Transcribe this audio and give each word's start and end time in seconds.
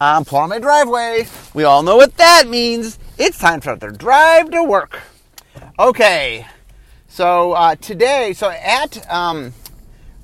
I'm 0.00 0.26
pulling 0.26 0.50
my 0.50 0.58
driveway. 0.58 1.26
We 1.54 1.64
all 1.64 1.82
know 1.82 1.96
what 1.96 2.18
that 2.18 2.48
means. 2.48 2.98
It's 3.16 3.38
time 3.38 3.62
for 3.62 3.76
the 3.76 3.90
drive 3.90 4.50
to 4.50 4.62
work. 4.62 5.00
Okay, 5.78 6.46
so 7.08 7.52
uh, 7.52 7.76
today, 7.76 8.34
so 8.34 8.50
at 8.50 9.10
um, 9.10 9.54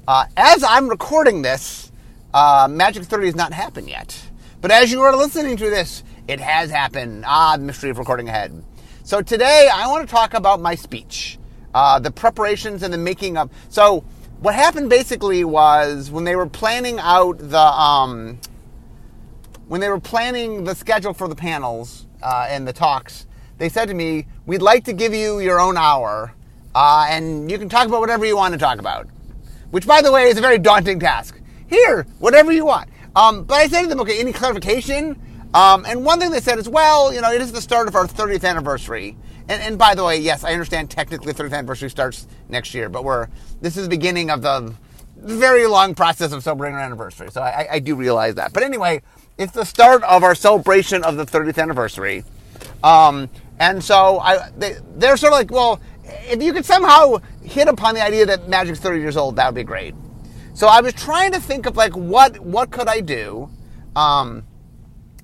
uh, 0.07 0.27
as 0.37 0.63
I'm 0.63 0.89
recording 0.89 1.41
this, 1.41 1.91
uh, 2.35 2.69
Magic 2.71 3.05
30 3.05 3.27
has 3.27 3.35
not 3.35 3.55
happened 3.55 3.89
yet. 3.89 4.21
But 4.61 4.73
as 4.73 4.93
you 4.93 5.01
are 5.01 5.17
listening 5.17 5.57
to 5.57 5.71
this, 5.71 6.05
it 6.29 6.39
has 6.39 6.71
happened. 6.71 7.25
Ah, 7.27 7.57
the 7.57 7.65
mystery 7.65 7.89
of 7.89 7.99
recording 7.99 8.29
ahead. 8.29 8.63
So 9.05 9.23
today, 9.23 9.71
I 9.73 9.89
want 9.89 10.07
to 10.07 10.15
talk 10.15 10.35
about 10.35 10.61
my 10.61 10.75
speech, 10.75 11.39
uh, 11.73 11.99
the 11.99 12.11
preparations 12.11 12.83
and 12.83 12.93
the 12.93 12.99
making 12.99 13.39
of. 13.39 13.51
So 13.71 14.05
what 14.41 14.55
happened 14.55 14.91
basically 14.91 15.45
was 15.45 16.11
when 16.11 16.25
they 16.25 16.37
were 16.37 16.47
planning 16.47 16.99
out 16.99 17.39
the 17.39 17.59
um, 17.59 18.39
when 19.73 19.81
they 19.81 19.89
were 19.89 19.99
planning 19.99 20.65
the 20.65 20.75
schedule 20.75 21.15
for 21.15 21.29
the 21.29 21.35
panels 21.35 22.05
uh, 22.23 22.47
and 22.47 22.69
the 22.69 22.75
talks, 22.75 23.27
they 23.57 23.71
said 23.71 23.89
to 23.89 23.95
me, 23.95 24.27
"We'd 24.45 24.61
like 24.61 24.85
to 24.85 24.93
give 24.93 25.15
you 25.15 25.41
your 25.41 25.59
own 25.59 25.79
hour, 25.79 26.35
uh, 26.75 27.07
and 27.09 27.51
you 27.51 27.59
can 27.59 27.71
talk 27.71 27.89
about 27.89 28.01
whatever 28.01 28.27
you 28.27 28.37
want 28.37 28.53
to 28.53 28.59
talk 28.59 28.79
about." 28.79 29.09
Which, 29.71 29.87
by 29.87 30.03
the 30.03 30.13
way, 30.13 30.29
is 30.29 30.37
a 30.37 30.43
very 30.43 30.59
daunting 30.59 31.01
task. 31.01 31.41
Here, 31.69 32.07
whatever 32.19 32.53
you 32.53 32.67
want. 32.67 32.91
Um, 33.17 33.45
but 33.45 33.55
I 33.55 33.67
said 33.67 33.85
to 33.85 33.89
them, 33.89 33.99
"Okay, 34.01 34.21
any 34.21 34.35
clarification?" 34.35 35.19
Um, 35.55 35.87
and 35.87 36.05
one 36.05 36.21
thing 36.21 36.33
they 36.33 36.41
said 36.43 36.59
is, 36.59 36.69
"Well, 36.69 37.11
you 37.11 37.23
know, 37.23 37.33
it 37.33 37.41
is 37.41 37.51
the 37.51 37.63
start 37.63 37.89
of 37.89 37.95
our 37.95 38.07
30th 38.07 38.45
anniversary." 38.45 39.17
And, 39.49 39.63
and 39.63 39.79
by 39.79 39.95
the 39.95 40.05
way, 40.05 40.19
yes, 40.19 40.45
I 40.45 40.53
understand 40.53 40.91
technically 40.91 41.33
the 41.33 41.43
30th 41.43 41.55
anniversary 41.55 41.89
starts 41.89 42.27
next 42.51 42.75
year, 42.75 42.91
but 42.91 43.05
we're 43.05 43.29
this 43.63 43.79
is 43.79 43.85
the 43.85 43.97
beginning 43.97 44.29
of 44.29 44.43
the 44.43 44.75
very 45.23 45.67
long 45.67 45.95
process 45.95 46.33
of 46.33 46.43
celebrating 46.43 46.77
our 46.77 46.83
anniversary. 46.83 47.31
So 47.31 47.41
I, 47.41 47.67
I 47.73 47.79
do 47.79 47.95
realize 47.95 48.35
that. 48.35 48.53
But 48.53 48.63
anyway, 48.63 49.03
it's 49.39 49.53
the 49.53 49.65
start 49.65 50.03
of 50.05 50.23
our 50.23 50.35
celebration 50.35 51.05
of 51.05 51.17
the 51.17 51.25
30th 51.25 51.61
anniversary. 51.61 52.25
Um, 52.83 53.29
and 53.59 53.83
so 53.83 54.19
I, 54.19 54.51
they, 54.57 54.77
they're 54.97 55.17
sort 55.17 55.33
of 55.33 55.39
like, 55.39 55.51
well, 55.51 55.81
if 56.05 56.43
you 56.43 56.53
could 56.53 56.65
somehow 56.65 57.19
hit 57.43 57.69
upon 57.69 57.95
the 57.95 58.03
idea 58.03 58.27
that 58.27 58.49
Magic's 58.49 58.81
30 58.81 59.01
years 59.01 59.17
old, 59.17 59.37
that 59.37 59.47
would 59.47 59.55
be 59.55 59.65
great. 59.65 59.95
So 60.55 60.67
I 60.67 60.81
was 60.81 60.93
trying 60.93 61.33
to 61.33 61.41
think 61.41 61.67
of 61.67 61.77
like 61.77 61.97
what 61.97 62.39
what 62.41 62.71
could 62.71 62.89
I 62.89 63.01
do. 63.01 63.49
Um, 63.97 64.45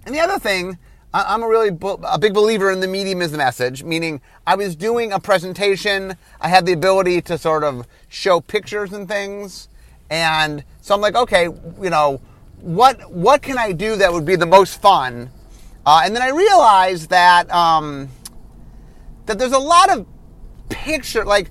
and 0.07 0.15
the 0.15 0.21
other 0.21 0.39
thing, 0.39 0.79
I'm 1.13 1.43
a 1.43 1.49
really 1.49 1.69
a 2.05 2.19
big 2.19 2.33
believer 2.33 2.71
in 2.71 2.81
the 2.81 2.89
medium 2.89 3.21
is 3.21 3.33
the 3.33 3.39
message. 3.39 3.83
Meaning, 3.83 4.21
I 4.47 4.55
was 4.55 4.75
doing 4.75 5.13
a 5.13 5.21
presentation. 5.21 6.17
I 6.41 6.49
had 6.49 6.65
the 6.65 6.73
ability 6.73 7.21
to 7.23 7.37
sort 7.37 7.63
of 7.63 7.87
show 8.09 8.41
pictures 8.41 8.93
and 8.93 9.07
things, 9.07 9.69
and 10.11 10.65
so 10.81 10.95
I'm 10.95 11.01
like, 11.01 11.17
okay, 11.17 11.45
you 11.45 11.91
know, 11.91 12.21
what 12.61 13.11
what 13.13 13.43
can 13.43 13.59
I 13.59 13.73
do 13.73 13.97
that 13.97 14.13
would 14.13 14.25
be 14.25 14.37
the 14.37 14.47
most 14.47 14.81
fun? 14.81 15.31
Uh, 15.85 16.03
and 16.05 16.15
then 16.15 16.23
I 16.23 16.29
realized 16.29 17.11
that 17.11 17.51
um, 17.51 18.09
that 19.27 19.39
there's 19.39 19.53
a 19.53 19.59
lot 19.59 19.91
of 19.91 20.07
picture 20.69 21.25
like 21.25 21.51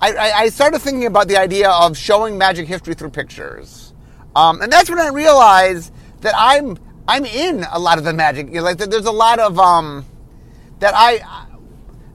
I, 0.00 0.32
I, 0.32 0.48
started 0.48 0.80
thinking 0.80 1.06
about 1.06 1.28
the 1.28 1.36
idea 1.36 1.70
of 1.70 1.96
showing 1.96 2.36
magic 2.36 2.66
history 2.66 2.94
through 2.94 3.10
pictures, 3.10 3.94
um, 4.34 4.60
and 4.60 4.72
that's 4.72 4.90
when 4.90 4.98
I 4.98 5.08
realized 5.08 5.92
that 6.22 6.34
I'm 6.36 6.76
I'm 7.06 7.24
in 7.24 7.64
a 7.70 7.78
lot 7.78 7.98
of 7.98 8.04
the 8.04 8.12
magic. 8.12 8.48
You 8.48 8.54
know, 8.54 8.62
like 8.62 8.78
there's 8.78 9.06
a 9.06 9.12
lot 9.12 9.38
of 9.38 9.60
um, 9.60 10.04
that 10.80 10.92
I 10.96 11.46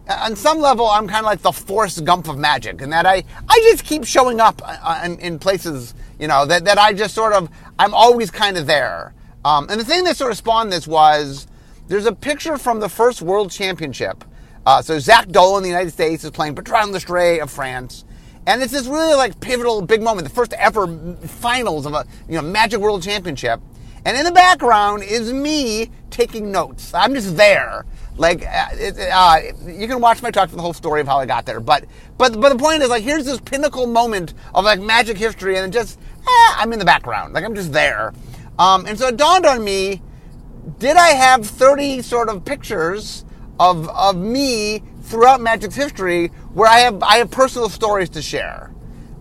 on 0.09 0.35
some 0.35 0.59
level 0.59 0.87
I'm 0.87 1.07
kind 1.07 1.19
of 1.19 1.25
like 1.25 1.41
the 1.41 1.51
Forrest 1.51 2.03
Gump 2.03 2.27
of 2.27 2.37
magic, 2.37 2.81
and 2.81 2.91
that 2.93 3.05
I 3.05 3.23
I 3.49 3.59
just 3.71 3.83
keep 3.83 4.05
showing 4.05 4.39
up 4.39 4.61
uh, 4.63 5.01
in, 5.03 5.19
in 5.19 5.39
places 5.39 5.93
you 6.19 6.27
know 6.27 6.45
that 6.45 6.65
that 6.65 6.77
I 6.77 6.93
just 6.93 7.13
sort 7.13 7.33
of 7.33 7.49
I'm 7.77 7.93
always 7.93 8.31
kind 8.31 8.57
of 8.57 8.67
there. 8.67 9.13
Um, 9.45 9.67
and 9.69 9.79
the 9.79 9.85
thing 9.85 10.03
that 10.05 10.17
sort 10.17 10.31
of 10.31 10.37
spawned 10.37 10.71
this 10.71 10.87
was 10.87 11.47
there's 11.87 12.05
a 12.05 12.13
picture 12.13 12.57
from 12.57 12.79
the 12.79 12.89
first 12.89 13.21
World 13.21 13.51
Championship. 13.51 14.23
Uh, 14.65 14.81
so 14.81 14.99
Zak 14.99 15.29
Dolan 15.29 15.59
in 15.59 15.63
the 15.63 15.69
United 15.69 15.91
States 15.91 16.23
is 16.25 16.31
playing 16.31 16.53
Bertrand 16.53 16.93
Lestrée 16.93 17.41
of 17.41 17.49
France. 17.49 18.03
And 18.45 18.61
it's 18.61 18.73
this 18.73 18.87
really 18.87 19.15
like 19.15 19.39
pivotal 19.39 19.81
big 19.81 20.01
moment, 20.01 20.27
the 20.27 20.33
first 20.33 20.53
ever 20.53 20.87
finals 21.27 21.85
of 21.85 21.93
a 21.93 22.05
you 22.27 22.35
know 22.35 22.41
Magic 22.41 22.79
World 22.79 23.03
Championship. 23.03 23.61
And 24.05 24.17
in 24.17 24.23
the 24.23 24.31
background 24.31 25.03
is 25.03 25.33
me 25.33 25.89
taking 26.09 26.51
notes. 26.51 26.93
I'm 26.93 27.13
just 27.13 27.35
there. 27.35 27.85
Like, 28.17 28.45
uh, 28.45 28.91
uh, 29.13 29.41
you 29.67 29.87
can 29.87 30.01
watch 30.01 30.21
my 30.21 30.31
talk 30.31 30.49
for 30.49 30.55
the 30.55 30.61
whole 30.61 30.73
story 30.73 31.01
of 31.01 31.07
how 31.07 31.19
I 31.19 31.25
got 31.25 31.45
there. 31.45 31.59
But, 31.59 31.85
but, 32.17 32.39
but 32.39 32.49
the 32.49 32.57
point 32.57 32.81
is, 32.81 32.89
like, 32.89 33.03
here's 33.03 33.25
this 33.25 33.39
pinnacle 33.39 33.85
moment 33.87 34.33
of 34.55 34.65
like 34.65 34.79
magic 34.79 35.17
history, 35.17 35.57
and 35.57 35.71
just, 35.71 35.99
eh, 36.21 36.53
I'm 36.57 36.73
in 36.73 36.79
the 36.79 36.85
background. 36.85 37.33
Like, 37.33 37.43
I'm 37.43 37.55
just 37.55 37.71
there. 37.71 38.13
Um, 38.59 38.85
and 38.85 38.97
so 38.97 39.07
it 39.07 39.17
dawned 39.17 39.45
on 39.45 39.63
me: 39.63 40.01
Did 40.79 40.97
I 40.97 41.09
have 41.09 41.45
30 41.45 42.01
sort 42.01 42.29
of 42.29 42.43
pictures 42.43 43.23
of 43.59 43.87
of 43.89 44.15
me 44.15 44.83
throughout 45.03 45.41
Magic's 45.41 45.75
history 45.75 46.27
where 46.53 46.69
I 46.69 46.79
have 46.79 47.01
I 47.03 47.17
have 47.17 47.29
personal 47.29 47.69
stories 47.69 48.09
to 48.09 48.21
share? 48.21 48.71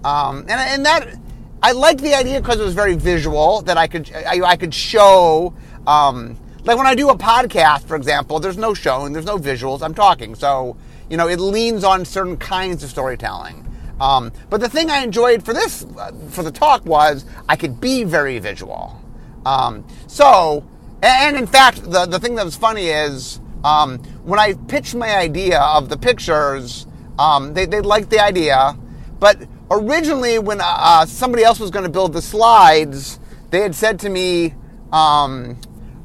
Um, 0.05 0.41
and 0.41 0.53
and 0.53 0.87
that 0.87 1.19
I 1.63 1.73
liked 1.73 2.01
the 2.01 2.15
idea 2.15 2.41
because 2.41 2.61
it 2.61 2.65
was 2.65 2.75
very 2.75 2.95
visual 2.95 3.63
that 3.63 3.77
I 3.77 3.87
could 3.87 4.11
I, 4.15 4.41
I 4.43 4.57
could 4.57 4.73
show. 4.73 5.55
Um, 5.87 6.39
like 6.67 6.77
when 6.77 6.87
I 6.87 6.97
do 6.97 7.11
a 7.11 7.17
podcast, 7.17 7.85
for 7.85 7.97
example, 7.97 8.41
there's 8.41 8.59
no 8.59 8.75
showing, 8.75 9.13
there's 9.13 9.25
no 9.25 9.39
visuals. 9.39 9.83
I'm 9.83 9.95
talking, 9.95 10.35
so 10.35 10.77
you 11.09 11.17
know 11.17 11.29
it 11.29 11.39
leans 11.39 11.85
on 11.85 12.05
certain 12.05 12.37
kinds 12.37 12.83
of 12.83 12.91
storytelling. 12.91 13.63
Um, 14.01 14.33
but 14.51 14.61
the 14.61 14.69
thing 14.69 14.91
I 14.91 14.99
enjoyed 14.99 15.45
for 15.45 15.55
this 15.55 15.87
uh, 15.97 16.13
for 16.29 16.43
the 16.43 16.51
talk 16.51 16.85
was 16.85 17.25
I 17.49 17.57
could 17.57 17.81
be 17.81 18.05
very 18.05 18.39
visual. 18.41 19.01
Um, 19.47 19.87
so, 20.09 20.67
and 21.03 21.37
in 21.37 21.47
fact, 21.47 21.83
the 21.85 22.05
the 22.05 22.19
thing 22.19 22.35
that 22.35 22.45
was 22.45 22.57
funny 22.57 22.89
is 22.89 23.41
um, 23.65 23.99
when 24.25 24.41
I 24.41 24.55
pitched 24.55 24.97
my 24.97 25.17
idea 25.17 25.61
of 25.61 25.89
the 25.89 25.97
pictures, 25.97 26.87
um, 27.19 27.55
they 27.55 27.65
they 27.65 27.81
liked 27.81 28.11
the 28.11 28.19
idea, 28.19 28.77
but 29.21 29.39
originally, 29.71 30.41
when 30.41 30.61
uh, 30.61 30.65
uh 30.65 31.07
somebody 31.07 31.45
else 31.45 31.61
was 31.61 31.71
going 31.71 31.85
to 31.85 31.91
build 31.91 32.13
the 32.13 32.23
slides, 32.23 33.21
they 33.51 33.61
had 33.61 33.75
said 33.75 34.01
to 34.01 34.09
me, 34.09 34.55
um, 34.93 35.57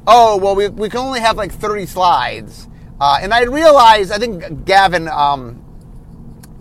"Oh, 0.06 0.36
well, 0.36 0.54
we, 0.54 0.68
we 0.68 0.88
can 0.88 1.00
only 1.00 1.20
have 1.20 1.36
like 1.36 1.52
30 1.52 1.86
slides." 1.86 2.68
Uh, 3.00 3.18
and 3.20 3.34
I 3.34 3.44
realized, 3.44 4.12
I 4.12 4.18
think 4.18 4.64
Gavin 4.64 5.08
um, 5.08 5.62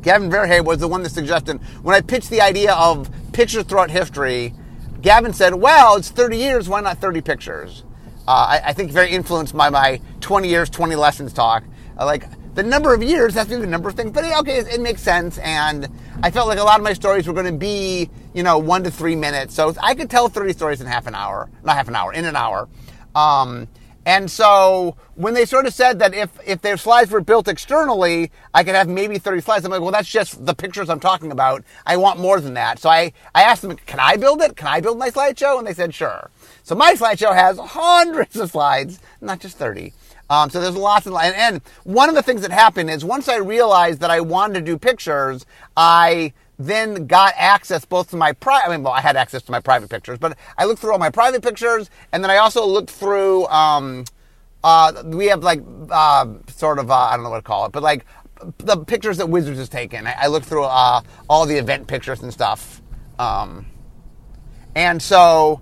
Gavin 0.02 0.30
Verhey 0.30 0.64
was 0.64 0.80
the 0.80 0.88
one 0.88 1.04
that 1.04 1.12
suggested 1.12 1.58
when 1.84 1.96
I 1.96 2.02
pitched 2.02 2.30
the 2.30 2.42
idea 2.42 2.74
of 2.74 3.10
pictures 3.34 3.64
throughout 3.64 3.92
history. 3.92 4.54
Gavin 5.02 5.34
said, 5.34 5.56
"Well, 5.56 5.96
it's 5.96 6.10
30 6.10 6.38
years. 6.38 6.70
Why 6.70 6.82
not 6.82 6.98
30 6.98 7.22
pictures?" 7.22 7.84
Uh, 8.28 8.32
I, 8.32 8.62
I, 8.68 8.74
think 8.74 8.92
very 8.92 9.10
influenced 9.10 9.58
by 9.58 9.70
my 9.70 10.00
20 10.22 10.48
years, 10.48 10.70
20 10.70 10.96
lessons 10.96 11.34
talk. 11.34 11.64
Uh, 12.00 12.06
like 12.06 12.24
the 12.54 12.64
number 12.64 12.94
of 12.94 13.02
years, 13.02 13.34
has 13.34 13.46
to 13.48 13.52
that's 13.52 13.62
the 13.62 13.68
number 13.68 13.90
of 13.90 13.96
things, 13.96 14.12
but 14.12 14.24
okay, 14.24 14.58
it, 14.58 14.68
it, 14.68 14.82
makes 14.82 15.02
sense. 15.02 15.38
And 15.40 15.88
I 16.22 16.32
felt 16.32 16.48
like 16.48 16.60
a 16.60 16.64
lot 16.64 16.80
of 16.80 16.84
my 16.84 16.94
stories 16.94 17.28
were 17.28 17.34
going 17.34 17.46
to 17.46 17.52
be, 17.52 18.10
you 18.34 18.44
know, 18.44 18.58
one 18.58 18.84
to 18.84 18.92
three 18.92 19.16
minutes. 19.16 19.56
So 19.56 19.74
I 19.82 19.96
could 19.96 20.10
tell 20.10 20.28
30 20.28 20.54
stories 20.54 20.82
in 20.82 20.88
half 20.88 21.08
an 21.08 21.16
hour, 21.16 21.50
not 21.64 21.76
half 21.76 21.88
an 21.88 21.96
hour, 21.96 22.14
in 22.14 22.26
an 22.26 22.36
hour. 22.36 22.70
Um, 23.16 23.68
and 24.06 24.32
so 24.32 24.96
when 25.16 25.36
they 25.36 25.46
sort 25.46 25.68
of 25.68 25.74
said 25.74 26.00
that 26.00 26.16
if, 26.16 26.32
if 26.46 26.62
their 26.62 26.78
slides 26.78 27.12
were 27.12 27.22
built 27.22 27.48
externally, 27.48 28.32
I 28.54 28.64
could 28.64 28.74
have 28.74 28.90
maybe 28.90 29.20
30 29.20 29.42
slides, 29.42 29.64
I'm 29.64 29.72
like, 29.72 29.82
well, 29.82 29.92
that's 29.92 30.10
just 30.10 30.44
the 30.44 30.56
pictures 30.56 30.90
I'm 30.90 31.00
talking 31.00 31.32
about. 31.32 31.64
I 31.86 31.98
want 31.98 32.20
more 32.20 32.42
than 32.42 32.56
that. 32.56 32.80
So 32.80 32.90
I, 32.90 33.14
I 33.36 33.44
asked 33.44 33.62
them, 33.62 33.76
can 33.76 34.00
I 34.00 34.18
build 34.18 34.42
it? 34.42 34.56
Can 34.56 34.68
I 34.68 34.82
build 34.82 34.98
my 34.98 35.10
slideshow? 35.12 35.60
And 35.60 35.68
they 35.68 35.74
said, 35.74 35.94
sure. 35.94 36.32
So 36.64 36.74
my 36.74 36.94
slideshow 36.94 37.34
has 37.34 37.60
hundreds 37.60 38.36
of 38.38 38.50
slides, 38.50 39.00
not 39.22 39.40
just 39.40 39.58
30. 39.58 39.94
Um, 40.32 40.50
so 40.50 40.62
there's 40.62 40.76
lots 40.76 41.06
of, 41.06 41.14
and, 41.14 41.36
and 41.36 41.62
one 41.84 42.10
of 42.10 42.16
the 42.16 42.24
things 42.24 42.42
that 42.42 42.52
happened 42.52 42.90
is 42.90 43.06
once 43.06 43.28
I 43.28 43.36
realized 43.38 44.00
that 44.00 44.10
I 44.10 44.22
wanted 44.22 44.54
to 44.56 44.62
do 44.62 44.78
pictures, 44.78 45.46
I 45.78 46.34
then 46.66 47.08
got 47.08 47.34
access 47.38 47.86
both 47.86 48.10
to 48.12 48.18
my 48.18 48.34
private, 48.34 48.68
I 48.68 48.72
mean, 48.72 48.84
well, 48.84 48.94
I 48.94 49.02
had 49.02 49.16
access 49.16 49.42
to 49.44 49.52
my 49.52 49.60
private 49.60 49.90
pictures, 49.90 50.20
but 50.20 50.38
I 50.58 50.66
looked 50.66 50.82
through 50.82 50.94
all 50.94 51.00
my 51.00 51.10
private 51.10 51.42
pictures, 51.42 51.90
and 52.12 52.24
then 52.24 52.32
I 52.32 52.38
also 52.38 52.66
looked 52.66 52.90
through, 52.90 53.46
um, 53.48 54.06
uh, 54.64 55.04
we 55.06 55.28
have 55.28 55.44
like, 55.44 55.62
uh, 55.90 56.26
sort 56.48 56.80
of, 56.80 56.92
uh, 56.92 56.96
I 56.96 57.16
don't 57.16 57.24
know 57.24 57.30
what 57.30 57.38
to 57.38 57.44
call 57.44 57.66
it, 57.66 57.72
but 57.72 57.84
like 57.84 58.06
the 58.58 58.78
pictures 58.78 59.18
that 59.18 59.30
Wizards 59.30 59.60
has 59.60 59.70
taken. 59.70 60.08
I, 60.08 60.16
I 60.24 60.28
looked 60.28 60.46
through, 60.46 60.64
uh, 60.66 61.02
all 61.30 61.46
the 61.46 61.58
event 61.58 61.88
pictures 61.88 62.22
and 62.22 62.34
stuff. 62.34 62.82
Um, 63.20 63.68
and 64.76 65.02
so, 65.02 65.62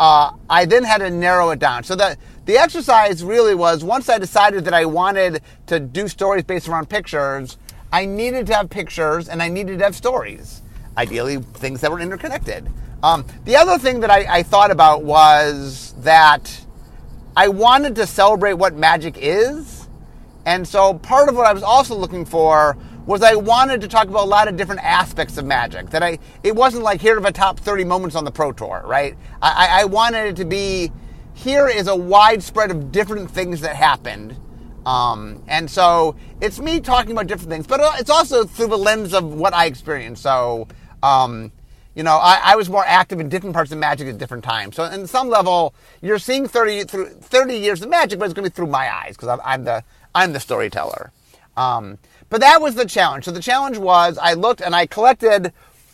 uh, 0.00 0.32
I 0.48 0.64
then 0.64 0.84
had 0.84 0.98
to 0.98 1.10
narrow 1.10 1.50
it 1.50 1.58
down. 1.58 1.84
So 1.84 1.94
the 1.96 2.16
the 2.44 2.56
exercise 2.56 3.22
really 3.22 3.54
was 3.54 3.84
once 3.84 4.08
I 4.08 4.18
decided 4.18 4.64
that 4.64 4.72
I 4.72 4.86
wanted 4.86 5.42
to 5.66 5.78
do 5.80 6.08
stories 6.08 6.44
based 6.44 6.68
around 6.68 6.88
pictures, 6.88 7.58
I 7.92 8.04
needed 8.04 8.46
to 8.48 8.54
have 8.54 8.70
pictures 8.70 9.28
and 9.28 9.42
I 9.42 9.48
needed 9.48 9.78
to 9.78 9.84
have 9.84 9.96
stories. 9.96 10.62
Ideally, 10.96 11.38
things 11.38 11.80
that 11.80 11.90
were 11.90 12.00
interconnected. 12.00 12.68
Um, 13.02 13.24
the 13.44 13.56
other 13.56 13.78
thing 13.78 14.00
that 14.00 14.10
I, 14.10 14.38
I 14.38 14.42
thought 14.42 14.70
about 14.70 15.04
was 15.04 15.94
that 15.98 16.64
I 17.36 17.48
wanted 17.48 17.94
to 17.96 18.06
celebrate 18.06 18.54
what 18.54 18.74
magic 18.74 19.16
is. 19.16 19.86
And 20.44 20.66
so 20.66 20.94
part 20.94 21.28
of 21.28 21.36
what 21.36 21.46
I 21.46 21.52
was 21.52 21.62
also 21.62 21.94
looking 21.94 22.24
for 22.24 22.76
was 23.06 23.22
I 23.22 23.36
wanted 23.36 23.80
to 23.80 23.88
talk 23.88 24.08
about 24.08 24.24
a 24.24 24.28
lot 24.28 24.48
of 24.48 24.56
different 24.56 24.84
aspects 24.84 25.38
of 25.38 25.46
magic. 25.46 25.90
That 25.90 26.02
I 26.02 26.18
it 26.42 26.54
wasn't 26.54 26.82
like 26.82 27.00
here 27.00 27.16
are 27.16 27.20
the 27.20 27.32
top 27.32 27.58
30 27.60 27.84
moments 27.84 28.16
on 28.16 28.24
the 28.24 28.30
Pro 28.30 28.52
Tour, 28.52 28.82
right? 28.84 29.16
I, 29.40 29.80
I 29.80 29.84
wanted 29.86 30.26
it 30.26 30.36
to 30.36 30.44
be 30.44 30.92
here 31.32 31.68
is 31.68 31.86
a 31.86 31.94
widespread 31.94 32.70
of 32.70 32.90
different 32.90 33.30
things 33.30 33.60
that 33.60 33.76
happened. 33.76 34.36
Um, 34.86 35.42
and 35.48 35.70
so 35.70 36.16
it's 36.40 36.58
me 36.58 36.80
talking 36.80 37.12
about 37.12 37.26
different 37.26 37.50
things, 37.50 37.66
but 37.66 37.80
uh, 37.80 37.92
it's 37.98 38.10
also 38.10 38.44
through 38.44 38.68
the 38.68 38.78
lens 38.78 39.12
of 39.12 39.24
what 39.24 39.52
I 39.52 39.66
experienced. 39.66 40.22
So, 40.22 40.68
um, 41.02 41.52
you 41.94 42.02
know, 42.02 42.16
I, 42.16 42.40
I, 42.42 42.56
was 42.56 42.70
more 42.70 42.84
active 42.86 43.18
in 43.20 43.28
different 43.28 43.54
parts 43.54 43.72
of 43.72 43.78
magic 43.78 44.08
at 44.08 44.18
different 44.18 44.44
times. 44.44 44.76
So, 44.76 44.84
in 44.84 45.06
some 45.06 45.28
level, 45.28 45.74
you're 46.00 46.18
seeing 46.18 46.46
30 46.46 46.84
through 46.84 47.08
30 47.08 47.56
years 47.56 47.82
of 47.82 47.88
magic, 47.88 48.18
but 48.18 48.26
it's 48.26 48.34
going 48.34 48.44
to 48.44 48.50
be 48.50 48.54
through 48.54 48.68
my 48.68 48.92
eyes 48.92 49.16
because 49.16 49.28
I'm, 49.28 49.40
I'm, 49.44 49.64
the 49.64 49.82
I'm 50.14 50.32
the 50.32 50.40
storyteller. 50.40 51.12
Um, 51.56 51.98
but 52.30 52.40
that 52.40 52.60
was 52.60 52.74
the 52.74 52.84
challenge. 52.84 53.24
So 53.24 53.32
the 53.32 53.40
challenge 53.40 53.78
was 53.78 54.16
I 54.16 54.34
looked 54.34 54.60
and 54.60 54.74
I 54.74 54.86
collected 54.86 55.52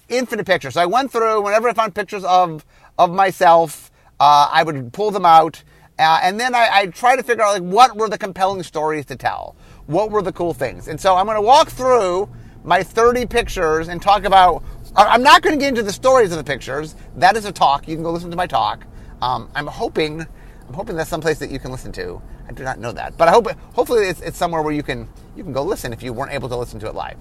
infinite 0.08 0.46
pictures. 0.46 0.74
So 0.74 0.82
I 0.82 0.86
went 0.86 1.10
through 1.10 1.42
whenever 1.42 1.68
I 1.68 1.72
found 1.72 1.94
pictures 1.94 2.24
of 2.24 2.64
of 2.98 3.10
myself, 3.10 3.90
uh, 4.20 4.48
I 4.52 4.62
would 4.62 4.92
pull 4.92 5.10
them 5.10 5.26
out 5.26 5.62
uh, 5.98 6.20
and 6.22 6.38
then 6.38 6.54
I, 6.54 6.68
I 6.72 6.86
try 6.86 7.16
to 7.16 7.22
figure 7.22 7.44
out 7.44 7.60
like 7.60 7.62
what 7.62 7.96
were 7.96 8.08
the 8.08 8.18
compelling 8.18 8.62
stories 8.62 9.06
to 9.06 9.16
tell, 9.16 9.56
what 9.86 10.10
were 10.10 10.22
the 10.22 10.32
cool 10.32 10.54
things, 10.54 10.88
and 10.88 11.00
so 11.00 11.16
I'm 11.16 11.26
going 11.26 11.36
to 11.36 11.42
walk 11.42 11.70
through 11.70 12.28
my 12.64 12.82
30 12.82 13.26
pictures 13.26 13.88
and 13.88 14.00
talk 14.00 14.24
about. 14.24 14.62
I'm 14.96 15.24
not 15.24 15.42
going 15.42 15.58
to 15.58 15.60
get 15.60 15.70
into 15.70 15.82
the 15.82 15.92
stories 15.92 16.30
of 16.30 16.38
the 16.38 16.44
pictures. 16.44 16.94
That 17.16 17.36
is 17.36 17.44
a 17.46 17.52
talk. 17.52 17.88
You 17.88 17.96
can 17.96 18.04
go 18.04 18.12
listen 18.12 18.30
to 18.30 18.36
my 18.36 18.46
talk. 18.46 18.86
Um, 19.20 19.50
I'm 19.52 19.66
hoping, 19.66 20.20
I'm 20.20 20.74
hoping 20.74 20.94
that's 20.94 21.10
someplace 21.10 21.40
that 21.40 21.50
you 21.50 21.58
can 21.58 21.72
listen 21.72 21.90
to. 21.92 22.22
I 22.48 22.52
do 22.52 22.62
not 22.62 22.78
know 22.78 22.92
that, 22.92 23.16
but 23.16 23.26
I 23.26 23.32
hope, 23.32 23.48
hopefully, 23.74 24.06
it's, 24.06 24.20
it's 24.20 24.38
somewhere 24.38 24.62
where 24.62 24.72
you 24.72 24.84
can 24.84 25.08
you 25.36 25.42
can 25.42 25.52
go 25.52 25.62
listen 25.62 25.92
if 25.92 26.02
you 26.02 26.12
weren't 26.12 26.32
able 26.32 26.48
to 26.48 26.56
listen 26.56 26.78
to 26.80 26.86
it 26.86 26.94
live. 26.94 27.16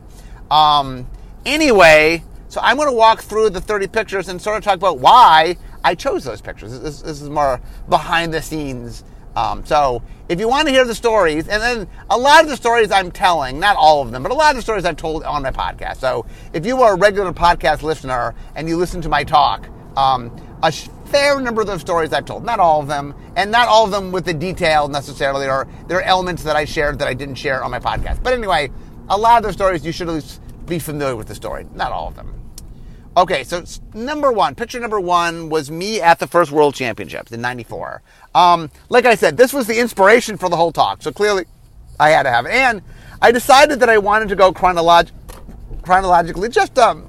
Um, 0.51 1.07
anyway, 1.45 2.23
so 2.47 2.61
I'm 2.61 2.77
going 2.77 2.89
to 2.89 2.95
walk 2.95 3.21
through 3.21 3.49
the 3.49 3.61
30 3.61 3.87
pictures 3.87 4.29
and 4.29 4.41
sort 4.41 4.57
of 4.57 4.63
talk 4.63 4.75
about 4.75 4.99
why 4.99 5.57
I 5.83 5.95
chose 5.95 6.23
those 6.23 6.41
pictures. 6.41 6.79
This, 6.79 7.01
this 7.01 7.21
is 7.21 7.29
more 7.29 7.61
behind 7.89 8.33
the 8.33 8.41
scenes. 8.41 9.03
Um, 9.35 9.65
so 9.65 10.03
if 10.29 10.39
you 10.39 10.47
want 10.47 10.67
to 10.67 10.71
hear 10.71 10.85
the 10.85 10.95
stories, 10.95 11.47
and 11.47 11.61
then 11.61 11.87
a 12.09 12.17
lot 12.17 12.43
of 12.43 12.49
the 12.49 12.55
stories 12.55 12.91
I'm 12.91 13.11
telling, 13.11 13.59
not 13.59 13.75
all 13.75 14.01
of 14.01 14.11
them, 14.11 14.23
but 14.23 14.31
a 14.31 14.35
lot 14.35 14.51
of 14.51 14.57
the 14.57 14.61
stories 14.61 14.85
I've 14.85 14.97
told 14.97 15.23
on 15.23 15.41
my 15.41 15.51
podcast. 15.51 15.97
So 15.97 16.25
if 16.53 16.65
you 16.65 16.81
are 16.83 16.93
a 16.93 16.97
regular 16.97 17.33
podcast 17.33 17.81
listener 17.81 18.35
and 18.55 18.69
you 18.69 18.77
listen 18.77 19.01
to 19.01 19.09
my 19.09 19.23
talk, 19.23 19.67
um, 19.97 20.35
a 20.61 20.71
fair 20.71 21.39
number 21.41 21.61
of 21.61 21.67
those 21.67 21.81
stories 21.81 22.13
I've 22.13 22.25
told, 22.25 22.45
not 22.45 22.59
all 22.59 22.79
of 22.79 22.87
them, 22.87 23.15
and 23.35 23.51
not 23.51 23.67
all 23.67 23.85
of 23.85 23.91
them 23.91 24.11
with 24.11 24.25
the 24.25 24.33
detail 24.33 24.87
necessarily, 24.87 25.47
or 25.47 25.67
there 25.87 25.97
are 25.97 26.03
elements 26.03 26.43
that 26.43 26.55
I 26.55 26.65
shared 26.65 26.99
that 26.99 27.07
I 27.07 27.13
didn't 27.13 27.35
share 27.35 27.63
on 27.63 27.71
my 27.71 27.79
podcast. 27.79 28.23
But 28.23 28.33
anyway, 28.33 28.71
a 29.09 29.17
lot 29.17 29.37
of 29.37 29.43
those 29.43 29.53
stories 29.53 29.85
you 29.85 29.91
should 29.91 30.07
at 30.07 30.13
least 30.13 30.41
be 30.65 30.79
familiar 30.79 31.15
with 31.15 31.27
the 31.27 31.35
story, 31.35 31.65
not 31.73 31.91
all 31.91 32.07
of 32.07 32.15
them. 32.15 32.42
Okay, 33.15 33.43
so 33.43 33.63
number 33.93 34.31
one, 34.31 34.55
picture 34.55 34.79
number 34.79 34.99
one 34.99 35.49
was 35.49 35.69
me 35.69 36.01
at 36.01 36.17
the 36.17 36.25
first 36.25 36.51
World 36.51 36.73
Championships 36.73 37.31
in 37.31 37.41
'94. 37.41 38.01
Um, 38.33 38.71
like 38.89 39.05
I 39.05 39.13
said, 39.13 39.37
this 39.37 39.53
was 39.53 39.67
the 39.67 39.79
inspiration 39.79 40.35
for 40.35 40.49
the 40.49 40.55
whole 40.55 40.71
talk, 40.71 41.03
so 41.03 41.11
clearly 41.11 41.45
I 41.99 42.09
had 42.09 42.23
to 42.23 42.31
have 42.31 42.47
it. 42.47 42.53
And 42.53 42.81
I 43.21 43.31
decided 43.31 43.79
that 43.81 43.89
I 43.89 43.99
wanted 43.99 44.29
to 44.29 44.35
go 44.35 44.51
chronolog- 44.51 45.11
chronologically, 45.83 46.49
just 46.49 46.79
um, 46.79 47.07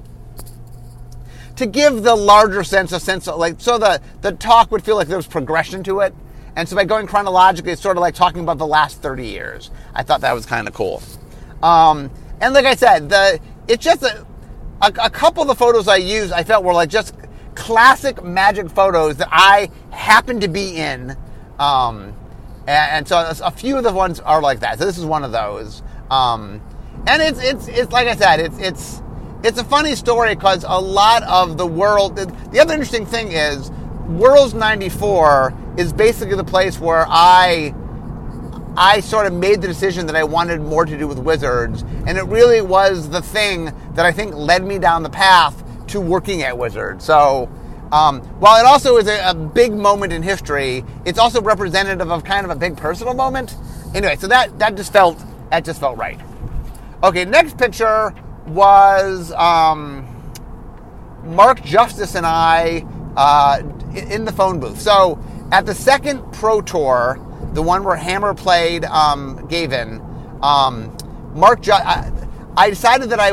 to 1.56 1.64
give 1.64 2.02
the 2.02 2.14
larger 2.14 2.64
sense 2.64 2.92
of 2.92 3.00
sense, 3.00 3.26
of, 3.26 3.38
like 3.38 3.58
so 3.58 3.78
the 3.78 4.02
the 4.20 4.32
talk 4.32 4.70
would 4.70 4.84
feel 4.84 4.96
like 4.96 5.08
there 5.08 5.16
was 5.16 5.26
progression 5.26 5.82
to 5.84 6.00
it. 6.00 6.14
And 6.54 6.68
so 6.68 6.76
by 6.76 6.84
going 6.84 7.06
chronologically, 7.06 7.72
it's 7.72 7.82
sort 7.82 7.96
of 7.96 8.02
like 8.02 8.14
talking 8.14 8.42
about 8.42 8.58
the 8.58 8.66
last 8.66 9.02
30 9.02 9.26
years. 9.26 9.70
I 9.94 10.02
thought 10.02 10.20
that 10.20 10.34
was 10.34 10.44
kind 10.46 10.68
of 10.68 10.74
cool. 10.74 11.02
Um, 11.62 12.10
and 12.42 12.52
like 12.52 12.66
I 12.66 12.74
said, 12.74 13.08
the 13.08 13.40
it's 13.68 13.82
just 13.82 14.02
a 14.02 14.26
a, 14.84 15.06
a 15.06 15.10
couple 15.10 15.42
of 15.42 15.48
the 15.48 15.54
photos 15.54 15.88
I 15.88 15.96
used, 15.96 16.32
I 16.32 16.44
felt 16.44 16.64
were 16.64 16.74
like 16.74 16.90
just 16.90 17.14
classic 17.54 18.22
magic 18.22 18.68
photos 18.68 19.16
that 19.16 19.28
I 19.30 19.70
happened 19.90 20.42
to 20.42 20.48
be 20.48 20.76
in. 20.76 21.16
Um, 21.58 22.14
and, 22.66 22.90
and, 22.90 23.08
so 23.08 23.32
a 23.44 23.50
few 23.50 23.76
of 23.76 23.84
the 23.84 23.92
ones 23.92 24.20
are 24.20 24.42
like 24.42 24.60
that. 24.60 24.78
So 24.78 24.86
this 24.86 24.98
is 24.98 25.04
one 25.04 25.24
of 25.24 25.32
those. 25.32 25.82
Um, 26.10 26.60
and 27.06 27.22
it's 27.22 27.42
it's 27.42 27.68
it's 27.68 27.92
like 27.92 28.08
I 28.08 28.14
said, 28.14 28.40
it's 28.40 28.58
it's 28.58 29.02
it's 29.42 29.58
a 29.58 29.64
funny 29.64 29.94
story 29.94 30.34
because 30.34 30.64
a 30.66 30.80
lot 30.80 31.22
of 31.24 31.58
the 31.58 31.66
world. 31.66 32.16
The 32.16 32.60
other 32.60 32.72
interesting 32.72 33.04
thing 33.04 33.32
is, 33.32 33.70
Worlds 34.08 34.54
'94 34.54 35.54
is 35.76 35.92
basically 35.92 36.36
the 36.36 36.44
place 36.44 36.78
where 36.78 37.06
I 37.08 37.74
I 38.76 39.00
sort 39.00 39.26
of 39.26 39.32
made 39.32 39.62
the 39.62 39.68
decision 39.68 40.06
that 40.06 40.16
I 40.16 40.24
wanted 40.24 40.60
more 40.60 40.84
to 40.84 40.98
do 40.98 41.06
with 41.06 41.18
Wizards, 41.18 41.82
and 42.06 42.18
it 42.18 42.24
really 42.24 42.60
was 42.60 43.08
the 43.08 43.22
thing 43.22 43.72
that 43.94 44.04
I 44.04 44.12
think 44.12 44.34
led 44.34 44.64
me 44.64 44.78
down 44.78 45.02
the 45.02 45.10
path 45.10 45.62
to 45.88 46.00
working 46.00 46.42
at 46.42 46.58
Wizards. 46.58 47.04
So, 47.04 47.48
um, 47.92 48.20
while 48.40 48.58
it 48.58 48.66
also 48.66 48.96
is 48.96 49.06
a, 49.06 49.30
a, 49.30 49.34
big 49.34 49.72
moment 49.72 50.12
in 50.12 50.22
history, 50.22 50.84
it's 51.04 51.18
also 51.18 51.40
representative 51.40 52.10
of 52.10 52.24
kind 52.24 52.44
of 52.44 52.50
a 52.50 52.56
big 52.56 52.76
personal 52.76 53.14
moment. 53.14 53.54
Anyway, 53.94 54.16
so 54.16 54.26
that 54.26 54.58
that 54.58 54.74
just 54.74 54.92
felt 54.92 55.22
that 55.50 55.64
just 55.64 55.78
felt 55.78 55.96
right. 55.96 56.20
Okay, 57.04 57.24
next 57.24 57.56
picture 57.56 58.12
was 58.46 59.30
um, 59.32 60.06
Mark 61.24 61.62
Justice 61.62 62.16
and 62.16 62.26
I 62.26 62.84
uh, 63.16 63.62
in 63.94 64.24
the 64.24 64.32
phone 64.32 64.58
booth. 64.58 64.80
So 64.80 65.22
at 65.52 65.66
the 65.66 65.74
second 65.74 66.32
Pro 66.32 66.60
Tour 66.60 67.20
the 67.54 67.62
one 67.62 67.84
where 67.84 67.96
Hammer 67.96 68.34
played 68.34 68.84
um, 68.84 69.46
Gavin. 69.48 70.02
Um, 70.42 70.94
Mark, 71.34 71.62
Ju- 71.62 71.72
I, 71.72 72.12
I, 72.56 72.68
decided 72.68 73.10
that 73.10 73.20
I, 73.20 73.30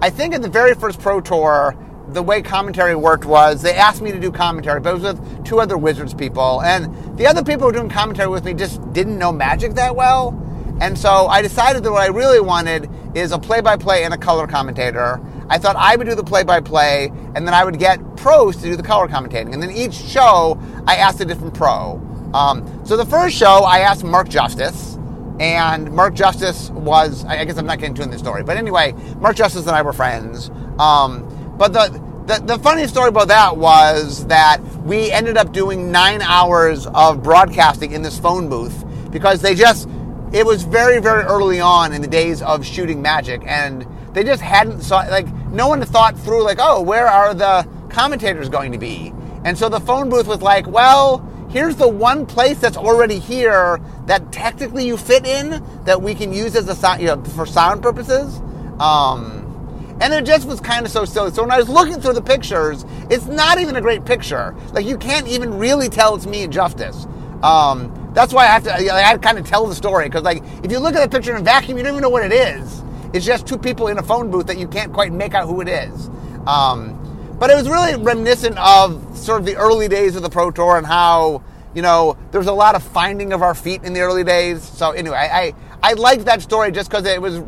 I 0.00 0.10
think 0.10 0.34
in 0.34 0.42
the 0.42 0.48
very 0.48 0.74
first 0.74 1.00
Pro 1.00 1.20
Tour, 1.20 1.76
the 2.08 2.22
way 2.22 2.42
commentary 2.42 2.94
worked 2.94 3.24
was 3.24 3.62
they 3.62 3.74
asked 3.74 4.02
me 4.02 4.12
to 4.12 4.20
do 4.20 4.30
commentary, 4.30 4.80
but 4.80 4.90
it 4.90 5.00
was 5.00 5.14
with 5.14 5.44
two 5.44 5.60
other 5.60 5.76
Wizards 5.76 6.14
people, 6.14 6.62
and 6.62 7.18
the 7.18 7.26
other 7.26 7.42
people 7.42 7.62
who 7.62 7.66
were 7.66 7.72
doing 7.72 7.88
commentary 7.88 8.28
with 8.28 8.44
me 8.44 8.54
just 8.54 8.80
didn't 8.92 9.18
know 9.18 9.32
Magic 9.32 9.74
that 9.74 9.94
well, 9.94 10.36
and 10.80 10.98
so 10.98 11.26
I 11.26 11.42
decided 11.42 11.82
that 11.84 11.92
what 11.92 12.02
I 12.02 12.06
really 12.06 12.40
wanted 12.40 12.90
is 13.14 13.32
a 13.32 13.38
play-by-play 13.38 14.04
and 14.04 14.14
a 14.14 14.18
color 14.18 14.46
commentator. 14.46 15.20
I 15.48 15.58
thought 15.58 15.76
I 15.76 15.96
would 15.96 16.06
do 16.06 16.14
the 16.14 16.24
play-by-play, 16.24 17.12
and 17.34 17.46
then 17.46 17.54
I 17.54 17.64
would 17.64 17.78
get 17.78 18.16
pros 18.16 18.56
to 18.56 18.62
do 18.62 18.76
the 18.76 18.82
color 18.82 19.06
commentating, 19.08 19.52
and 19.52 19.62
then 19.62 19.70
each 19.70 19.94
show 19.94 20.60
I 20.86 20.96
asked 20.96 21.20
a 21.20 21.24
different 21.24 21.54
pro. 21.54 22.00
Um, 22.34 22.84
so 22.84 22.96
the 22.96 23.06
first 23.06 23.36
show, 23.36 23.64
I 23.64 23.80
asked 23.80 24.04
Mark 24.04 24.28
Justice, 24.28 24.98
and 25.40 25.90
Mark 25.92 26.14
Justice 26.14 26.70
was, 26.70 27.24
I 27.24 27.44
guess 27.44 27.56
I'm 27.56 27.66
not 27.66 27.78
getting 27.78 27.94
to 27.96 28.02
in 28.02 28.10
this 28.10 28.20
story, 28.20 28.42
but 28.44 28.56
anyway, 28.56 28.92
Mark 29.18 29.36
Justice 29.36 29.62
and 29.62 29.70
I 29.70 29.82
were 29.82 29.92
friends. 29.92 30.50
Um, 30.78 31.56
but 31.56 31.72
the, 31.72 31.88
the, 32.26 32.42
the 32.44 32.58
funny 32.58 32.86
story 32.86 33.08
about 33.08 33.28
that 33.28 33.56
was 33.56 34.26
that 34.26 34.60
we 34.84 35.10
ended 35.10 35.36
up 35.36 35.52
doing 35.52 35.90
nine 35.90 36.20
hours 36.22 36.86
of 36.88 37.22
broadcasting 37.22 37.92
in 37.92 38.02
this 38.02 38.18
phone 38.18 38.48
booth 38.48 38.84
because 39.10 39.40
they 39.40 39.54
just, 39.54 39.88
it 40.32 40.44
was 40.44 40.62
very, 40.62 41.00
very 41.00 41.24
early 41.24 41.58
on 41.58 41.92
in 41.92 42.02
the 42.02 42.08
days 42.08 42.42
of 42.42 42.64
shooting 42.64 43.02
magic, 43.02 43.42
and 43.46 43.86
they 44.12 44.22
just 44.22 44.42
hadn't 44.42 44.82
saw, 44.82 44.98
like, 45.08 45.26
no 45.50 45.68
one 45.68 45.82
thought 45.84 46.18
through, 46.18 46.44
like, 46.44 46.58
oh, 46.60 46.82
where 46.82 47.08
are 47.08 47.34
the 47.34 47.66
commentators 47.88 48.48
going 48.48 48.72
to 48.72 48.78
be? 48.78 49.12
And 49.44 49.56
so 49.56 49.68
the 49.68 49.80
phone 49.80 50.10
booth 50.10 50.26
was 50.26 50.42
like, 50.42 50.66
well, 50.66 51.26
here's 51.50 51.76
the 51.76 51.88
one 51.88 52.26
place 52.26 52.58
that's 52.58 52.76
already 52.76 53.18
here 53.18 53.80
that 54.06 54.32
technically 54.32 54.86
you 54.86 54.96
fit 54.96 55.26
in 55.26 55.62
that 55.84 56.00
we 56.02 56.14
can 56.14 56.32
use 56.32 56.56
as 56.56 56.68
a 56.68 56.74
sound, 56.74 57.00
you 57.00 57.08
know, 57.08 57.22
for 57.22 57.46
sound 57.46 57.82
purposes. 57.82 58.40
Um, 58.78 59.98
and 60.00 60.14
it 60.14 60.24
just 60.24 60.48
was 60.48 60.60
kind 60.60 60.86
of 60.86 60.92
so 60.92 61.04
silly. 61.04 61.30
So 61.32 61.42
when 61.42 61.50
I 61.50 61.58
was 61.58 61.68
looking 61.68 62.00
through 62.00 62.14
the 62.14 62.22
pictures, 62.22 62.84
it's 63.10 63.26
not 63.26 63.58
even 63.58 63.76
a 63.76 63.80
great 63.80 64.04
picture. 64.04 64.54
Like 64.72 64.86
you 64.86 64.96
can't 64.96 65.28
even 65.28 65.58
really 65.58 65.88
tell 65.88 66.14
it's 66.14 66.26
me 66.26 66.44
and 66.44 66.52
Justice. 66.52 67.06
Um, 67.42 67.96
that's 68.14 68.32
why 68.32 68.44
I 68.44 68.46
have 68.48 68.64
to. 68.64 68.74
I 68.74 69.00
have 69.00 69.20
to 69.20 69.26
kind 69.26 69.38
of 69.38 69.46
tell 69.46 69.66
the 69.66 69.74
story 69.74 70.06
because, 70.06 70.22
like, 70.22 70.42
if 70.64 70.70
you 70.70 70.78
look 70.78 70.94
at 70.94 71.02
the 71.08 71.16
picture 71.16 71.30
in 71.34 71.40
a 71.40 71.44
vacuum, 71.44 71.78
you 71.78 71.84
don't 71.84 71.92
even 71.92 72.02
know 72.02 72.10
what 72.10 72.24
it 72.24 72.32
is. 72.32 72.82
It's 73.12 73.24
just 73.24 73.46
two 73.46 73.56
people 73.56 73.88
in 73.88 73.98
a 73.98 74.02
phone 74.02 74.30
booth 74.30 74.46
that 74.46 74.58
you 74.58 74.68
can't 74.68 74.92
quite 74.92 75.12
make 75.12 75.34
out 75.34 75.46
who 75.46 75.60
it 75.60 75.68
is. 75.68 76.10
Um, 76.46 76.99
but 77.40 77.48
it 77.48 77.56
was 77.56 77.68
really 77.70 77.96
reminiscent 77.96 78.58
of 78.58 79.16
sort 79.16 79.40
of 79.40 79.46
the 79.46 79.56
early 79.56 79.88
days 79.88 80.14
of 80.14 80.22
the 80.22 80.28
Pro 80.28 80.50
Tour 80.50 80.76
and 80.76 80.86
how, 80.86 81.42
you 81.74 81.80
know, 81.80 82.18
there 82.32 82.38
was 82.38 82.48
a 82.48 82.52
lot 82.52 82.74
of 82.74 82.82
finding 82.82 83.32
of 83.32 83.40
our 83.40 83.54
feet 83.54 83.82
in 83.82 83.94
the 83.94 84.00
early 84.00 84.22
days. 84.22 84.62
So 84.62 84.90
anyway, 84.90 85.16
I, 85.16 85.54
I, 85.82 85.94
liked 85.94 86.26
that 86.26 86.42
story 86.42 86.70
just 86.70 86.90
because 86.90 87.06
it 87.06 87.20
was 87.20 87.38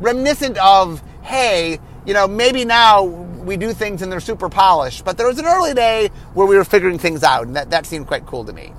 reminiscent 0.00 0.58
of, 0.58 1.00
hey, 1.22 1.78
you 2.04 2.14
know, 2.14 2.26
maybe 2.26 2.64
now 2.64 3.04
we 3.04 3.56
do 3.56 3.72
things 3.72 4.02
and 4.02 4.10
they're 4.10 4.18
super 4.18 4.48
polished, 4.48 5.04
but 5.04 5.16
there 5.16 5.28
was 5.28 5.38
an 5.38 5.46
early 5.46 5.72
day 5.72 6.08
where 6.34 6.48
we 6.48 6.56
were 6.56 6.64
figuring 6.64 6.98
things 6.98 7.22
out, 7.22 7.46
and 7.46 7.54
that, 7.54 7.70
that 7.70 7.86
seemed 7.86 8.08
quite 8.08 8.26
cool 8.26 8.44
to 8.44 8.52
me. 8.52 8.72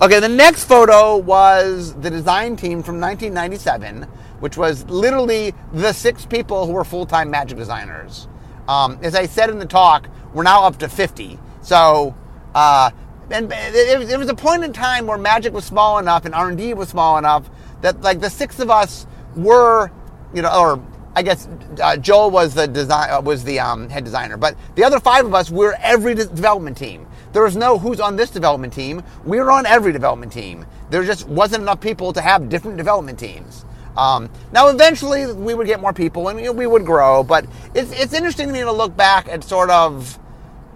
Okay, 0.00 0.18
the 0.18 0.30
next 0.30 0.64
photo 0.64 1.18
was 1.18 1.92
the 2.00 2.08
design 2.08 2.56
team 2.56 2.82
from 2.82 2.98
1997, 3.00 4.04
which 4.40 4.56
was 4.56 4.86
literally 4.86 5.52
the 5.74 5.92
six 5.92 6.24
people 6.24 6.66
who 6.66 6.72
were 6.72 6.84
full 6.84 7.04
time 7.04 7.30
magic 7.30 7.58
designers. 7.58 8.28
Um, 8.68 8.98
as 9.02 9.14
I 9.14 9.26
said 9.26 9.50
in 9.50 9.58
the 9.58 9.66
talk, 9.66 10.08
we're 10.32 10.42
now 10.42 10.64
up 10.64 10.78
to 10.78 10.88
50. 10.88 11.38
So, 11.62 12.14
uh, 12.54 12.90
and 13.30 13.50
it, 13.52 14.18
was 14.18 14.28
a 14.28 14.34
point 14.34 14.64
in 14.64 14.72
time 14.72 15.06
where 15.06 15.18
Magic 15.18 15.52
was 15.52 15.64
small 15.64 15.98
enough 15.98 16.24
and 16.24 16.34
R&D 16.34 16.74
was 16.74 16.88
small 16.88 17.16
enough 17.18 17.48
that 17.80 18.00
like 18.02 18.20
the 18.20 18.30
six 18.30 18.60
of 18.60 18.70
us 18.70 19.06
were, 19.36 19.90
you 20.34 20.42
know, 20.42 20.54
or 20.54 20.84
I 21.16 21.22
guess 21.22 21.48
uh, 21.80 21.96
Joel 21.96 22.30
was 22.30 22.54
the 22.54 22.66
design 22.66 23.10
uh, 23.10 23.20
was 23.20 23.44
the 23.44 23.60
um, 23.60 23.88
head 23.88 24.04
designer, 24.04 24.36
but 24.36 24.56
the 24.74 24.84
other 24.84 24.98
five 24.98 25.24
of 25.24 25.34
us 25.34 25.50
were 25.50 25.76
every 25.80 26.14
development 26.14 26.76
team. 26.76 27.06
there 27.32 27.44
was 27.44 27.56
no 27.56 27.78
who's 27.78 28.00
on 28.00 28.16
this 28.16 28.30
development 28.30 28.72
team. 28.72 29.02
We 29.24 29.38
were 29.38 29.50
on 29.50 29.64
every 29.64 29.92
development 29.92 30.32
team. 30.32 30.66
There 30.90 31.04
just 31.04 31.28
wasn't 31.28 31.62
enough 31.62 31.80
people 31.80 32.12
to 32.12 32.20
have 32.20 32.48
different 32.48 32.76
development 32.76 33.18
teams. 33.18 33.64
Um, 33.96 34.28
now, 34.52 34.68
eventually, 34.68 35.32
we 35.32 35.54
would 35.54 35.66
get 35.66 35.80
more 35.80 35.92
people 35.92 36.28
and 36.28 36.38
you 36.38 36.46
know, 36.46 36.52
we 36.52 36.66
would 36.66 36.84
grow, 36.84 37.22
but 37.22 37.46
it's, 37.74 37.92
it's 37.92 38.12
interesting 38.12 38.48
to 38.48 38.52
me 38.52 38.60
to 38.60 38.72
look 38.72 38.96
back 38.96 39.28
and 39.30 39.42
sort 39.42 39.70
of 39.70 40.18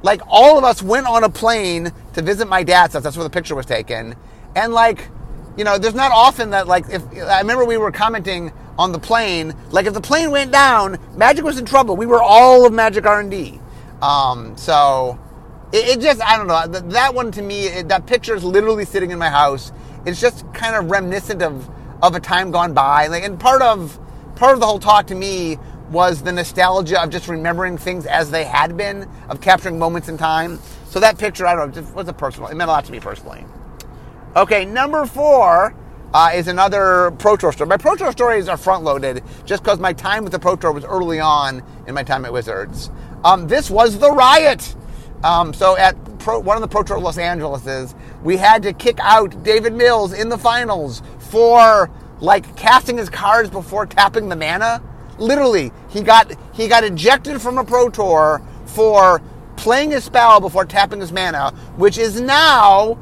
like 0.02 0.20
all 0.28 0.58
of 0.58 0.64
us 0.64 0.82
went 0.82 1.06
on 1.06 1.24
a 1.24 1.28
plane 1.28 1.92
to 2.14 2.22
visit 2.22 2.48
my 2.48 2.62
dad's 2.62 2.94
house. 2.94 3.02
That's 3.02 3.16
where 3.16 3.24
the 3.24 3.30
picture 3.30 3.54
was 3.54 3.66
taken. 3.66 4.14
And 4.54 4.72
like, 4.72 5.08
you 5.56 5.64
know, 5.64 5.78
there's 5.78 5.94
not 5.94 6.12
often 6.12 6.50
that 6.50 6.68
like 6.68 6.88
if 6.88 7.02
I 7.16 7.40
remember 7.40 7.64
we 7.64 7.76
were 7.76 7.90
commenting 7.90 8.52
on 8.78 8.92
the 8.92 8.98
plane, 8.98 9.54
like 9.70 9.86
if 9.86 9.94
the 9.94 10.00
plane 10.00 10.30
went 10.30 10.52
down, 10.52 10.98
Magic 11.16 11.44
was 11.44 11.58
in 11.58 11.64
trouble. 11.64 11.96
We 11.96 12.06
were 12.06 12.22
all 12.22 12.64
of 12.64 12.72
Magic 12.72 13.06
R 13.06 13.20
and 13.20 13.30
D. 13.30 13.60
Um, 14.00 14.56
so 14.56 15.18
it, 15.72 15.98
it, 15.98 16.00
just 16.00 16.22
I 16.22 16.36
don't 16.36 16.46
know 16.46 16.66
that, 16.68 16.90
that 16.90 17.14
one 17.14 17.32
to 17.32 17.42
me 17.42 17.66
it, 17.66 17.88
that 17.88 18.06
picture 18.06 18.36
is 18.36 18.44
literally 18.44 18.84
sitting 18.84 19.10
in 19.10 19.18
my 19.18 19.28
house. 19.28 19.72
It's 20.06 20.20
just 20.20 20.44
kind 20.54 20.76
of 20.76 20.90
reminiscent 20.90 21.42
of 21.42 21.68
of 22.02 22.14
a 22.14 22.20
time 22.20 22.50
gone 22.50 22.74
by. 22.74 23.06
Like, 23.08 23.24
and 23.24 23.38
part 23.38 23.62
of 23.62 23.98
part 24.36 24.54
of 24.54 24.60
the 24.60 24.66
whole 24.66 24.78
talk 24.78 25.06
to 25.08 25.14
me 25.14 25.58
was 25.90 26.22
the 26.22 26.32
nostalgia 26.32 27.02
of 27.02 27.10
just 27.10 27.28
remembering 27.28 27.78
things 27.78 28.06
as 28.06 28.30
they 28.30 28.44
had 28.44 28.76
been, 28.76 29.08
of 29.28 29.40
capturing 29.40 29.78
moments 29.78 30.08
in 30.08 30.18
time. 30.18 30.58
So 30.86 31.00
that 31.00 31.18
picture, 31.18 31.46
I 31.46 31.54
don't 31.54 31.74
know, 31.74 31.82
was 31.94 32.08
a 32.08 32.12
personal. 32.12 32.48
It 32.48 32.56
meant 32.56 32.68
a 32.68 32.72
lot 32.72 32.84
to 32.84 32.92
me 32.92 33.00
personally. 33.00 33.44
Okay, 34.36 34.64
number 34.64 35.06
four 35.06 35.74
uh, 36.12 36.30
is 36.34 36.48
another 36.48 37.10
Pro 37.18 37.36
Tour 37.36 37.52
story. 37.52 37.68
My 37.68 37.76
Pro 37.76 37.96
Tour 37.96 38.12
stories 38.12 38.48
are 38.48 38.56
front 38.56 38.84
loaded 38.84 39.22
just 39.44 39.62
because 39.62 39.78
my 39.78 39.92
time 39.92 40.24
with 40.24 40.32
the 40.32 40.38
Pro 40.38 40.56
Tour 40.56 40.72
was 40.72 40.84
early 40.84 41.20
on 41.20 41.62
in 41.86 41.94
my 41.94 42.02
time 42.02 42.24
at 42.24 42.32
Wizards. 42.32 42.90
Um, 43.24 43.48
this 43.48 43.70
was 43.70 43.98
the 43.98 44.10
riot. 44.10 44.74
Um, 45.24 45.52
so 45.52 45.76
at 45.76 45.96
Pro, 46.18 46.38
one 46.38 46.56
of 46.56 46.60
the 46.60 46.68
Pro 46.68 46.82
Tour 46.82 47.00
Los 47.00 47.18
Angeleses, 47.18 47.94
we 48.22 48.36
had 48.36 48.62
to 48.62 48.72
kick 48.72 48.98
out 49.00 49.42
David 49.42 49.72
Mills 49.72 50.12
in 50.12 50.28
the 50.28 50.38
finals 50.38 51.02
for 51.30 51.90
like 52.20 52.56
casting 52.56 52.98
his 52.98 53.08
cards 53.08 53.50
before 53.50 53.86
tapping 53.86 54.28
the 54.28 54.36
mana. 54.36 54.82
Literally, 55.18 55.72
he 55.88 56.02
got 56.02 56.32
he 56.54 56.68
got 56.68 56.84
ejected 56.84 57.40
from 57.40 57.58
a 57.58 57.64
Pro 57.64 57.88
Tour 57.88 58.42
for 58.66 59.22
playing 59.56 59.90
his 59.90 60.04
spell 60.04 60.40
before 60.40 60.64
tapping 60.64 61.00
his 61.00 61.12
mana, 61.12 61.50
which 61.76 61.98
is 61.98 62.20
now 62.20 62.98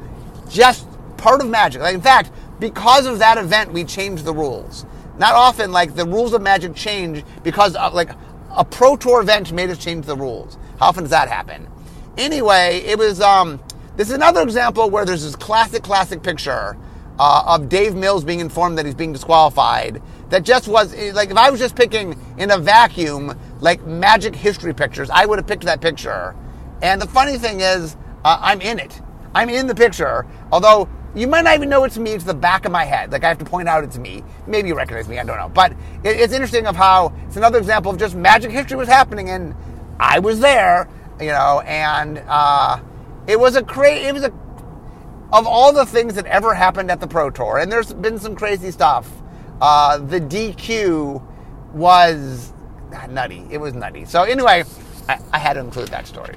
just 0.49 0.87
part 1.17 1.41
of 1.41 1.47
Magic. 1.47 1.81
Like, 1.81 1.95
in 1.95 2.01
fact, 2.01 2.31
because 2.59 3.05
of 3.05 3.19
that 3.19 3.37
event, 3.37 3.71
we 3.71 3.83
changed 3.83 4.25
the 4.25 4.33
rules. 4.33 4.85
Not 5.17 5.33
often, 5.33 5.71
like 5.71 5.95
the 5.95 6.05
rules 6.05 6.33
of 6.33 6.41
Magic 6.41 6.75
change 6.75 7.23
because 7.43 7.75
of, 7.75 7.93
like 7.93 8.11
a 8.51 8.65
Pro 8.65 8.95
Tour 8.95 9.21
event 9.21 9.51
made 9.51 9.69
us 9.69 9.77
change 9.77 10.05
the 10.05 10.15
rules. 10.15 10.57
How 10.79 10.87
often 10.87 11.03
does 11.03 11.11
that 11.11 11.27
happen? 11.27 11.67
Anyway, 12.17 12.81
it 12.85 12.97
was. 12.97 13.21
Um, 13.21 13.59
this 13.95 14.09
is 14.09 14.13
another 14.13 14.41
example 14.41 14.91
where 14.91 15.05
there's 15.05 15.23
this 15.23 15.35
classic, 15.35 15.81
classic 15.81 16.21
picture 16.21 16.77
uh, 17.19 17.43
of 17.47 17.69
Dave 17.69 17.95
Mills 17.95 18.23
being 18.23 18.39
informed 18.39 18.77
that 18.77 18.85
he's 18.85 18.95
being 18.95 19.13
disqualified. 19.13 20.01
That 20.29 20.43
just 20.43 20.67
was 20.67 20.93
like 21.13 21.29
if 21.29 21.37
I 21.37 21.49
was 21.49 21.59
just 21.59 21.75
picking 21.75 22.19
in 22.37 22.51
a 22.51 22.57
vacuum 22.57 23.37
like 23.61 23.85
Magic 23.85 24.35
history 24.35 24.73
pictures, 24.73 25.09
I 25.09 25.25
would 25.25 25.39
have 25.39 25.47
picked 25.47 25.63
that 25.63 25.81
picture. 25.81 26.35
And 26.81 27.01
the 27.01 27.07
funny 27.07 27.37
thing 27.37 27.61
is, 27.61 27.95
uh, 28.23 28.37
I'm 28.41 28.61
in 28.61 28.79
it. 28.79 29.01
I'm 29.33 29.49
in 29.49 29.67
the 29.67 29.75
picture. 29.75 30.25
Although 30.51 30.89
you 31.15 31.27
might 31.27 31.41
not 31.41 31.55
even 31.55 31.69
know 31.69 31.83
it's 31.83 31.97
me. 31.97 32.11
It's 32.11 32.23
the 32.23 32.33
back 32.33 32.65
of 32.65 32.71
my 32.71 32.83
head. 32.83 33.11
Like 33.11 33.23
I 33.23 33.29
have 33.29 33.39
to 33.39 33.45
point 33.45 33.67
out 33.67 33.83
it's 33.83 33.97
me. 33.97 34.23
Maybe 34.45 34.67
you 34.67 34.75
recognize 34.75 35.07
me. 35.07 35.17
I 35.17 35.23
don't 35.23 35.37
know. 35.37 35.49
But 35.49 35.71
it, 36.03 36.19
it's 36.19 36.33
interesting 36.33 36.67
of 36.67 36.75
how 36.75 37.13
it's 37.25 37.37
another 37.37 37.57
example 37.57 37.91
of 37.91 37.97
just 37.97 38.15
magic 38.15 38.51
history 38.51 38.77
was 38.77 38.87
happening, 38.87 39.29
and 39.29 39.55
I 39.99 40.19
was 40.19 40.39
there. 40.39 40.89
You 41.19 41.31
know, 41.31 41.61
and 41.65 42.21
uh, 42.27 42.79
it 43.25 43.39
was 43.39 43.55
a 43.55 43.63
crazy. 43.63 44.05
It 44.05 44.13
was 44.13 44.23
a 44.23 44.29
of 45.31 45.45
all 45.45 45.73
the 45.73 45.85
things 45.85 46.13
that 46.15 46.25
ever 46.25 46.53
happened 46.53 46.89
at 46.89 46.99
the 46.99 47.07
Pro 47.07 47.29
Tour, 47.29 47.57
and 47.57 47.71
there's 47.71 47.93
been 47.93 48.19
some 48.19 48.35
crazy 48.35 48.71
stuff. 48.71 49.09
Uh, 49.61 49.97
the 49.97 50.21
DQ 50.21 51.21
was 51.73 52.53
nutty. 53.09 53.45
It 53.49 53.57
was 53.57 53.73
nutty. 53.73 54.05
So 54.05 54.23
anyway, 54.23 54.63
I, 55.09 55.19
I 55.33 55.39
had 55.39 55.53
to 55.53 55.59
include 55.59 55.89
that 55.89 56.07
story. 56.07 56.35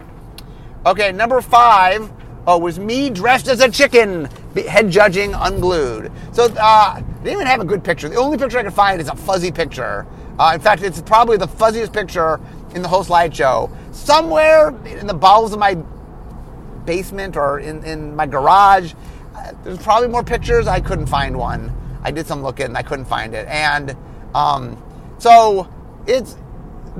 Okay, 0.86 1.12
number 1.12 1.40
five 1.40 2.10
Oh, 2.46 2.56
was 2.58 2.78
me 2.78 3.10
dressed 3.10 3.48
as 3.48 3.60
a 3.60 3.70
chicken, 3.70 4.24
head 4.66 4.90
judging 4.90 5.34
unglued. 5.34 6.10
So 6.32 6.44
uh, 6.58 6.94
they 6.94 7.02
didn't 7.02 7.32
even 7.34 7.46
have 7.46 7.60
a 7.60 7.64
good 7.64 7.84
picture. 7.84 8.08
The 8.08 8.16
only 8.16 8.38
picture 8.38 8.58
I 8.58 8.62
could 8.62 8.72
find 8.72 9.00
is 9.00 9.08
a 9.08 9.14
fuzzy 9.14 9.52
picture. 9.52 10.06
Uh, 10.38 10.52
in 10.54 10.60
fact, 10.60 10.82
it's 10.82 11.02
probably 11.02 11.36
the 11.36 11.46
fuzziest 11.46 11.92
picture 11.92 12.40
in 12.74 12.80
the 12.80 12.88
whole 12.88 13.04
slideshow. 13.04 13.70
Somewhere 13.94 14.70
in 14.86 15.06
the 15.06 15.14
bowels 15.14 15.52
of 15.52 15.58
my 15.58 15.76
basement 16.84 17.36
or 17.36 17.60
in, 17.60 17.84
in 17.84 18.14
my 18.16 18.26
garage, 18.26 18.94
there's 19.62 19.78
probably 19.78 20.08
more 20.08 20.24
pictures. 20.24 20.66
I 20.66 20.80
couldn't 20.80 21.06
find 21.06 21.36
one. 21.36 21.74
I 22.02 22.10
did 22.10 22.26
some 22.26 22.42
looking, 22.42 22.76
I 22.76 22.82
couldn't 22.82 23.06
find 23.06 23.34
it. 23.34 23.46
And 23.48 23.96
um, 24.34 24.82
so 25.18 25.68
it's 26.06 26.36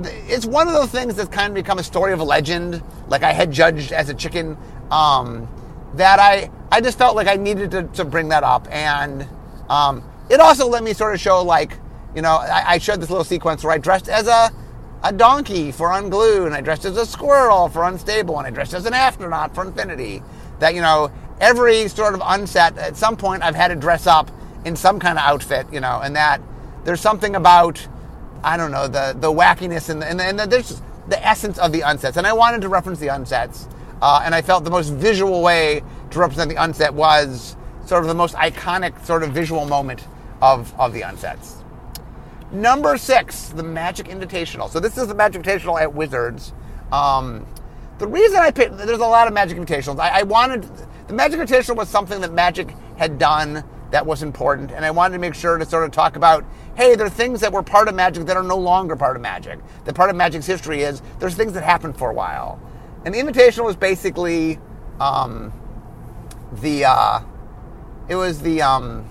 it's 0.03 0.45
one 0.45 0.67
of 0.67 0.73
those 0.73 0.89
things 0.89 1.15
that's 1.15 1.29
kind 1.29 1.49
of 1.49 1.55
become 1.55 1.77
a 1.77 1.83
story 1.83 2.13
of 2.13 2.19
a 2.19 2.23
legend. 2.23 2.81
Like 3.07 3.23
I 3.23 3.33
had 3.33 3.51
judged 3.51 3.91
as 3.91 4.09
a 4.09 4.13
chicken 4.13 4.57
um, 4.89 5.47
that 5.95 6.19
I 6.19 6.49
I 6.71 6.81
just 6.81 6.97
felt 6.97 7.15
like 7.15 7.27
I 7.27 7.35
needed 7.35 7.71
to, 7.71 7.83
to 7.83 8.05
bring 8.05 8.29
that 8.29 8.43
up, 8.43 8.67
and 8.71 9.27
um, 9.69 10.03
it 10.29 10.39
also 10.39 10.67
let 10.67 10.83
me 10.83 10.93
sort 10.93 11.13
of 11.13 11.19
show 11.19 11.43
like 11.43 11.77
you 12.15 12.21
know 12.21 12.35
I, 12.35 12.73
I, 12.73 12.77
showed 12.77 13.01
this 13.01 13.09
little 13.09 13.23
sequence 13.23 13.63
where 13.63 13.73
I 13.73 13.77
dressed 13.77 14.09
as 14.09 14.27
a 14.27 14.51
a 15.03 15.11
donkey 15.11 15.71
for 15.71 15.91
unglued, 15.91 16.47
and 16.47 16.55
I 16.55 16.61
dressed 16.61 16.85
as 16.85 16.97
a 16.97 17.05
squirrel 17.05 17.69
for 17.69 17.83
unstable, 17.83 18.37
and 18.37 18.47
I 18.47 18.51
dressed 18.51 18.73
as 18.73 18.85
an 18.85 18.93
astronaut 18.93 19.55
for 19.55 19.63
Unfinity. 19.65 20.21
That 20.59 20.75
you 20.75 20.81
know 20.81 21.11
every 21.39 21.87
sort 21.87 22.13
of 22.13 22.21
unset 22.23 22.77
at 22.77 22.95
some 22.95 23.17
point 23.17 23.43
I've 23.43 23.55
had 23.55 23.69
to 23.69 23.75
dress 23.75 24.05
up 24.07 24.29
in 24.63 24.75
some 24.75 24.99
kind 24.99 25.17
of 25.17 25.23
outfit, 25.23 25.65
you 25.71 25.79
know, 25.79 26.01
and 26.03 26.15
that 26.15 26.41
there's 26.83 27.01
something 27.01 27.35
about 27.35 27.87
I 28.43 28.57
don't 28.57 28.71
know 28.71 28.87
the 28.87 29.15
the 29.19 29.31
wackiness 29.31 29.89
and 29.89 30.01
the, 30.01 30.07
and, 30.07 30.19
the, 30.19 30.23
and 30.23 30.39
the, 30.39 30.45
there's 30.45 30.81
the 31.07 31.25
essence 31.27 31.57
of 31.57 31.71
the 31.71 31.81
unsets, 31.81 32.17
and 32.17 32.27
I 32.27 32.33
wanted 32.33 32.61
to 32.61 32.69
reference 32.69 32.99
the 32.99 33.07
unsets 33.07 33.67
uh, 34.01 34.21
and 34.23 34.33
I 34.33 34.41
felt 34.41 34.63
the 34.63 34.71
most 34.71 34.89
visual 34.89 35.41
way 35.41 35.83
to 36.09 36.19
represent 36.19 36.49
the 36.49 36.61
unset 36.61 36.93
was 36.93 37.55
sort 37.85 38.03
of 38.03 38.07
the 38.07 38.15
most 38.15 38.35
iconic 38.35 39.05
sort 39.05 39.23
of 39.23 39.31
visual 39.31 39.65
moment 39.65 40.05
of, 40.41 40.73
of 40.79 40.93
the 40.93 41.01
unsets. 41.01 41.60
Number 42.51 42.97
six, 42.97 43.49
the 43.49 43.63
Magic 43.63 44.07
Invitational. 44.07 44.69
So 44.69 44.79
this 44.79 44.97
is 44.97 45.07
the 45.07 45.15
Magic 45.15 45.41
Invitational 45.41 45.79
at 45.81 45.93
Wizards. 45.93 46.51
Um, 46.91 47.45
the 47.97 48.07
reason 48.07 48.39
I 48.39 48.51
picked, 48.51 48.77
there's 48.77 48.99
a 48.99 49.05
lot 49.05 49.27
of 49.27 49.33
Magic 49.33 49.57
Invitationals. 49.57 49.99
I, 49.99 50.19
I 50.19 50.23
wanted, 50.23 50.69
the 51.07 51.13
Magic 51.13 51.39
Invitational 51.39 51.77
was 51.77 51.87
something 51.87 52.19
that 52.19 52.33
Magic 52.33 52.75
had 52.97 53.17
done 53.17 53.63
that 53.91 54.05
was 54.05 54.23
important, 54.23 54.71
and 54.71 54.83
I 54.83 54.91
wanted 54.91 55.13
to 55.13 55.19
make 55.19 55.33
sure 55.33 55.57
to 55.57 55.65
sort 55.65 55.85
of 55.85 55.91
talk 55.91 56.15
about, 56.15 56.43
hey, 56.75 56.95
there 56.95 57.05
are 57.05 57.09
things 57.09 57.39
that 57.41 57.53
were 57.53 57.63
part 57.63 57.87
of 57.87 57.95
Magic 57.95 58.25
that 58.25 58.35
are 58.35 58.43
no 58.43 58.57
longer 58.57 58.95
part 58.95 59.15
of 59.15 59.21
Magic. 59.21 59.59
That 59.85 59.95
part 59.95 60.09
of 60.09 60.15
Magic's 60.15 60.45
history 60.45 60.81
is 60.81 61.01
there's 61.19 61.35
things 61.35 61.53
that 61.53 61.63
happened 61.63 61.97
for 61.97 62.09
a 62.09 62.13
while. 62.13 62.59
And 63.05 63.13
the 63.13 63.19
Invitational 63.19 63.65
was 63.65 63.75
basically 63.75 64.59
um, 64.99 65.53
the 66.53 66.85
uh, 66.85 67.21
it 68.07 68.15
was 68.15 68.41
the 68.41 68.61
um, 68.61 69.07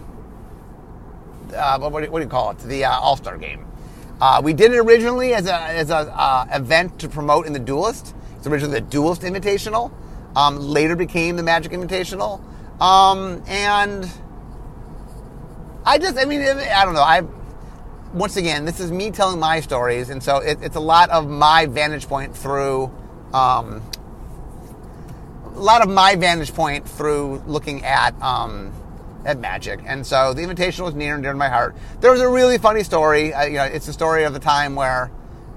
uh, 1.55 1.79
what, 1.79 2.05
do 2.05 2.21
you 2.21 2.27
call 2.27 2.51
it? 2.51 2.59
The 2.59 2.85
uh, 2.85 2.99
All 2.99 3.17
Star 3.17 3.37
game. 3.39 3.67
Uh, 4.21 4.41
we 4.45 4.53
did 4.53 4.73
it 4.73 4.79
originally 4.79 5.33
as 5.33 5.47
a 5.47 5.55
as 5.55 5.91
a 5.91 5.97
uh, 5.97 6.47
event 6.53 6.99
to 7.01 7.09
promote 7.09 7.47
in 7.47 7.53
the 7.53 7.59
Duelist. 7.59 8.15
It's 8.37 8.47
originally 8.47 8.81
the 8.81 8.87
Duelist 8.87 9.23
Invitational. 9.23 9.93
Um, 10.37 10.59
later 10.59 10.95
became 10.95 11.37
the 11.37 11.43
Magic 11.43 11.73
Invitational. 11.73 12.41
Um, 12.81 13.43
and 13.47 14.11
I 15.85 15.99
just, 15.99 16.17
I 16.17 16.25
mean, 16.25 16.41
I 16.43 16.85
don't 16.85 16.95
know. 16.95 17.03
I 17.03 17.23
once 18.13 18.37
again, 18.37 18.65
this 18.65 18.81
is 18.81 18.91
me 18.91 19.11
telling 19.11 19.39
my 19.39 19.61
stories, 19.61 20.11
and 20.11 20.23
so 20.23 20.39
it, 20.39 20.59
it's 20.63 20.77
a 20.77 20.81
lot 20.81 21.11
of 21.11 21.29
my 21.29 21.67
vantage 21.67 22.07
point 22.07 22.37
through 22.37 22.91
um, 23.33 23.83
a 25.45 25.61
lot 25.61 25.83
of 25.83 25.89
my 25.89 26.17
vantage 26.17 26.55
point 26.55 26.89
through 26.89 27.43
looking 27.47 27.85
at 27.85 28.21
um, 28.23 28.73
at 29.25 29.39
Magic, 29.39 29.81
and 29.85 30.07
so 30.07 30.33
the 30.33 30.43
invitation 30.43 30.85
was 30.85 30.95
near 30.95 31.15
and 31.15 31.23
dear 31.23 31.33
to 31.33 31.39
my 31.39 31.49
heart. 31.49 31.77
There 32.01 32.11
was 32.11 32.21
a 32.21 32.29
really 32.29 32.59
funny 32.59 32.83
story. 32.83 33.27
You 33.27 33.53
know, 33.53 33.65
it's 33.65 33.87
the 33.87 33.93
story 33.93 34.25
of 34.25 34.33
the 34.33 34.39
time 34.39 34.75
where 34.75 35.11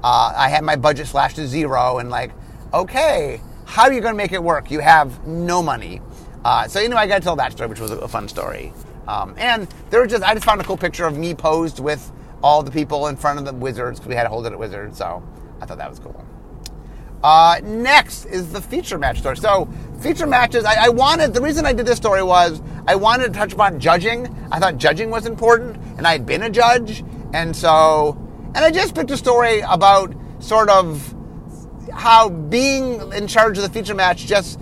uh, 0.03 0.33
I 0.35 0.49
had 0.49 0.63
my 0.63 0.75
budget 0.75 1.07
slashed 1.07 1.37
to 1.37 1.47
zero, 1.47 1.99
and 1.99 2.09
like, 2.09 2.31
okay, 2.73 3.41
how 3.65 3.83
are 3.83 3.93
you 3.93 4.01
going 4.01 4.13
to 4.13 4.17
make 4.17 4.33
it 4.33 4.43
work? 4.43 4.69
You 4.69 4.79
have 4.79 5.25
no 5.25 5.61
money. 5.61 6.01
Uh, 6.43 6.67
so 6.67 6.79
anyway, 6.79 7.01
I 7.01 7.07
got 7.07 7.19
to 7.19 7.23
tell 7.23 7.35
that 7.37 7.53
story, 7.53 7.69
which 7.69 7.79
was 7.79 7.91
a, 7.91 8.07
fun 8.07 8.27
story. 8.27 8.73
Um, 9.07 9.33
and 9.37 9.67
there 9.89 10.01
was 10.01 10.11
just 10.11 10.23
I 10.23 10.33
just 10.33 10.45
found 10.45 10.61
a 10.61 10.63
cool 10.63 10.77
picture 10.77 11.05
of 11.05 11.17
me 11.17 11.33
posed 11.33 11.79
with 11.79 12.11
all 12.41 12.61
the 12.63 12.71
people 12.71 13.07
in 13.07 13.15
front 13.15 13.39
of 13.39 13.45
the 13.45 13.53
Wizards 13.53 13.99
because 13.99 14.09
we 14.09 14.15
had 14.15 14.23
to 14.23 14.29
hold 14.29 14.45
it 14.45 14.51
at 14.51 14.59
Wizards. 14.59 14.97
So 14.97 15.23
I 15.61 15.65
thought 15.65 15.77
that 15.77 15.89
was 15.89 15.99
cool. 15.99 16.25
Uh, 17.23 17.61
next 17.63 18.25
is 18.25 18.51
the 18.51 18.61
feature 18.61 18.97
match 18.97 19.19
story. 19.19 19.37
So 19.37 19.69
feature 20.03 20.27
matches, 20.27 20.65
I, 20.65 20.85
I, 20.85 20.89
wanted, 20.89 21.33
the 21.33 21.41
reason 21.41 21.65
I 21.65 21.71
did 21.71 21.85
this 21.85 21.97
story 21.97 22.21
was 22.21 22.61
I 22.85 22.95
wanted 22.95 23.27
to 23.27 23.39
touch 23.39 23.53
upon 23.53 23.79
judging. 23.79 24.27
I 24.51 24.59
thought 24.59 24.77
judging 24.77 25.09
was 25.09 25.25
important, 25.25 25.77
and 25.97 26.05
I 26.05 26.11
had 26.11 26.25
been 26.25 26.43
a 26.43 26.49
judge. 26.49 27.03
And 27.33 27.55
so, 27.55 28.17
and 28.53 28.57
I 28.57 28.69
just 28.69 28.93
picked 28.93 29.11
a 29.11 29.17
story 29.17 29.61
about 29.61 30.13
sort 30.39 30.69
of 30.69 31.15
how 31.93 32.29
being 32.29 33.13
in 33.13 33.27
charge 33.27 33.57
of 33.57 33.63
the 33.63 33.69
feature 33.69 33.95
match 33.95 34.25
just 34.25 34.59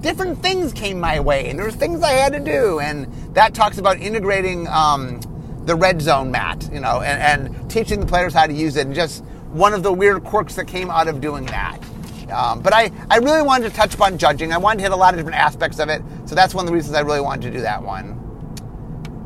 different 0.00 0.40
things 0.42 0.72
came 0.72 0.98
my 0.98 1.20
way, 1.20 1.50
and 1.50 1.58
there 1.58 1.66
were 1.66 1.72
things 1.72 2.02
I 2.02 2.12
had 2.12 2.32
to 2.32 2.40
do, 2.40 2.80
and 2.80 3.06
that 3.34 3.52
talks 3.52 3.76
about 3.76 3.98
integrating 3.98 4.66
um, 4.68 5.20
the 5.66 5.74
red 5.74 6.00
zone 6.00 6.30
mat, 6.30 6.68
you 6.72 6.80
know, 6.80 7.02
and, 7.02 7.44
and, 7.44 7.70
teaching 7.70 8.00
the 8.00 8.06
players 8.06 8.32
how 8.32 8.46
to 8.46 8.52
use 8.52 8.76
it, 8.76 8.86
and 8.86 8.94
just 8.94 9.22
one 9.52 9.74
of 9.74 9.82
the 9.82 9.92
weird 9.92 10.24
quirks 10.24 10.54
that 10.54 10.66
came 10.66 10.90
out 10.90 11.06
of 11.06 11.20
doing 11.20 11.44
that. 11.46 11.78
Um, 12.30 12.60
but 12.60 12.72
I, 12.72 12.90
I 13.10 13.18
really 13.18 13.42
wanted 13.42 13.70
to 13.70 13.76
touch 13.76 13.94
upon 13.94 14.18
judging. 14.18 14.52
I 14.52 14.58
wanted 14.58 14.78
to 14.78 14.82
hit 14.84 14.92
a 14.92 14.96
lot 14.96 15.14
of 15.14 15.18
different 15.18 15.38
aspects 15.38 15.78
of 15.78 15.88
it, 15.88 16.02
so 16.24 16.34
that's 16.34 16.54
one 16.54 16.64
of 16.64 16.68
the 16.68 16.74
reasons 16.74 16.96
I 16.96 17.00
really 17.00 17.20
wanted 17.20 17.50
to 17.50 17.58
do 17.58 17.60
that 17.62 17.82
one. 17.82 18.16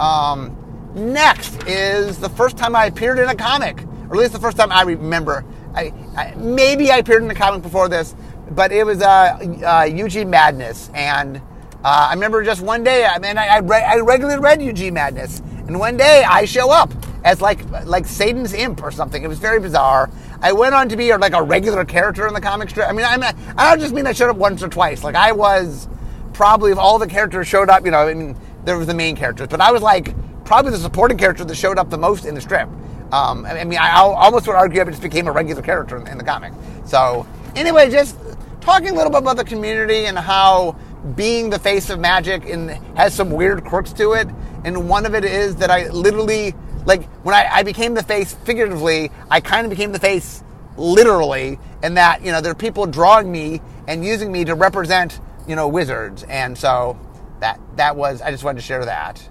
Um, 0.01 0.57
next 0.95 1.63
is 1.67 2.19
the 2.19 2.29
first 2.29 2.57
time 2.57 2.75
I 2.75 2.87
appeared 2.87 3.19
in 3.19 3.29
a 3.29 3.35
comic, 3.35 3.83
or 4.09 4.17
at 4.17 4.21
least 4.21 4.33
the 4.33 4.41
first 4.41 4.57
time 4.57 4.73
I 4.73 4.83
remember. 4.83 5.45
I, 5.75 5.93
I 6.17 6.35
maybe 6.37 6.91
I 6.91 6.99
appeared 6.99 7.23
in 7.23 7.31
a 7.31 7.35
comic 7.35 7.63
before 7.63 7.89
this, 7.89 8.15
but 8.51 8.73
it 8.73 8.85
was 8.85 9.03
uh, 9.03 9.39
uh, 9.63 9.89
UG 10.05 10.27
Madness, 10.27 10.91
and 10.95 11.37
uh, 11.37 12.09
I 12.11 12.15
remember 12.15 12.43
just 12.45 12.61
one 12.63 12.85
day. 12.85 13.05
I 13.05 13.19
mean, 13.19 13.37
I, 13.37 13.47
I, 13.47 13.59
re- 13.59 13.83
I 13.83 13.97
regularly 13.97 14.41
read 14.41 14.63
UG 14.63 14.93
Madness, 14.93 15.41
and 15.67 15.79
one 15.79 15.97
day 15.97 16.25
I 16.27 16.45
show 16.45 16.71
up 16.71 16.93
as 17.25 17.41
like 17.41 17.69
like 17.87 18.07
Satan's 18.07 18.53
imp 18.53 18.83
or 18.83 18.91
something. 18.91 19.23
It 19.23 19.29
was 19.29 19.39
very 19.39 19.61
bizarre. 19.61 20.11
I 20.45 20.53
went 20.53 20.75
on 20.75 20.91
to 20.91 20.97
be 20.97 21.11
like 21.17 21.33
a 21.33 21.43
regular 21.43 21.87
character 21.87 22.29
in 22.29 22.35
the 22.35 22.41
comic 22.41 22.69
strip. 22.69 22.87
I 22.87 22.93
mean, 22.93 23.07
I'm 23.07 23.21
don't 23.57 23.81
just 23.81 23.95
mean 23.95 24.07
I 24.07 24.13
showed 24.13 24.29
up 24.29 24.37
once 24.37 24.63
or 24.63 24.69
twice. 24.69 25.03
Like 25.03 25.15
I 25.15 25.33
was 25.33 25.89
probably 26.35 26.71
if 26.71 26.77
all 26.77 26.99
the 26.99 27.07
characters 27.07 27.49
showed 27.49 27.71
up, 27.71 27.87
you 27.87 27.91
know, 27.91 28.07
I 28.07 28.13
mean, 28.13 28.37
there 28.67 28.77
was 28.77 28.87
the 28.87 28.93
main 28.93 29.17
characters, 29.17 29.49
but 29.49 29.63
I 29.63 29.73
was 29.73 29.81
like 29.81 30.15
probably 30.45 30.73
the 30.73 30.77
supporting 30.77 31.17
character 31.17 31.47
that 31.47 31.55
showed 31.55 31.79
up 31.79 31.89
the 31.89 31.97
most 31.97 32.27
in 32.27 32.35
the 32.35 32.43
strip. 32.43 32.69
Um, 33.11 33.47
I 33.47 33.65
mean, 33.65 33.79
I 33.79 33.97
almost 33.97 34.47
would 34.47 34.55
argue 34.55 34.83
I 34.83 34.85
just 34.85 35.01
became 35.01 35.29
a 35.29 35.33
regular 35.33 35.63
character 35.63 35.97
in, 35.97 36.07
in 36.09 36.19
the 36.19 36.25
comic. 36.25 36.53
So 36.85 37.27
anyway, 37.57 37.91
just 37.91 38.19
talking 38.61 38.91
a 38.91 38.95
little 38.95 39.11
bit 39.11 39.23
about 39.23 39.39
the 39.39 39.45
community 39.45 40.05
and 40.05 40.19
how 40.19 40.77
being 41.17 41.49
the 41.49 41.59
face 41.59 41.89
of 41.89 42.01
magic 42.01 42.45
and 42.45 42.71
has 42.99 43.15
some 43.15 43.31
weird 43.31 43.65
quirks 43.65 43.95
to 43.95 44.13
it. 44.13 44.29
And 44.65 44.91
one 44.91 45.07
of 45.07 45.15
it 45.15 45.25
is 45.25 45.57
that 45.57 45.71
I 45.71 45.89
literally, 45.89 46.55
like, 46.87 47.05
when 47.25 47.35
I, 47.35 47.49
I 47.51 47.63
became 47.63 47.95
the 47.95 48.03
face 48.03 48.35
figuratively, 48.35 49.11
I 49.31 49.41
kind 49.41 49.67
of 49.67 49.71
became 49.71 49.93
the 49.93 49.99
face 49.99 50.43
literally, 50.77 51.59
in 51.83 51.95
that, 51.95 52.25
you 52.25 52.33
know, 52.33 52.41
there 52.41 52.53
are 52.53 52.57
people 52.57 52.87
drawing 52.87 53.31
me 53.31 53.61
and 53.87 54.05
using 54.05 54.33
me 54.33 54.45
to 54.45 54.55
represent, 54.55 55.21
you 55.47 55.55
know, 55.55 55.69
wizards. 55.69 56.25
And 56.25 56.57
so 56.57 56.99
that, 57.41 57.61
that 57.77 57.97
was, 57.97 58.23
I 58.23 58.31
just 58.31 58.43
wanted 58.43 58.61
to 58.61 58.67
share 58.67 58.85
that. 58.85 59.29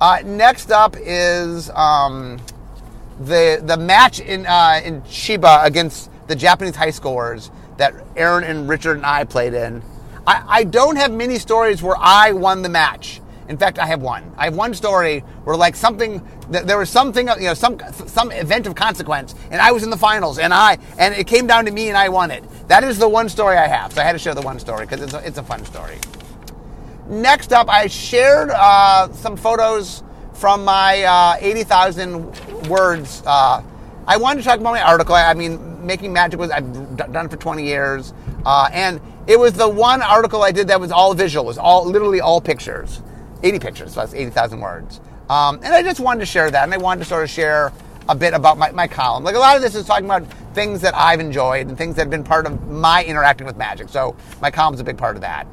Uh, 0.00 0.18
next 0.24 0.70
up 0.70 0.96
is 0.98 1.70
um, 1.70 2.38
the, 3.20 3.60
the 3.64 3.76
match 3.76 4.20
in, 4.20 4.46
uh, 4.46 4.80
in 4.84 5.02
Chiba 5.02 5.64
against 5.64 6.10
the 6.28 6.36
Japanese 6.36 6.76
high 6.76 6.88
schoolers 6.88 7.50
that 7.76 7.94
Aaron 8.16 8.44
and 8.44 8.68
Richard 8.68 8.96
and 8.96 9.06
I 9.06 9.24
played 9.24 9.54
in. 9.54 9.82
I, 10.26 10.44
I 10.46 10.64
don't 10.64 10.96
have 10.96 11.10
many 11.10 11.38
stories 11.38 11.82
where 11.82 11.96
I 11.98 12.32
won 12.32 12.62
the 12.62 12.68
match. 12.68 13.20
In 13.50 13.58
fact, 13.58 13.80
I 13.80 13.86
have 13.86 14.00
one. 14.00 14.32
I 14.38 14.44
have 14.44 14.54
one 14.54 14.74
story 14.74 15.20
where 15.42 15.56
like 15.56 15.74
something 15.74 16.22
there 16.50 16.78
was 16.78 16.88
something 16.88 17.26
you 17.26 17.48
know 17.48 17.54
some 17.54 17.80
some 18.06 18.30
event 18.30 18.68
of 18.68 18.76
consequence, 18.76 19.34
and 19.50 19.60
I 19.60 19.72
was 19.72 19.82
in 19.82 19.90
the 19.90 19.96
finals, 19.96 20.38
and 20.38 20.54
I 20.54 20.78
and 20.98 21.16
it 21.16 21.26
came 21.26 21.48
down 21.48 21.64
to 21.64 21.72
me, 21.72 21.88
and 21.88 21.98
I 21.98 22.10
won 22.10 22.30
it. 22.30 22.44
That 22.68 22.84
is 22.84 22.96
the 22.96 23.08
one 23.08 23.28
story 23.28 23.56
I 23.56 23.66
have. 23.66 23.92
So 23.92 24.02
I 24.02 24.04
had 24.04 24.12
to 24.12 24.20
share 24.20 24.36
the 24.36 24.40
one 24.40 24.60
story 24.60 24.86
because 24.86 25.02
it's 25.02 25.14
a, 25.14 25.26
it's 25.26 25.38
a 25.38 25.42
fun 25.42 25.64
story. 25.64 25.98
Next 27.08 27.52
up, 27.52 27.68
I 27.68 27.88
shared 27.88 28.50
uh, 28.50 29.12
some 29.12 29.36
photos 29.36 30.04
from 30.32 30.64
my 30.64 31.02
uh, 31.02 31.36
80,000 31.40 32.68
words. 32.68 33.20
Uh, 33.26 33.64
I 34.06 34.16
wanted 34.16 34.42
to 34.42 34.44
talk 34.44 34.60
about 34.60 34.70
my 34.70 34.82
article. 34.82 35.16
I 35.16 35.34
mean, 35.34 35.84
making 35.84 36.12
magic 36.12 36.38
was 36.38 36.52
I've 36.52 36.96
done 36.96 37.26
it 37.26 37.30
for 37.32 37.36
20 37.36 37.64
years, 37.64 38.14
uh, 38.46 38.68
and 38.72 39.00
it 39.26 39.40
was 39.40 39.54
the 39.54 39.68
one 39.68 40.02
article 40.02 40.44
I 40.44 40.52
did 40.52 40.68
that 40.68 40.80
was 40.80 40.92
all 40.92 41.14
visual. 41.14 41.46
It 41.46 41.48
was 41.48 41.58
all 41.58 41.84
literally 41.84 42.20
all 42.20 42.40
pictures, 42.40 43.02
80 43.42 43.58
pictures, 43.58 43.94
so 43.94 44.00
that's 44.00 44.14
80,000 44.14 44.60
words. 44.60 45.00
Um, 45.28 45.56
and 45.62 45.72
I 45.72 45.82
just 45.82 46.00
wanted 46.00 46.20
to 46.20 46.26
share 46.26 46.50
that, 46.50 46.64
and 46.64 46.74
I 46.74 46.78
wanted 46.78 47.04
to 47.04 47.08
sort 47.08 47.22
of 47.22 47.30
share 47.30 47.72
a 48.08 48.14
bit 48.14 48.34
about 48.34 48.58
my, 48.58 48.72
my 48.72 48.88
column. 48.88 49.22
Like 49.22 49.36
a 49.36 49.38
lot 49.38 49.56
of 49.56 49.62
this 49.62 49.74
is 49.74 49.86
talking 49.86 50.04
about 50.04 50.24
things 50.54 50.80
that 50.80 50.94
I've 50.96 51.20
enjoyed 51.20 51.68
and 51.68 51.78
things 51.78 51.94
that 51.94 52.02
have 52.02 52.10
been 52.10 52.24
part 52.24 52.46
of 52.46 52.68
my 52.68 53.04
interacting 53.04 53.46
with 53.46 53.56
magic. 53.56 53.88
So 53.88 54.16
my 54.40 54.50
column's 54.50 54.80
a 54.80 54.84
big 54.84 54.98
part 54.98 55.14
of 55.14 55.22
that. 55.22 55.46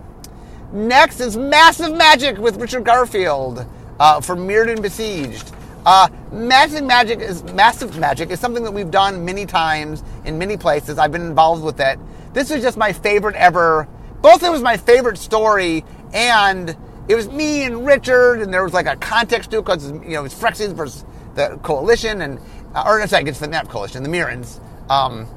Next 0.74 1.20
is 1.20 1.38
Massive 1.38 1.96
Magic 1.96 2.38
with 2.38 2.58
Richard 2.58 2.84
Garfield 2.84 3.66
uh, 4.00 4.20
for 4.22 4.36
Mirrodin 4.36 4.82
Besieged. 4.82 5.54
Uh, 5.86 6.10
massive 6.34 6.84
magic 6.84 7.20
is 7.20 7.44
massive 7.54 7.98
magic 7.98 8.30
is 8.30 8.40
something 8.42 8.64
that 8.64 8.72
we've 8.72 8.92
done 8.92 9.24
many 9.24 9.46
times 9.46 10.04
in 10.26 10.38
many 10.38 10.58
places. 10.58 10.98
I've 10.98 11.14
been 11.14 11.22
involved 11.22 11.64
with 11.64 11.80
it. 11.80 11.98
This 12.34 12.50
was 12.50 12.62
just 12.62 12.78
my 12.78 12.92
favorite 12.92 13.38
ever. 13.38 13.88
Both 14.22 14.44
it 14.44 14.50
was 14.50 14.62
my 14.62 14.76
favorite 14.76 15.18
story, 15.18 15.86
and 16.12 16.76
it 17.08 17.16
was 17.16 17.30
me 17.30 17.64
and 17.64 17.86
Richard, 17.86 18.42
and 18.42 18.54
there 18.54 18.64
was 18.64 18.74
like 18.74 18.88
a 18.88 18.96
context 18.96 19.52
to 19.52 19.60
it 19.60 19.66
because 19.66 19.92
you 19.92 20.00
know 20.00 20.20
it 20.20 20.24
was 20.24 20.34
Phyrexians 20.34 20.74
versus 20.74 21.06
the 21.36 21.60
coalition, 21.64 22.22
and 22.22 22.40
uh, 22.76 22.84
or 22.86 23.06
sorry, 23.08 23.22
against 23.22 23.40
the 23.40 23.48
NAP 23.48 23.70
coalition, 23.70 24.04
the 24.04 24.10
Mirrans. 24.10 24.60
Um, 24.90 25.28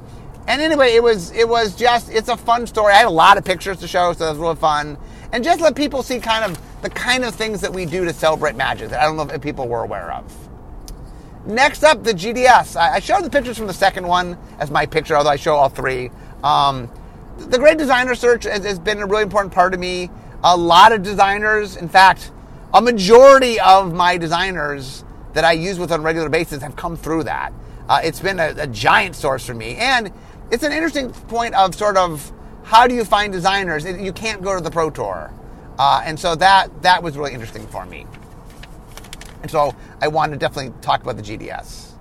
and 0.47 0.61
anyway, 0.61 0.95
it 0.95 1.03
was 1.03 1.31
it 1.33 1.49
was 1.49 1.77
just 1.77 2.11
it's 2.11 2.29
a 2.29 2.37
fun 2.37 2.67
story. 2.67 2.93
I 2.93 2.99
had 2.99 3.07
a 3.07 3.11
lot 3.11 3.39
of 3.39 3.45
pictures 3.45 3.79
to 3.79 3.89
show, 3.89 4.13
so 4.13 4.27
it 4.27 4.31
was 4.31 4.39
really 4.39 4.57
fun, 4.57 4.99
and 5.33 5.45
just 5.45 5.61
let 5.61 5.77
people 5.77 6.03
see 6.03 6.19
kind 6.19 6.45
of 6.45 6.61
the 6.83 6.91
kind 6.91 7.25
of 7.25 7.35
things 7.35 7.61
that 7.61 7.73
we 7.73 7.85
do 7.85 8.05
to 8.05 8.13
celebrate 8.13 8.57
magic 8.57 8.89
that 8.91 9.01
I 9.01 9.05
don't 9.05 9.17
know 9.17 9.33
if 9.33 9.41
people 9.41 9.69
were 9.69 9.83
aware 9.83 10.13
of. 10.13 10.49
Next 11.47 11.85
up, 11.85 12.05
the 12.05 12.13
GDS. 12.13 12.77
I 12.77 13.01
showed 13.01 13.25
the 13.25 13.31
pictures 13.31 13.57
from 13.57 13.67
the 13.67 13.73
second 13.73 14.07
one 14.07 14.37
as 14.59 14.71
my 14.71 14.87
picture, 14.87 15.17
although 15.17 15.31
I 15.31 15.37
show 15.37 15.55
all 15.55 15.69
three. 15.71 16.11
Um, 16.45 16.91
the 17.39 17.59
Great 17.59 17.79
Designer 17.79 18.15
Search 18.15 18.45
has, 18.45 18.65
has, 18.65 18.79
been 18.79 18.99
a 18.99 19.07
really 19.07 19.23
important 19.23 19.55
part 19.55 19.73
of 19.73 19.81
me. 19.81 20.11
A 20.43 20.57
lot 20.57 20.93
of 20.93 21.03
designers, 21.03 21.77
in 21.77 21.89
fact, 21.89 22.33
a 22.73 22.81
majority 22.81 23.61
of 23.61 23.93
my 23.93 24.17
designers 24.17 25.05
that 25.35 25.45
I 25.45 25.53
use 25.53 25.79
with 25.79 25.93
on 25.93 26.01
a 26.01 26.03
regular 26.03 26.29
basis 26.29 26.63
have 26.63 26.77
come 26.77 26.97
through 26.97 27.25
that. 27.25 27.53
Uh, 27.89 28.01
it's 28.03 28.21
been 28.21 28.39
a, 28.39 28.55
a, 28.57 28.67
giant 28.67 29.17
source 29.17 29.45
for 29.45 29.55
me. 29.55 29.77
And 29.77 30.13
it's 30.51 30.63
an 30.63 30.73
interesting 30.73 31.11
point 31.11 31.55
of 31.55 31.75
sort 31.75 31.97
of 31.97 32.33
how 32.63 32.87
do 32.87 32.95
you 32.95 33.05
find 33.05 33.33
designers? 33.33 33.85
You 33.85 34.13
can't 34.13 34.43
go 34.43 34.55
to 34.55 34.63
the 34.63 34.71
Pro 34.71 34.91
Tour. 34.91 35.33
Uh, 35.79 36.03
and 36.05 36.19
so 36.19 36.35
that, 36.37 36.83
that 36.83 37.03
was 37.03 37.17
really 37.17 37.33
interesting 37.33 37.67
for 37.67 37.85
me. 37.87 38.07
And 39.43 39.51
so 39.51 39.75
I 40.01 40.09
wanted 40.09 40.33
to 40.33 40.39
definitely 40.39 40.73
talk 40.81 41.03
about 41.03 41.17
the 41.17 41.23
GDS. 41.23 41.93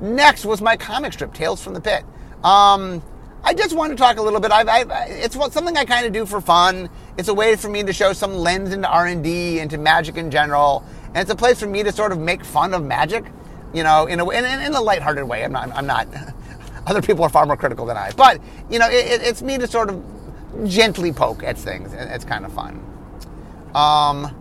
Next 0.00 0.44
was 0.44 0.60
my 0.60 0.76
comic 0.76 1.12
strip, 1.12 1.32
Tales 1.34 1.62
from 1.62 1.74
the 1.74 1.80
Pit. 1.80 2.04
Um, 2.42 3.02
I 3.44 3.54
just 3.54 3.74
want 3.74 3.90
to 3.90 3.96
talk 3.96 4.18
a 4.18 4.22
little 4.22 4.40
bit. 4.40 4.50
I've, 4.50 4.68
I've, 4.68 4.90
it's 5.08 5.34
something 5.34 5.76
I 5.76 5.84
kind 5.84 6.06
of 6.06 6.12
do 6.12 6.26
for 6.26 6.40
fun. 6.40 6.88
It's 7.18 7.28
a 7.28 7.34
way 7.34 7.56
for 7.56 7.68
me 7.68 7.82
to 7.82 7.92
show 7.92 8.12
some 8.12 8.34
lens 8.34 8.72
into 8.72 8.88
R 8.88 9.06
and 9.06 9.22
D, 9.22 9.58
into 9.58 9.78
magic 9.78 10.16
in 10.16 10.30
general, 10.30 10.84
and 11.08 11.18
it's 11.18 11.30
a 11.30 11.36
place 11.36 11.60
for 11.60 11.66
me 11.66 11.82
to 11.82 11.92
sort 11.92 12.12
of 12.12 12.18
make 12.18 12.44
fun 12.44 12.74
of 12.74 12.84
magic, 12.84 13.24
you 13.74 13.82
know, 13.82 14.06
in 14.06 14.20
a 14.20 14.28
in, 14.30 14.44
in 14.44 14.74
a 14.74 14.80
lighthearted 14.80 15.24
way. 15.24 15.44
I'm 15.44 15.52
not. 15.52 15.70
I'm 15.72 15.86
not. 15.86 16.08
Other 16.86 17.02
people 17.02 17.24
are 17.24 17.28
far 17.28 17.46
more 17.46 17.56
critical 17.56 17.86
than 17.86 17.96
I, 17.96 18.10
but 18.16 18.40
you 18.70 18.78
know, 18.78 18.88
it, 18.88 19.22
it's 19.22 19.42
me 19.42 19.58
to 19.58 19.66
sort 19.66 19.90
of 19.90 20.02
gently 20.66 21.12
poke 21.12 21.42
at 21.44 21.56
things. 21.56 21.92
It's 21.92 22.24
kind 22.24 22.44
of 22.44 22.52
fun. 22.52 22.82
Um, 23.74 24.34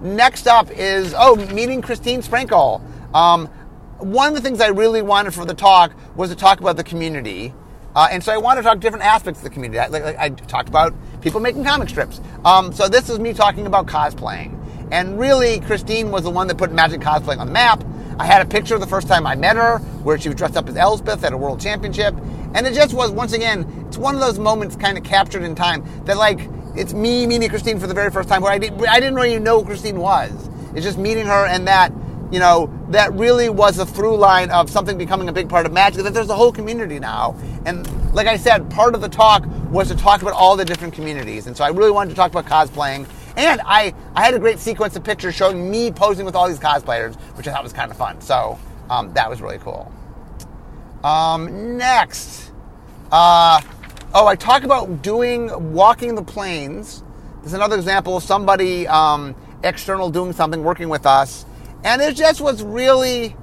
Next 0.00 0.46
up 0.46 0.70
is, 0.70 1.14
oh, 1.16 1.36
meeting 1.54 1.80
Christine 1.80 2.20
Sprinkle. 2.20 2.82
Um, 3.14 3.46
one 3.98 4.28
of 4.28 4.34
the 4.34 4.42
things 4.42 4.60
I 4.60 4.68
really 4.68 5.00
wanted 5.00 5.32
for 5.32 5.46
the 5.46 5.54
talk 5.54 5.92
was 6.14 6.28
to 6.28 6.36
talk 6.36 6.60
about 6.60 6.76
the 6.76 6.84
community. 6.84 7.54
Uh, 7.94 8.08
and 8.10 8.22
so 8.22 8.32
I 8.32 8.36
want 8.36 8.58
to 8.58 8.62
talk 8.62 8.78
different 8.78 9.06
aspects 9.06 9.40
of 9.40 9.44
the 9.44 9.50
community. 9.50 9.78
Like 9.90 10.18
I 10.18 10.28
talked 10.28 10.68
about 10.68 10.94
people 11.26 11.40
making 11.40 11.64
comic 11.64 11.88
strips. 11.88 12.20
Um, 12.44 12.72
so 12.72 12.88
this 12.88 13.10
is 13.10 13.18
me 13.18 13.32
talking 13.32 13.66
about 13.66 13.86
cosplaying. 13.86 14.56
And 14.92 15.18
really, 15.18 15.58
Christine 15.58 16.12
was 16.12 16.22
the 16.22 16.30
one 16.30 16.46
that 16.46 16.56
put 16.56 16.70
magic 16.70 17.00
cosplaying 17.00 17.38
on 17.38 17.48
the 17.48 17.52
map. 17.52 17.82
I 18.16 18.24
had 18.24 18.42
a 18.42 18.48
picture 18.48 18.76
of 18.76 18.80
the 18.80 18.86
first 18.86 19.08
time 19.08 19.26
I 19.26 19.34
met 19.34 19.56
her 19.56 19.78
where 20.04 20.16
she 20.20 20.28
was 20.28 20.36
dressed 20.36 20.56
up 20.56 20.68
as 20.68 20.76
Elspeth 20.76 21.24
at 21.24 21.32
a 21.32 21.36
world 21.36 21.60
championship. 21.60 22.14
And 22.54 22.64
it 22.64 22.74
just 22.74 22.94
was, 22.94 23.10
once 23.10 23.32
again, 23.32 23.86
it's 23.88 23.98
one 23.98 24.14
of 24.14 24.20
those 24.20 24.38
moments 24.38 24.76
kind 24.76 24.96
of 24.96 25.02
captured 25.02 25.42
in 25.42 25.56
time 25.56 25.84
that, 26.04 26.16
like, 26.16 26.48
it's 26.76 26.94
me 26.94 27.26
meeting 27.26 27.48
Christine 27.48 27.80
for 27.80 27.88
the 27.88 27.94
very 27.94 28.12
first 28.12 28.28
time 28.28 28.40
where 28.40 28.52
I, 28.52 28.58
did, 28.58 28.74
I 28.86 29.00
didn't 29.00 29.16
really 29.16 29.40
know 29.40 29.58
who 29.58 29.66
Christine 29.66 29.98
was. 29.98 30.30
It's 30.76 30.86
just 30.86 30.96
meeting 30.96 31.26
her 31.26 31.46
and 31.46 31.66
that, 31.66 31.90
you 32.30 32.38
know, 32.38 32.72
that 32.90 33.12
really 33.12 33.48
was 33.48 33.78
a 33.78 33.86
through 33.86 34.16
line 34.16 34.50
of 34.50 34.70
something 34.70 34.98
becoming 34.98 35.28
a 35.28 35.32
big 35.32 35.48
part 35.48 35.66
of 35.66 35.72
magic, 35.72 36.02
that 36.04 36.14
there's 36.14 36.28
a 36.28 36.34
whole 36.34 36.52
community 36.52 36.98
now. 36.98 37.36
And 37.64 37.86
like 38.14 38.26
I 38.26 38.36
said, 38.36 38.70
part 38.70 38.94
of 38.94 39.00
the 39.00 39.08
talk 39.08 39.44
was 39.70 39.88
to 39.88 39.94
talk 39.94 40.22
about 40.22 40.34
all 40.34 40.56
the 40.56 40.64
different 40.64 40.94
communities. 40.94 41.46
And 41.46 41.56
so 41.56 41.64
I 41.64 41.68
really 41.68 41.90
wanted 41.90 42.10
to 42.10 42.16
talk 42.16 42.30
about 42.30 42.46
cosplaying. 42.46 43.08
And 43.36 43.60
I, 43.64 43.92
I 44.14 44.24
had 44.24 44.34
a 44.34 44.38
great 44.38 44.58
sequence 44.58 44.96
of 44.96 45.04
pictures 45.04 45.34
showing 45.34 45.70
me 45.70 45.90
posing 45.90 46.24
with 46.24 46.34
all 46.34 46.48
these 46.48 46.58
cosplayers, 46.58 47.16
which 47.36 47.46
I 47.46 47.52
thought 47.52 47.62
was 47.62 47.72
kind 47.72 47.90
of 47.90 47.96
fun. 47.96 48.20
So 48.20 48.58
um, 48.88 49.12
that 49.14 49.28
was 49.28 49.42
really 49.42 49.58
cool. 49.58 49.92
Um, 51.04 51.76
next, 51.76 52.50
uh, 53.12 53.60
Oh, 54.18 54.26
I 54.26 54.34
talk 54.34 54.62
about 54.62 55.02
doing 55.02 55.74
walking 55.74 56.14
the 56.14 56.22
planes. 56.22 57.02
There's 57.42 57.52
another 57.52 57.76
example 57.76 58.16
of 58.16 58.22
somebody 58.22 58.88
um, 58.88 59.34
external 59.62 60.08
doing 60.08 60.32
something, 60.32 60.64
working 60.64 60.88
with 60.88 61.04
us, 61.04 61.44
and 61.86 62.02
it 62.02 62.16
just 62.16 62.40
was 62.40 62.62
really. 62.62 63.34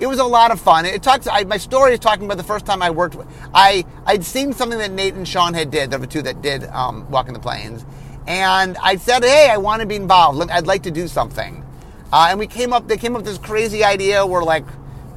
It 0.00 0.06
was 0.06 0.18
a 0.18 0.24
lot 0.24 0.50
of 0.50 0.60
fun. 0.60 0.86
It 0.86 1.02
talks. 1.02 1.28
I, 1.28 1.44
my 1.44 1.58
story 1.58 1.92
is 1.92 2.00
talking 2.00 2.24
about 2.24 2.38
the 2.38 2.42
first 2.42 2.66
time 2.66 2.82
I 2.82 2.90
worked. 2.90 3.14
With, 3.14 3.28
I 3.54 3.84
I'd 4.06 4.24
seen 4.24 4.52
something 4.52 4.78
that 4.78 4.90
Nate 4.90 5.14
and 5.14 5.28
Sean 5.28 5.54
had 5.54 5.70
did. 5.70 5.90
There 5.90 6.00
were 6.00 6.06
two 6.06 6.22
that 6.22 6.42
did 6.42 6.64
um, 6.64 7.08
walking 7.10 7.34
the 7.34 7.38
planes, 7.38 7.84
and 8.26 8.76
I 8.78 8.96
said, 8.96 9.22
"Hey, 9.22 9.48
I 9.50 9.58
want 9.58 9.80
to 9.80 9.86
be 9.86 9.94
involved. 9.94 10.50
I'd 10.50 10.66
like 10.66 10.82
to 10.84 10.90
do 10.90 11.06
something." 11.06 11.64
Uh, 12.12 12.28
and 12.30 12.38
we 12.38 12.46
came 12.46 12.72
up. 12.72 12.88
They 12.88 12.96
came 12.96 13.14
up 13.14 13.22
with 13.22 13.26
this 13.26 13.38
crazy 13.38 13.84
idea. 13.84 14.26
We're 14.26 14.42
like, 14.42 14.64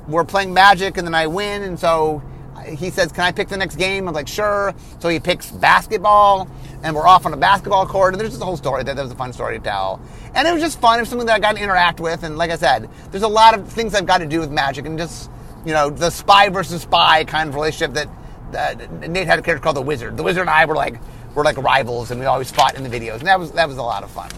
we're 0.07 0.25
playing 0.25 0.53
Magic, 0.53 0.97
and 0.97 1.07
then 1.07 1.15
I 1.15 1.27
win, 1.27 1.63
and 1.63 1.79
so 1.79 2.21
he 2.65 2.89
says, 2.89 3.11
"Can 3.11 3.23
I 3.23 3.31
pick 3.31 3.47
the 3.47 3.57
next 3.57 3.75
game?" 3.75 4.07
I'm 4.07 4.13
like, 4.13 4.27
"Sure." 4.27 4.73
So 4.99 5.09
he 5.09 5.19
picks 5.19 5.51
basketball, 5.51 6.47
and 6.83 6.95
we're 6.95 7.07
off 7.07 7.25
on 7.25 7.33
a 7.33 7.37
basketball 7.37 7.85
court, 7.85 8.13
and 8.13 8.21
there's 8.21 8.31
just 8.31 8.41
a 8.41 8.45
whole 8.45 8.57
story. 8.57 8.83
That, 8.83 8.95
that 8.95 9.03
was 9.03 9.11
a 9.11 9.15
fun 9.15 9.33
story 9.33 9.57
to 9.57 9.63
tell, 9.63 9.99
and 10.33 10.47
it 10.47 10.53
was 10.53 10.61
just 10.61 10.79
fun. 10.79 10.99
It 10.99 11.03
was 11.03 11.09
something 11.09 11.27
that 11.27 11.35
I 11.35 11.39
got 11.39 11.55
to 11.55 11.63
interact 11.63 11.99
with, 11.99 12.23
and 12.23 12.37
like 12.37 12.51
I 12.51 12.57
said, 12.57 12.89
there's 13.11 13.23
a 13.23 13.27
lot 13.27 13.57
of 13.57 13.67
things 13.67 13.93
I've 13.93 14.05
got 14.05 14.19
to 14.19 14.25
do 14.25 14.39
with 14.39 14.51
Magic, 14.51 14.85
and 14.85 14.97
just 14.97 15.29
you 15.65 15.73
know, 15.73 15.89
the 15.89 16.09
spy 16.09 16.49
versus 16.49 16.83
spy 16.83 17.23
kind 17.25 17.49
of 17.49 17.55
relationship 17.55 17.93
that 17.93 18.79
uh, 18.79 19.07
Nate 19.07 19.27
had 19.27 19.39
a 19.39 19.41
character 19.41 19.63
called 19.63 19.75
the 19.75 19.81
Wizard. 19.81 20.15
The 20.15 20.23
Wizard 20.23 20.41
and 20.41 20.49
I 20.49 20.65
were 20.65 20.75
like 20.75 20.99
were 21.33 21.43
like 21.43 21.57
rivals, 21.57 22.11
and 22.11 22.19
we 22.19 22.25
always 22.25 22.51
fought 22.51 22.75
in 22.75 22.83
the 22.83 22.89
videos, 22.89 23.17
and 23.17 23.27
that 23.27 23.39
was 23.39 23.51
that 23.51 23.67
was 23.67 23.77
a 23.77 23.83
lot 23.83 24.03
of 24.03 24.11
fun. 24.11 24.29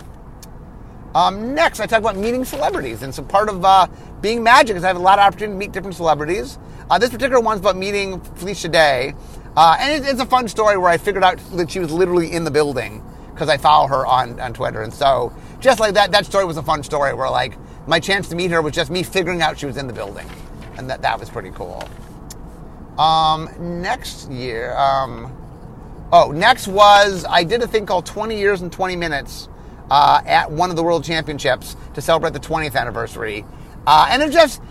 Um, 1.16 1.56
next, 1.56 1.80
I 1.80 1.86
talk 1.86 2.00
about 2.00 2.18
meeting 2.18 2.46
celebrities, 2.46 3.02
and 3.02 3.14
so 3.14 3.24
part 3.24 3.50
of 3.50 3.64
uh, 3.64 3.88
being 4.22 4.44
magic 4.44 4.76
is 4.76 4.84
I 4.84 4.88
have 4.88 4.98
a 4.98 5.00
lot 5.00 5.20
of 5.20 5.26
opportunity 5.26 5.54
to 5.54 5.58
meet 5.58 5.72
different 5.72 5.96
celebrities. 5.96 6.60
Uh, 6.90 6.98
this 6.98 7.10
particular 7.10 7.40
one's 7.40 7.62
about 7.62 7.78
meeting 7.78 8.20
Felicia 8.36 8.70
Day, 8.70 9.16
uh, 9.56 9.78
and 9.80 10.04
it, 10.04 10.10
it's 10.10 10.22
a 10.22 10.26
fun 10.26 10.48
story 10.48 10.78
where 10.78 10.90
I 10.90 10.98
figured 10.98 11.24
out 11.24 11.40
that 11.54 11.72
she 11.72 11.80
was 11.80 11.92
literally 11.92 12.32
in 12.32 12.44
the 12.44 12.52
building 12.52 13.04
because 13.34 13.50
I 13.50 13.58
follow 13.58 13.88
her 13.88 14.06
on, 14.06 14.40
on 14.40 14.54
Twitter, 14.54 14.82
and 14.82 14.94
so 14.94 15.34
just 15.60 15.80
like 15.80 15.94
that, 15.96 16.12
that 16.12 16.26
story 16.26 16.46
was 16.46 16.58
a 16.58 16.64
fun 16.64 16.84
story 16.84 17.14
where 17.14 17.30
like 17.30 17.58
my 17.88 18.00
chance 18.00 18.30
to 18.30 18.36
meet 18.36 18.52
her 18.52 18.62
was 18.62 18.74
just 18.74 18.92
me 18.92 19.02
figuring 19.02 19.42
out 19.42 19.58
she 19.58 19.66
was 19.66 19.78
in 19.78 19.88
the 19.88 19.94
building, 19.94 20.30
and 20.78 20.90
that 20.90 21.02
that 21.02 21.20
was 21.20 21.30
pretty 21.30 21.52
cool. 21.52 21.88
Um, 22.98 23.50
next 23.82 24.30
year, 24.30 24.76
um, 24.76 25.32
oh, 26.12 26.32
next 26.32 26.68
was 26.68 27.26
I 27.26 27.44
did 27.44 27.62
a 27.62 27.68
thing 27.68 27.86
called 27.86 28.06
20 28.06 28.38
Years 28.38 28.62
and 28.62 28.72
20 28.72 28.96
Minutes 28.96 29.48
uh, 29.90 30.22
at 30.26 30.52
one 30.52 30.70
of 30.70 30.76
the 30.76 30.84
World 30.84 31.04
Championships 31.04 31.76
to 31.94 32.02
celebrate 32.02 32.34
the 32.34 32.40
20th 32.40 32.76
anniversary. 32.76 33.46
Uh, 33.86 34.08
and 34.10 34.22
it 34.22 34.32
just, 34.32 34.62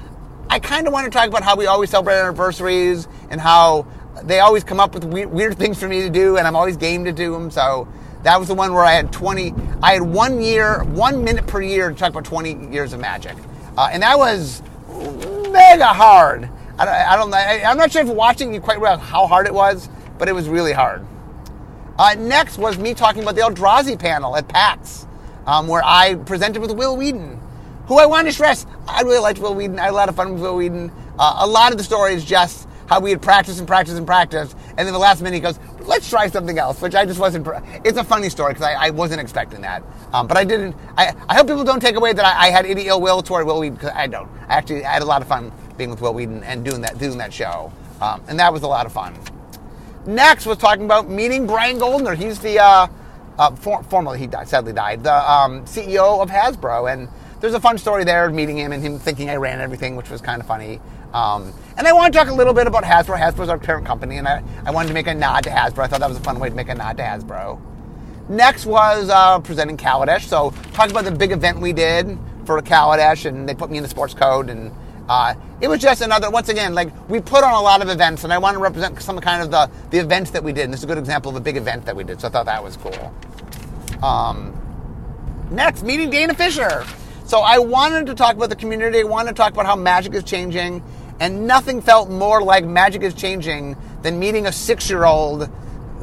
I 0.48 0.58
kind 0.58 0.86
of 0.86 0.92
want 0.92 1.04
to 1.04 1.10
talk 1.10 1.28
about 1.28 1.42
how 1.42 1.56
we 1.56 1.66
always 1.66 1.90
celebrate 1.90 2.16
anniversaries 2.16 3.08
and 3.30 3.40
how 3.40 3.86
they 4.22 4.40
always 4.40 4.64
come 4.64 4.80
up 4.80 4.94
with 4.94 5.04
weird, 5.04 5.30
weird 5.30 5.58
things 5.58 5.78
for 5.78 5.88
me 5.88 6.02
to 6.02 6.10
do, 6.10 6.36
and 6.36 6.46
I'm 6.46 6.56
always 6.56 6.76
game 6.76 7.04
to 7.04 7.12
do 7.12 7.32
them. 7.32 7.50
So 7.50 7.88
that 8.22 8.38
was 8.38 8.48
the 8.48 8.54
one 8.54 8.72
where 8.72 8.84
I 8.84 8.92
had 8.92 9.12
20, 9.12 9.54
I 9.82 9.94
had 9.94 10.02
one 10.02 10.42
year, 10.42 10.84
one 10.84 11.24
minute 11.24 11.46
per 11.46 11.62
year 11.62 11.90
to 11.90 11.94
talk 11.94 12.10
about 12.10 12.24
20 12.24 12.72
years 12.72 12.92
of 12.92 13.00
magic. 13.00 13.36
Uh, 13.76 13.88
and 13.92 14.02
that 14.02 14.18
was 14.18 14.62
mega 14.88 15.86
hard. 15.86 16.48
I, 16.78 17.14
I 17.14 17.16
don't 17.16 17.30
know. 17.30 17.36
I'm 17.36 17.78
not 17.78 17.90
sure 17.90 18.02
if 18.02 18.08
watching 18.08 18.52
you 18.52 18.60
quite 18.60 18.80
realize 18.80 19.00
how 19.00 19.26
hard 19.26 19.46
it 19.46 19.54
was, 19.54 19.88
but 20.18 20.28
it 20.28 20.32
was 20.32 20.48
really 20.48 20.72
hard. 20.72 21.06
Uh, 21.98 22.14
next 22.18 22.58
was 22.58 22.76
me 22.76 22.92
talking 22.92 23.22
about 23.22 23.34
the 23.36 23.40
Eldrazi 23.40 23.98
panel 23.98 24.36
at 24.36 24.46
PAX, 24.48 25.06
um, 25.46 25.66
where 25.66 25.82
I 25.82 26.14
presented 26.14 26.60
with 26.60 26.72
Wil 26.72 26.96
Wheaton, 26.96 27.40
who 27.86 27.98
I 27.98 28.04
want 28.04 28.26
to 28.26 28.32
stress, 28.32 28.66
I 28.86 29.02
really 29.02 29.18
liked 29.18 29.38
Wil 29.38 29.54
Wheaton. 29.54 29.78
I 29.78 29.84
had 29.84 29.92
a 29.92 29.94
lot 29.94 30.08
of 30.08 30.16
fun 30.16 30.34
with 30.34 30.42
Wil 30.42 30.56
Wheaton. 30.56 30.92
Uh, 31.18 31.36
a 31.38 31.46
lot 31.46 31.72
of 31.72 31.78
the 31.78 31.84
story 31.84 32.12
is 32.12 32.24
just 32.24 32.68
how 32.86 33.00
we 33.00 33.10
had 33.10 33.22
practiced 33.22 33.58
and 33.58 33.66
practiced 33.66 33.96
and 33.96 34.06
practiced, 34.06 34.56
and 34.76 34.86
then 34.86 34.92
the 34.92 34.98
last 34.98 35.22
minute 35.22 35.36
he 35.36 35.40
goes, 35.40 35.58
"Let's 35.80 36.08
try 36.08 36.28
something 36.28 36.58
else," 36.58 36.80
which 36.80 36.94
I 36.94 37.04
just 37.06 37.18
wasn't. 37.18 37.48
It's 37.84 37.98
a 37.98 38.04
funny 38.04 38.28
story 38.28 38.52
because 38.52 38.66
I, 38.66 38.74
I, 38.74 38.90
wasn't 38.90 39.20
expecting 39.20 39.62
that, 39.62 39.82
um, 40.12 40.26
but 40.26 40.36
I 40.36 40.44
didn't. 40.44 40.76
I, 40.96 41.14
I 41.28 41.34
hope 41.34 41.48
people 41.48 41.64
don't 41.64 41.80
take 41.80 41.96
away 41.96 42.12
that 42.12 42.24
I, 42.24 42.46
I 42.46 42.50
had 42.50 42.66
any 42.66 42.86
ill 42.86 43.00
will 43.00 43.22
toward 43.22 43.46
Wil 43.46 43.58
Wheaton 43.58 43.76
because 43.76 43.92
I 43.94 44.06
don't. 44.06 44.28
I 44.48 44.54
actually 44.54 44.82
had 44.82 45.02
a 45.02 45.06
lot 45.06 45.22
of 45.22 45.28
fun 45.28 45.50
being 45.76 45.90
with 45.90 46.00
Wil 46.00 46.14
Wheaton 46.14 46.44
and 46.44 46.64
doing 46.64 46.82
that 46.82 46.98
doing 46.98 47.18
that 47.18 47.32
show, 47.32 47.72
um, 48.00 48.22
and 48.28 48.38
that 48.38 48.52
was 48.52 48.62
a 48.62 48.68
lot 48.68 48.86
of 48.86 48.92
fun. 48.92 49.18
Next 50.06 50.46
was 50.46 50.58
talking 50.58 50.84
about 50.84 51.08
meeting 51.08 51.46
Brian 51.48 51.78
Goldner. 51.78 52.14
He's 52.14 52.38
the 52.38 52.60
uh, 52.60 52.86
uh, 53.38 53.50
for, 53.56 53.82
formerly 53.84 54.20
he 54.20 54.26
died, 54.26 54.48
sadly 54.48 54.72
died, 54.72 55.02
the 55.02 55.30
um, 55.30 55.64
CEO 55.64 56.22
of 56.22 56.30
Hasbro, 56.30 56.92
and 56.92 57.08
there's 57.40 57.54
a 57.54 57.60
fun 57.60 57.76
story 57.76 58.04
there 58.04 58.30
meeting 58.30 58.56
him 58.56 58.72
and 58.72 58.82
him 58.82 58.98
thinking 58.98 59.28
I 59.28 59.36
ran 59.36 59.60
everything, 59.60 59.96
which 59.96 60.08
was 60.08 60.20
kind 60.20 60.40
of 60.40 60.46
funny. 60.46 60.80
Um, 61.12 61.52
and 61.76 61.86
I 61.86 61.92
want 61.92 62.12
to 62.12 62.18
talk 62.18 62.28
a 62.28 62.34
little 62.34 62.54
bit 62.54 62.66
about 62.66 62.84
Hasbro. 62.84 63.18
Hasbro's 63.18 63.48
our 63.48 63.58
parent 63.58 63.84
company, 63.84 64.18
and 64.18 64.28
I, 64.28 64.42
I 64.64 64.70
wanted 64.70 64.88
to 64.88 64.94
make 64.94 65.08
a 65.08 65.14
nod 65.14 65.42
to 65.44 65.50
Hasbro. 65.50 65.80
I 65.80 65.86
thought 65.88 66.00
that 66.00 66.08
was 66.08 66.18
a 66.18 66.22
fun 66.22 66.38
way 66.38 66.48
to 66.48 66.54
make 66.54 66.68
a 66.68 66.74
nod 66.74 66.96
to 66.98 67.02
Hasbro. 67.02 67.60
Next 68.28 68.64
was 68.64 69.10
uh, 69.10 69.40
presenting 69.40 69.76
Kaladesh. 69.76 70.22
So 70.22 70.52
talk 70.72 70.90
about 70.90 71.04
the 71.04 71.12
big 71.12 71.32
event 71.32 71.60
we 71.60 71.72
did 71.72 72.18
for 72.44 72.60
Kaladesh, 72.62 73.26
and 73.26 73.48
they 73.48 73.54
put 73.54 73.70
me 73.70 73.76
in 73.76 73.82
the 73.82 73.88
sports 73.88 74.14
code 74.14 74.50
and 74.50 74.72
uh, 75.08 75.34
it 75.60 75.68
was 75.68 75.80
just 75.80 76.02
another, 76.02 76.30
once 76.30 76.48
again, 76.48 76.74
like 76.74 77.08
we 77.08 77.20
put 77.20 77.44
on 77.44 77.54
a 77.54 77.60
lot 77.60 77.82
of 77.82 77.88
events, 77.88 78.24
and 78.24 78.32
I 78.32 78.38
want 78.38 78.54
to 78.54 78.60
represent 78.60 79.00
some 79.00 79.18
kind 79.20 79.42
of 79.42 79.50
the, 79.50 79.70
the 79.90 79.98
events 79.98 80.30
that 80.32 80.42
we 80.42 80.52
did. 80.52 80.64
And 80.64 80.72
this 80.72 80.80
is 80.80 80.84
a 80.84 80.86
good 80.88 80.98
example 80.98 81.30
of 81.30 81.36
a 81.36 81.40
big 81.40 81.56
event 81.56 81.86
that 81.86 81.94
we 81.94 82.04
did, 82.04 82.20
so 82.20 82.28
I 82.28 82.30
thought 82.30 82.46
that 82.46 82.62
was 82.62 82.76
cool. 82.76 83.14
Um, 84.02 84.54
next, 85.50 85.82
meeting 85.82 86.10
Dana 86.10 86.34
Fisher. 86.34 86.84
So 87.24 87.40
I 87.40 87.58
wanted 87.58 88.06
to 88.06 88.14
talk 88.14 88.36
about 88.36 88.50
the 88.50 88.56
community, 88.56 89.00
I 89.00 89.04
wanted 89.04 89.30
to 89.30 89.34
talk 89.34 89.52
about 89.52 89.66
how 89.66 89.76
magic 89.76 90.14
is 90.14 90.24
changing, 90.24 90.82
and 91.18 91.46
nothing 91.46 91.80
felt 91.80 92.10
more 92.10 92.42
like 92.42 92.64
magic 92.64 93.02
is 93.02 93.14
changing 93.14 93.76
than 94.02 94.18
meeting 94.18 94.46
a 94.46 94.52
six 94.52 94.88
year 94.90 95.04
old 95.04 95.48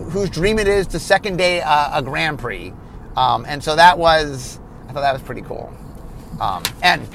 whose 0.09 0.29
dream 0.29 0.59
it 0.59 0.67
is 0.67 0.87
to 0.87 0.99
second 0.99 1.37
day 1.37 1.59
a, 1.59 1.91
a 1.93 2.01
Grand 2.01 2.39
Prix. 2.39 2.73
Um, 3.15 3.45
and 3.47 3.63
so 3.63 3.75
that 3.75 3.97
was, 3.97 4.59
I 4.87 4.93
thought 4.93 5.01
that 5.01 5.13
was 5.13 5.21
pretty 5.21 5.41
cool. 5.41 5.71
Um, 6.41 6.63
and, 6.81 7.07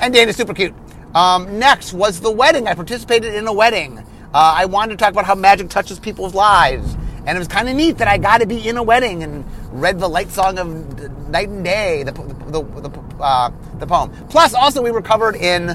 and 0.00 0.12
Dana's 0.12 0.36
super 0.36 0.52
cute. 0.52 0.74
Um, 1.14 1.58
next 1.58 1.92
was 1.92 2.20
the 2.20 2.30
wedding. 2.30 2.66
I 2.66 2.74
participated 2.74 3.34
in 3.34 3.46
a 3.46 3.52
wedding. 3.52 3.98
Uh, 3.98 4.04
I 4.34 4.66
wanted 4.66 4.92
to 4.92 4.96
talk 4.98 5.12
about 5.12 5.24
how 5.24 5.34
magic 5.34 5.70
touches 5.70 5.98
people's 5.98 6.34
lives. 6.34 6.96
And 7.26 7.36
it 7.36 7.38
was 7.38 7.48
kind 7.48 7.68
of 7.68 7.74
neat 7.74 7.98
that 7.98 8.06
I 8.08 8.18
got 8.18 8.38
to 8.38 8.46
be 8.46 8.68
in 8.68 8.76
a 8.76 8.82
wedding 8.82 9.22
and 9.24 9.44
read 9.72 9.98
the 9.98 10.08
light 10.08 10.30
song 10.30 10.58
of 10.58 11.28
night 11.28 11.48
and 11.48 11.64
day, 11.64 12.02
the, 12.04 12.12
the, 12.12 12.62
the, 12.62 13.00
uh, 13.20 13.50
the 13.78 13.86
poem. 13.86 14.12
Plus, 14.28 14.54
also, 14.54 14.80
we 14.82 14.92
were 14.92 15.02
covered 15.02 15.34
in, 15.34 15.74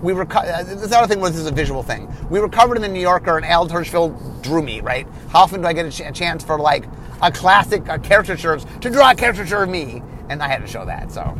we 0.00 0.12
were, 0.12 0.26
uh, 0.30 0.62
this 0.62 0.92
other 0.92 1.08
thing 1.08 1.20
was 1.20 1.32
this 1.32 1.40
is 1.40 1.46
a 1.46 1.52
visual 1.52 1.82
thing. 1.82 2.08
We 2.30 2.38
were 2.38 2.48
covered 2.48 2.76
in 2.76 2.82
the 2.82 2.88
New 2.88 3.00
Yorker 3.00 3.36
and 3.36 3.44
Al 3.44 3.68
Hirschfeld 3.68 4.42
drew 4.42 4.62
me, 4.62 4.80
right? 4.80 5.08
How 5.30 5.40
often 5.40 5.62
do 5.62 5.66
I 5.66 5.72
get 5.72 5.86
a, 5.86 5.90
ch- 5.90 6.02
a 6.02 6.12
chance 6.12 6.44
for 6.44 6.58
like 6.58 6.84
a 7.20 7.32
classic 7.32 7.88
a 7.88 7.98
caricature 7.98 8.58
to 8.58 8.90
draw 8.90 9.10
a 9.10 9.14
caricature 9.14 9.62
of 9.64 9.68
me? 9.70 10.02
And 10.28 10.42
I 10.42 10.48
had 10.48 10.60
to 10.60 10.68
show 10.68 10.84
that, 10.84 11.10
so. 11.10 11.36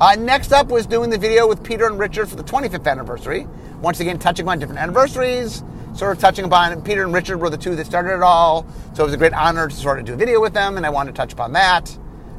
Uh, 0.00 0.14
next 0.14 0.52
up 0.52 0.68
was 0.68 0.86
doing 0.86 1.10
the 1.10 1.18
video 1.18 1.48
with 1.48 1.64
Peter 1.64 1.86
and 1.86 1.98
Richard 1.98 2.28
for 2.28 2.36
the 2.36 2.44
25th 2.44 2.86
anniversary. 2.86 3.48
Once 3.82 3.98
again, 3.98 4.16
touching 4.16 4.48
on 4.48 4.60
different 4.60 4.80
anniversaries, 4.80 5.64
sort 5.92 6.12
of 6.12 6.20
touching 6.20 6.44
upon 6.44 6.80
Peter 6.82 7.02
and 7.02 7.12
Richard 7.12 7.38
were 7.38 7.50
the 7.50 7.58
two 7.58 7.74
that 7.74 7.84
started 7.84 8.14
it 8.14 8.22
all. 8.22 8.64
So 8.94 9.02
it 9.02 9.06
was 9.06 9.14
a 9.14 9.16
great 9.16 9.32
honor 9.32 9.66
to 9.66 9.74
sort 9.74 9.98
of 9.98 10.04
do 10.04 10.14
a 10.14 10.16
video 10.16 10.40
with 10.40 10.54
them, 10.54 10.76
and 10.76 10.86
I 10.86 10.90
wanted 10.90 11.16
to 11.16 11.16
touch 11.16 11.32
upon 11.32 11.52
that. 11.54 11.98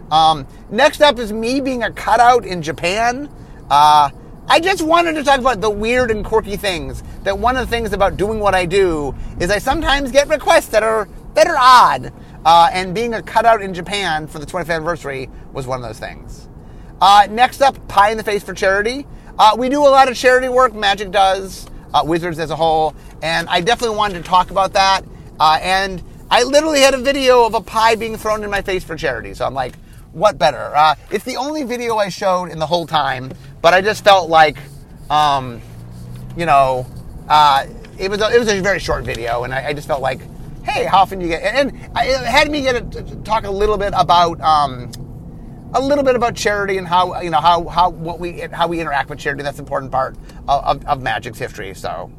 Um, 0.10 0.48
next 0.70 1.02
up 1.02 1.20
is 1.20 1.34
me 1.34 1.60
being 1.60 1.84
a 1.84 1.92
cutout 1.92 2.46
in 2.46 2.62
Japan. 2.62 3.30
Uh, 3.70 4.10
I 4.48 4.60
just 4.62 4.82
wanted 4.82 5.16
to 5.16 5.24
talk 5.26 5.42
about 5.42 5.60
the 5.60 5.70
weird 5.70 6.12
and 6.12 6.24
quirky 6.24 6.56
things. 6.56 7.04
That 7.24 7.40
one 7.40 7.58
of 7.58 7.68
the 7.68 7.76
things 7.76 7.92
about 7.92 8.16
doing 8.16 8.40
what 8.40 8.56
I 8.56 8.66
do 8.66 9.14
is 9.42 9.52
I 9.52 9.60
sometimes 9.60 10.12
get 10.14 10.30
requests 10.30 10.70
that 10.70 10.84
are 10.84 11.10
that 11.34 11.46
are 11.46 11.58
odd. 11.60 12.14
Uh, 12.46 12.70
and 12.72 12.96
being 12.96 13.14
a 13.14 13.22
cutout 13.22 13.62
in 13.62 13.74
Japan 13.74 14.28
for 14.28 14.40
the 14.40 14.46
25th 14.46 14.74
anniversary 14.74 15.30
was 15.52 15.68
one 15.68 15.82
of 15.82 15.86
those 15.86 16.00
things. 16.00 16.49
Uh, 17.02 17.28
next 17.30 17.62
up, 17.62 17.88
Pie 17.88 18.12
in 18.12 18.18
the 18.18 18.24
Face 18.24 18.44
for 18.44 18.54
Charity. 18.54 19.08
Uh, 19.38 19.56
we 19.58 19.70
do 19.70 19.80
a 19.80 19.88
lot 19.88 20.10
of 20.10 20.18
charity 20.18 20.50
work, 20.50 20.74
Magic 20.74 21.12
does, 21.12 21.66
uh, 21.94 22.04
Wizards 22.06 22.40
as 22.40 22.52
a 22.52 22.56
whole, 22.56 22.94
and 23.24 23.48
I 23.48 23.62
definitely 23.62 23.96
wanted 23.96 24.16
to 24.16 24.30
talk 24.30 24.52
about 24.52 24.74
that. 24.74 25.06
Uh, 25.40 25.60
and 25.62 26.04
I 26.30 26.44
literally 26.44 26.82
had 26.82 26.94
a 26.94 26.98
video 26.98 27.46
of 27.46 27.54
a 27.54 27.62
pie 27.62 27.96
being 27.96 28.18
thrown 28.18 28.44
in 28.44 28.50
my 28.50 28.62
face 28.62 28.84
for 28.84 28.98
charity, 28.98 29.34
so 29.34 29.46
I'm 29.46 29.54
like, 29.54 29.76
what 30.12 30.38
better? 30.38 30.76
Uh, 30.76 30.96
it's 31.10 31.24
the 31.24 31.38
only 31.38 31.64
video 31.64 31.96
I 31.96 32.10
showed 32.10 32.48
in 32.48 32.60
the 32.60 32.66
whole 32.66 32.86
time, 32.86 33.32
but 33.62 33.74
I 33.74 33.80
just 33.80 34.04
felt 34.04 34.30
like, 34.30 34.58
um, 35.10 35.62
you 36.36 36.46
know, 36.46 36.86
uh, 37.30 37.66
it 37.98 38.12
was 38.12 38.22
a, 38.22 38.36
it 38.36 38.40
was 38.40 38.50
a 38.50 38.60
very 38.60 38.80
short 38.80 39.06
video, 39.06 39.46
and 39.46 39.54
I, 39.54 39.68
I, 39.68 39.74
just 39.74 39.88
felt 39.88 40.02
like, 40.02 40.20
hey, 40.64 40.86
how 40.86 41.00
often 41.00 41.20
do 41.20 41.26
you 41.26 41.32
get? 41.32 41.44
And, 41.44 41.70
and 41.72 41.80
it 41.96 42.26
had 42.26 42.50
me 42.52 42.62
get 42.62 42.76
a, 42.76 43.16
talk 43.24 43.46
a 43.46 43.52
little 43.52 43.78
bit 43.78 43.94
about. 43.96 44.42
Um, 44.42 44.92
a 45.74 45.82
little 45.82 46.04
bit 46.04 46.16
about 46.16 46.36
charity 46.36 46.78
and 46.78 46.88
how 46.88 47.22
you 47.22 47.30
know 47.30 47.40
how 47.40 47.68
how 47.68 47.90
what 47.90 48.20
we 48.20 48.40
how 48.40 48.68
we 48.68 48.80
interact 48.80 49.10
with 49.10 49.20
charity. 49.20 49.44
That's 49.44 49.60
an 49.60 49.66
important 49.66 49.92
part 49.92 50.16
of, 50.48 50.64
of, 50.64 50.86
of 50.86 51.02
Magic's 51.02 51.40
history. 51.40 51.74
So. 51.74 52.12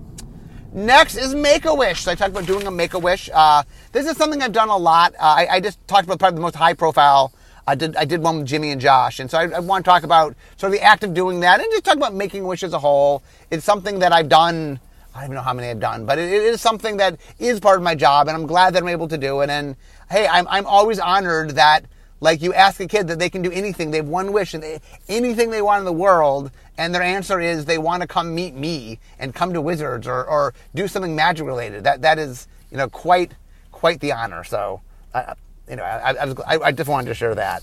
Next 0.72 1.16
is 1.16 1.34
Make 1.34 1.64
a 1.64 1.74
Wish. 1.74 2.02
So 2.02 2.12
I 2.12 2.14
talked 2.14 2.30
about 2.30 2.46
doing 2.46 2.64
a 2.64 2.70
Make 2.70 2.94
a 2.94 2.98
Wish. 2.98 3.28
Uh, 3.34 3.64
this 3.90 4.08
is 4.08 4.16
something 4.16 4.40
I've 4.40 4.52
done 4.52 4.68
a 4.68 4.76
lot. 4.76 5.14
Uh, 5.14 5.22
I, 5.22 5.48
I, 5.50 5.60
just 5.60 5.84
talked 5.88 6.04
about 6.04 6.20
probably 6.20 6.36
the 6.36 6.42
most 6.42 6.54
high 6.54 6.74
profile. 6.74 7.32
I 7.66 7.74
did 7.74 7.96
I 7.96 8.04
did 8.04 8.22
one 8.22 8.38
with 8.38 8.46
Jimmy 8.46 8.70
and 8.70 8.80
Josh, 8.80 9.18
and 9.18 9.28
so 9.28 9.38
I, 9.38 9.48
I, 9.48 9.58
want 9.58 9.84
to 9.84 9.90
talk 9.90 10.04
about 10.04 10.36
sort 10.58 10.72
of 10.72 10.78
the 10.78 10.84
act 10.84 11.02
of 11.02 11.12
doing 11.12 11.40
that, 11.40 11.60
and 11.60 11.68
just 11.72 11.84
talk 11.84 11.96
about 11.96 12.14
making 12.14 12.44
a 12.44 12.46
wish 12.46 12.62
as 12.62 12.72
a 12.72 12.78
whole. 12.78 13.24
It's 13.50 13.64
something 13.64 13.98
that 13.98 14.12
I've 14.12 14.28
done. 14.28 14.78
I 15.12 15.18
don't 15.18 15.24
even 15.24 15.34
know 15.34 15.42
how 15.42 15.54
many 15.54 15.68
I've 15.68 15.80
done, 15.80 16.06
but 16.06 16.20
it, 16.20 16.32
it 16.32 16.42
is 16.42 16.60
something 16.60 16.98
that 16.98 17.18
is 17.40 17.58
part 17.58 17.76
of 17.76 17.82
my 17.82 17.96
job, 17.96 18.28
and 18.28 18.36
I'm 18.36 18.46
glad 18.46 18.74
that 18.74 18.82
I'm 18.84 18.88
able 18.88 19.08
to 19.08 19.18
do 19.18 19.40
it. 19.40 19.50
And 19.50 19.74
hey, 20.08 20.28
I'm 20.28 20.46
I'm 20.46 20.66
always 20.66 21.00
honored 21.00 21.50
that 21.56 21.84
like 22.20 22.42
you 22.42 22.52
ask 22.52 22.80
a 22.80 22.86
kid 22.86 23.08
that 23.08 23.18
they 23.18 23.30
can 23.30 23.42
do 23.42 23.50
anything, 23.50 23.90
they 23.90 23.98
have 23.98 24.08
one 24.08 24.32
wish 24.32 24.54
and 24.54 24.62
they, 24.62 24.80
anything 25.08 25.50
they 25.50 25.62
want 25.62 25.80
in 25.80 25.84
the 25.84 25.92
world, 25.92 26.50
and 26.76 26.94
their 26.94 27.02
answer 27.02 27.40
is 27.40 27.64
they 27.64 27.78
want 27.78 28.02
to 28.02 28.06
come 28.06 28.34
meet 28.34 28.54
me 28.54 28.98
and 29.18 29.34
come 29.34 29.52
to 29.52 29.60
Wizards 29.60 30.06
or, 30.06 30.24
or 30.24 30.54
do 30.74 30.86
something 30.86 31.16
magic 31.16 31.46
related. 31.46 31.84
That 31.84 32.02
that 32.02 32.18
is 32.18 32.46
you 32.70 32.76
know 32.76 32.88
quite 32.88 33.32
quite 33.72 34.00
the 34.00 34.12
honor. 34.12 34.44
So 34.44 34.82
uh, 35.14 35.34
know 35.68 35.82
I, 35.82 36.12
I, 36.12 36.24
was, 36.24 36.36
I, 36.46 36.58
I 36.58 36.72
just 36.72 36.88
wanted 36.88 37.08
to 37.08 37.14
share 37.14 37.34
that. 37.34 37.62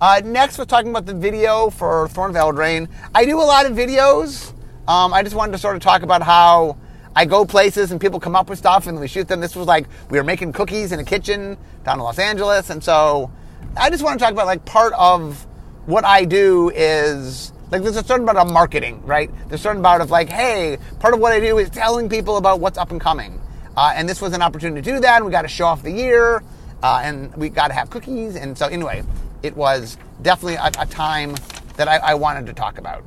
Uh, 0.00 0.20
next, 0.24 0.58
we're 0.58 0.64
talking 0.64 0.90
about 0.90 1.06
the 1.06 1.14
video 1.14 1.70
for 1.70 2.08
Throne 2.08 2.30
of 2.30 2.36
Eldraine. 2.36 2.88
I 3.14 3.24
do 3.24 3.40
a 3.40 3.44
lot 3.44 3.64
of 3.66 3.72
videos. 3.72 4.52
Um, 4.88 5.14
I 5.14 5.22
just 5.22 5.34
wanted 5.34 5.52
to 5.52 5.58
sort 5.58 5.76
of 5.76 5.82
talk 5.82 6.02
about 6.02 6.22
how 6.22 6.76
I 7.16 7.24
go 7.24 7.44
places 7.44 7.92
and 7.92 8.00
people 8.00 8.18
come 8.18 8.34
up 8.34 8.50
with 8.50 8.58
stuff 8.58 8.86
and 8.86 8.98
we 8.98 9.06
shoot 9.06 9.28
them. 9.28 9.40
This 9.40 9.54
was 9.54 9.66
like 9.66 9.86
we 10.10 10.18
were 10.18 10.24
making 10.24 10.52
cookies 10.52 10.92
in 10.92 10.98
a 10.98 11.04
kitchen 11.04 11.56
down 11.84 11.98
in 11.98 12.04
Los 12.04 12.18
Angeles, 12.18 12.70
and 12.70 12.82
so 12.82 13.30
I 13.76 13.90
just 13.90 14.02
want 14.02 14.18
to 14.18 14.24
talk 14.24 14.32
about 14.32 14.46
like 14.46 14.64
part 14.64 14.92
of 14.94 15.46
what 15.86 16.04
I 16.04 16.24
do 16.24 16.70
is 16.74 17.52
like 17.70 17.82
there's 17.82 17.96
a 17.96 18.04
certain 18.04 18.22
amount 18.22 18.38
of 18.38 18.52
marketing, 18.52 19.02
right? 19.04 19.30
There's 19.48 19.60
a 19.60 19.64
certain 19.64 19.80
amount 19.80 20.02
of 20.02 20.10
like, 20.10 20.28
hey, 20.28 20.78
part 21.00 21.14
of 21.14 21.20
what 21.20 21.32
I 21.32 21.40
do 21.40 21.58
is 21.58 21.70
telling 21.70 22.08
people 22.08 22.36
about 22.36 22.60
what's 22.60 22.78
up 22.78 22.90
and 22.90 23.00
coming. 23.00 23.40
Uh, 23.76 23.92
and 23.94 24.08
this 24.08 24.20
was 24.20 24.32
an 24.32 24.42
opportunity 24.42 24.80
to 24.80 24.92
do 24.92 25.00
that, 25.00 25.16
and 25.16 25.26
we 25.26 25.32
got 25.32 25.42
to 25.42 25.48
show 25.48 25.66
off 25.66 25.82
the 25.82 25.90
year, 25.90 26.44
uh, 26.82 27.00
and 27.02 27.34
we 27.34 27.48
got 27.48 27.68
to 27.68 27.74
have 27.74 27.90
cookies. 27.90 28.36
And 28.36 28.56
so, 28.56 28.68
anyway, 28.68 29.02
it 29.42 29.56
was 29.56 29.98
definitely 30.22 30.54
a, 30.54 30.70
a 30.78 30.86
time 30.86 31.34
that 31.76 31.88
I, 31.88 31.96
I, 31.96 32.14
wanted 32.14 32.46
to 32.46 32.52
talk 32.52 32.78
about. 32.78 33.02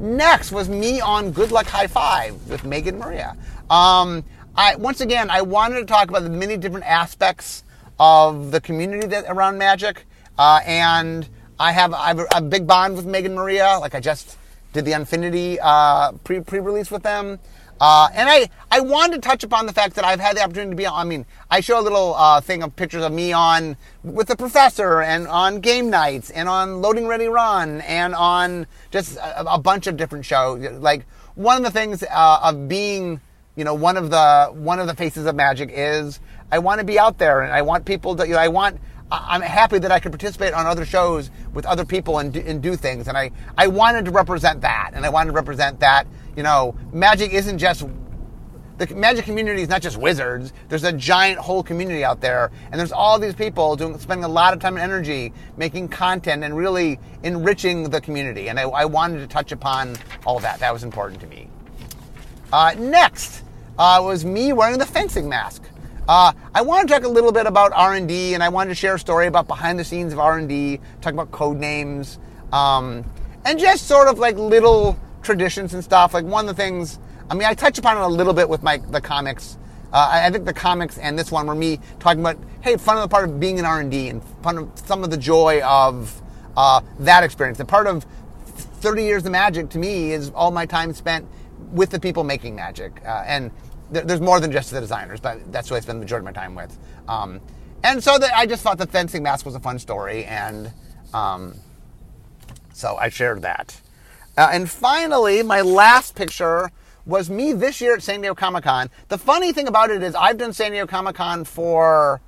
Next 0.00 0.50
was 0.50 0.68
me 0.68 1.00
on 1.00 1.30
Good 1.30 1.52
Luck 1.52 1.66
High 1.66 1.86
Five 1.86 2.48
with 2.48 2.64
Megan 2.64 2.98
Maria. 2.98 3.36
Um, 3.70 4.24
I 4.56 4.74
once 4.74 5.00
again 5.00 5.30
I 5.30 5.42
wanted 5.42 5.76
to 5.76 5.84
talk 5.86 6.08
about 6.08 6.24
the 6.24 6.30
many 6.30 6.56
different 6.56 6.86
aspects 6.86 7.62
of 8.02 8.50
the 8.50 8.60
community 8.60 9.06
that 9.06 9.26
around 9.28 9.58
Magic, 9.58 10.06
uh, 10.36 10.58
and 10.66 11.28
I 11.60 11.70
have, 11.70 11.94
I 11.94 12.08
have 12.08 12.20
a, 12.34 12.40
big 12.40 12.66
bond 12.66 12.96
with 12.96 13.06
Megan 13.06 13.36
Maria. 13.36 13.78
Like 13.78 13.94
I 13.94 14.00
just 14.00 14.36
did 14.72 14.84
the 14.84 14.92
Unfinity 14.92 15.60
uh, 15.62 16.10
pre 16.24 16.40
pre 16.40 16.58
release 16.58 16.90
with 16.90 17.04
them. 17.04 17.38
Uh, 17.80 18.08
and 18.12 18.28
I, 18.28 18.48
I 18.72 18.80
wanted 18.80 19.22
to 19.22 19.28
touch 19.28 19.44
upon 19.44 19.66
the 19.66 19.72
fact 19.72 19.94
that 19.94 20.04
I've 20.04 20.18
had 20.18 20.36
the 20.36 20.42
opportunity 20.42 20.70
to 20.70 20.76
be 20.76 20.86
on. 20.86 20.94
I 20.94 21.08
mean, 21.08 21.26
I 21.48 21.60
show 21.60 21.78
a 21.78 21.82
little 21.82 22.16
uh, 22.16 22.40
thing 22.40 22.64
of 22.64 22.74
pictures 22.74 23.04
of 23.04 23.12
me 23.12 23.32
on 23.32 23.76
with 24.02 24.26
the 24.26 24.36
professor 24.36 25.00
and 25.00 25.28
on 25.28 25.60
game 25.60 25.88
nights 25.88 26.30
and 26.30 26.48
on 26.48 26.82
Loading 26.82 27.06
Ready 27.06 27.26
Run 27.26 27.82
and 27.82 28.16
on 28.16 28.66
just 28.90 29.16
a, 29.16 29.54
a 29.54 29.58
bunch 29.58 29.86
of 29.86 29.96
different 29.96 30.24
shows. 30.24 30.60
Like 30.72 31.06
one 31.36 31.56
of 31.56 31.62
the 31.62 31.70
things 31.70 32.02
uh, 32.02 32.40
of 32.42 32.68
being, 32.68 33.20
you 33.54 33.62
know, 33.62 33.74
one 33.74 33.96
of 33.96 34.10
the 34.10 34.50
one 34.52 34.80
of 34.80 34.88
the 34.88 34.94
faces 34.96 35.26
of 35.26 35.36
Magic 35.36 35.70
is 35.72 36.18
I 36.52 36.58
want 36.60 36.78
to 36.78 36.84
be 36.84 36.98
out 36.98 37.18
there 37.18 37.40
and 37.40 37.52
I 37.52 37.62
want 37.62 37.84
people 37.86 38.14
to, 38.16 38.26
you 38.26 38.34
know, 38.34 38.38
I 38.38 38.48
want 38.48 38.78
I'm 39.10 39.42
happy 39.42 39.78
that 39.78 39.92
I 39.92 40.00
could 40.00 40.12
participate 40.12 40.54
on 40.54 40.66
other 40.66 40.86
shows 40.86 41.30
with 41.52 41.66
other 41.66 41.84
people 41.84 42.18
and 42.18 42.32
do, 42.32 42.40
and 42.40 42.62
do 42.62 42.76
things. 42.76 43.08
And 43.08 43.16
I, 43.16 43.30
I 43.58 43.66
wanted 43.66 44.06
to 44.06 44.10
represent 44.10 44.62
that. 44.62 44.92
And 44.94 45.04
I 45.04 45.10
wanted 45.10 45.32
to 45.32 45.34
represent 45.34 45.80
that, 45.80 46.06
you 46.34 46.42
know, 46.42 46.74
magic 46.92 47.32
isn't 47.34 47.58
just, 47.58 47.84
the 48.78 48.86
magic 48.94 49.26
community 49.26 49.60
is 49.60 49.68
not 49.68 49.82
just 49.82 49.98
wizards. 49.98 50.54
There's 50.70 50.84
a 50.84 50.92
giant 50.92 51.38
whole 51.38 51.62
community 51.62 52.04
out 52.04 52.22
there. 52.22 52.50
And 52.70 52.80
there's 52.80 52.92
all 52.92 53.18
these 53.18 53.34
people 53.34 53.76
doing, 53.76 53.98
spending 53.98 54.24
a 54.24 54.28
lot 54.28 54.54
of 54.54 54.60
time 54.60 54.76
and 54.76 54.82
energy 54.82 55.34
making 55.58 55.88
content 55.88 56.42
and 56.42 56.56
really 56.56 56.98
enriching 57.22 57.90
the 57.90 58.00
community. 58.00 58.48
And 58.48 58.58
I, 58.58 58.62
I 58.62 58.84
wanted 58.86 59.18
to 59.18 59.26
touch 59.26 59.52
upon 59.52 59.96
all 60.24 60.40
that. 60.40 60.60
That 60.60 60.72
was 60.72 60.84
important 60.84 61.20
to 61.20 61.26
me. 61.26 61.48
Uh, 62.50 62.74
next 62.78 63.42
uh, 63.78 64.00
was 64.02 64.24
me 64.24 64.54
wearing 64.54 64.78
the 64.78 64.86
fencing 64.86 65.28
mask. 65.28 65.62
Uh, 66.08 66.32
I 66.52 66.62
want 66.62 66.88
to 66.88 66.94
talk 66.94 67.04
a 67.04 67.08
little 67.08 67.30
bit 67.30 67.46
about 67.46 67.72
R&D, 67.72 68.34
and 68.34 68.42
I 68.42 68.48
wanted 68.48 68.70
to 68.70 68.74
share 68.74 68.96
a 68.96 68.98
story 68.98 69.28
about 69.28 69.46
behind 69.46 69.78
the 69.78 69.84
scenes 69.84 70.12
of 70.12 70.18
R&D, 70.18 70.80
talk 71.00 71.12
about 71.12 71.30
code 71.30 71.58
names, 71.58 72.18
um, 72.52 73.04
and 73.44 73.58
just 73.58 73.86
sort 73.86 74.08
of 74.08 74.18
like 74.18 74.36
little 74.36 74.98
traditions 75.22 75.74
and 75.74 75.84
stuff. 75.84 76.12
Like 76.12 76.24
one 76.24 76.48
of 76.48 76.56
the 76.56 76.60
things, 76.60 76.98
I 77.30 77.34
mean, 77.34 77.44
I 77.44 77.54
touch 77.54 77.78
upon 77.78 77.96
it 77.96 78.00
a 78.00 78.08
little 78.08 78.32
bit 78.32 78.48
with 78.48 78.64
my 78.64 78.78
the 78.78 79.00
comics. 79.00 79.58
Uh, 79.92 80.08
I 80.10 80.30
think 80.30 80.44
the 80.44 80.54
comics 80.54 80.98
and 80.98 81.18
this 81.18 81.30
one 81.30 81.46
were 81.46 81.54
me 81.54 81.78
talking 82.00 82.20
about, 82.20 82.38
hey, 82.62 82.76
fun 82.76 82.96
of 82.96 83.02
the 83.02 83.08
part 83.08 83.28
of 83.28 83.38
being 83.38 83.58
in 83.58 83.64
R&D 83.64 84.08
and 84.08 84.24
fun 84.42 84.58
of 84.58 84.70
some 84.74 85.04
of 85.04 85.10
the 85.10 85.16
joy 85.18 85.60
of 85.62 86.20
uh, 86.56 86.80
that 87.00 87.22
experience. 87.22 87.60
And 87.60 87.68
part 87.68 87.86
of 87.86 88.06
30 88.46 89.04
years 89.04 89.26
of 89.26 89.32
magic 89.32 89.68
to 89.70 89.78
me 89.78 90.12
is 90.12 90.30
all 90.30 90.50
my 90.50 90.66
time 90.66 90.94
spent 90.94 91.28
with 91.72 91.90
the 91.90 92.00
people 92.00 92.24
making 92.24 92.56
magic. 92.56 93.02
Uh, 93.04 93.22
and 93.26 93.50
there's 93.92 94.20
more 94.20 94.40
than 94.40 94.50
just 94.50 94.70
the 94.70 94.80
designers, 94.80 95.20
but 95.20 95.52
that's 95.52 95.68
who 95.68 95.74
I 95.74 95.80
spend 95.80 95.98
the 95.98 96.04
majority 96.04 96.26
of 96.26 96.34
my 96.34 96.40
time 96.40 96.54
with. 96.54 96.76
Um, 97.08 97.40
and 97.84 98.02
so 98.02 98.18
the, 98.18 98.34
I 98.36 98.46
just 98.46 98.62
thought 98.62 98.78
the 98.78 98.86
fencing 98.86 99.22
mask 99.22 99.44
was 99.44 99.54
a 99.54 99.60
fun 99.60 99.78
story, 99.78 100.24
and 100.24 100.72
um, 101.12 101.54
so 102.72 102.96
I 102.96 103.08
shared 103.08 103.42
that. 103.42 103.80
Uh, 104.36 104.48
and 104.52 104.70
finally, 104.70 105.42
my 105.42 105.60
last 105.60 106.14
picture 106.14 106.70
was 107.04 107.28
me 107.28 107.52
this 107.52 107.80
year 107.80 107.94
at 107.94 108.02
San 108.02 108.20
Diego 108.20 108.34
Comic 108.34 108.64
Con. 108.64 108.88
The 109.08 109.18
funny 109.18 109.52
thing 109.52 109.68
about 109.68 109.90
it 109.90 110.02
is, 110.02 110.14
I've 110.14 110.38
done 110.38 110.52
San 110.52 110.70
Diego 110.70 110.86
Comic 110.86 111.16
Con 111.16 111.44
for 111.44 112.20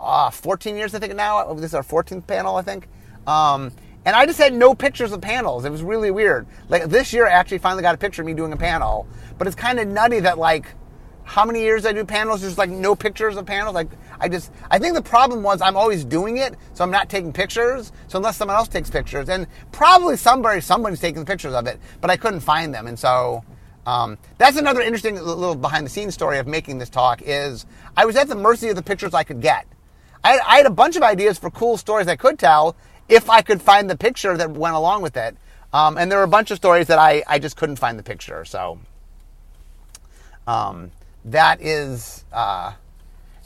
uh, 0.00 0.30
14 0.30 0.76
years, 0.76 0.94
I 0.94 0.98
think 0.98 1.14
now. 1.14 1.52
This 1.54 1.66
is 1.66 1.74
our 1.74 1.82
14th 1.82 2.26
panel, 2.26 2.56
I 2.56 2.62
think. 2.62 2.88
Um, 3.26 3.72
and 4.04 4.14
I 4.14 4.26
just 4.26 4.38
had 4.38 4.52
no 4.52 4.74
pictures 4.74 5.12
of 5.12 5.20
panels. 5.20 5.64
It 5.64 5.70
was 5.70 5.82
really 5.82 6.10
weird. 6.10 6.46
Like 6.68 6.84
this 6.84 7.12
year, 7.12 7.26
I 7.26 7.30
actually 7.30 7.58
finally 7.58 7.82
got 7.82 7.94
a 7.94 7.98
picture 7.98 8.22
of 8.22 8.26
me 8.26 8.34
doing 8.34 8.52
a 8.52 8.56
panel. 8.56 9.06
But 9.38 9.46
it's 9.46 9.56
kind 9.56 9.78
of 9.80 9.88
nutty 9.88 10.20
that 10.20 10.38
like 10.38 10.66
how 11.24 11.44
many 11.44 11.62
years 11.62 11.86
I 11.86 11.92
do 11.92 12.04
panels, 12.04 12.42
there's 12.42 12.58
like 12.58 12.70
no 12.70 12.94
pictures 12.94 13.36
of 13.36 13.46
panels. 13.46 13.74
Like 13.74 13.88
I 14.20 14.28
just, 14.28 14.52
I 14.70 14.78
think 14.78 14.94
the 14.94 15.02
problem 15.02 15.42
was 15.42 15.60
I'm 15.62 15.76
always 15.76 16.04
doing 16.04 16.36
it, 16.36 16.54
so 16.74 16.84
I'm 16.84 16.90
not 16.90 17.08
taking 17.08 17.32
pictures. 17.32 17.92
So 18.08 18.18
unless 18.18 18.36
someone 18.36 18.56
else 18.56 18.68
takes 18.68 18.90
pictures, 18.90 19.28
and 19.28 19.46
probably 19.72 20.16
somebody, 20.16 20.60
somebody's 20.60 21.00
taking 21.00 21.24
pictures 21.24 21.54
of 21.54 21.66
it, 21.66 21.80
but 22.00 22.10
I 22.10 22.16
couldn't 22.16 22.40
find 22.40 22.74
them, 22.74 22.86
and 22.86 22.98
so 22.98 23.42
um, 23.86 24.18
that's 24.38 24.56
another 24.56 24.80
interesting 24.80 25.16
little 25.16 25.54
behind 25.54 25.86
the 25.86 25.90
scenes 25.90 26.14
story 26.14 26.38
of 26.38 26.46
making 26.46 26.78
this 26.78 26.90
talk. 26.90 27.22
Is 27.24 27.66
I 27.96 28.04
was 28.04 28.16
at 28.16 28.28
the 28.28 28.36
mercy 28.36 28.68
of 28.68 28.76
the 28.76 28.82
pictures 28.82 29.14
I 29.14 29.24
could 29.24 29.40
get. 29.40 29.66
I 30.22 30.38
I 30.46 30.56
had 30.58 30.66
a 30.66 30.70
bunch 30.70 30.96
of 30.96 31.02
ideas 31.02 31.38
for 31.38 31.50
cool 31.50 31.76
stories 31.76 32.06
I 32.06 32.16
could 32.16 32.38
tell, 32.38 32.76
if 33.08 33.28
I 33.28 33.42
could 33.42 33.60
find 33.60 33.88
the 33.88 33.96
picture 33.96 34.36
that 34.36 34.50
went 34.50 34.74
along 34.74 35.02
with 35.02 35.16
it. 35.16 35.36
Um, 35.72 35.98
and 35.98 36.10
there 36.10 36.18
were 36.18 36.24
a 36.24 36.28
bunch 36.28 36.50
of 36.50 36.56
stories 36.56 36.86
that 36.86 36.98
I, 36.98 37.22
I 37.26 37.38
just 37.38 37.56
couldn't 37.56 37.76
find 37.76 37.98
the 37.98 38.02
picture. 38.02 38.44
So 38.44 38.78
um, 40.46 40.90
that 41.24 41.60
is. 41.60 42.24
Uh, 42.32 42.72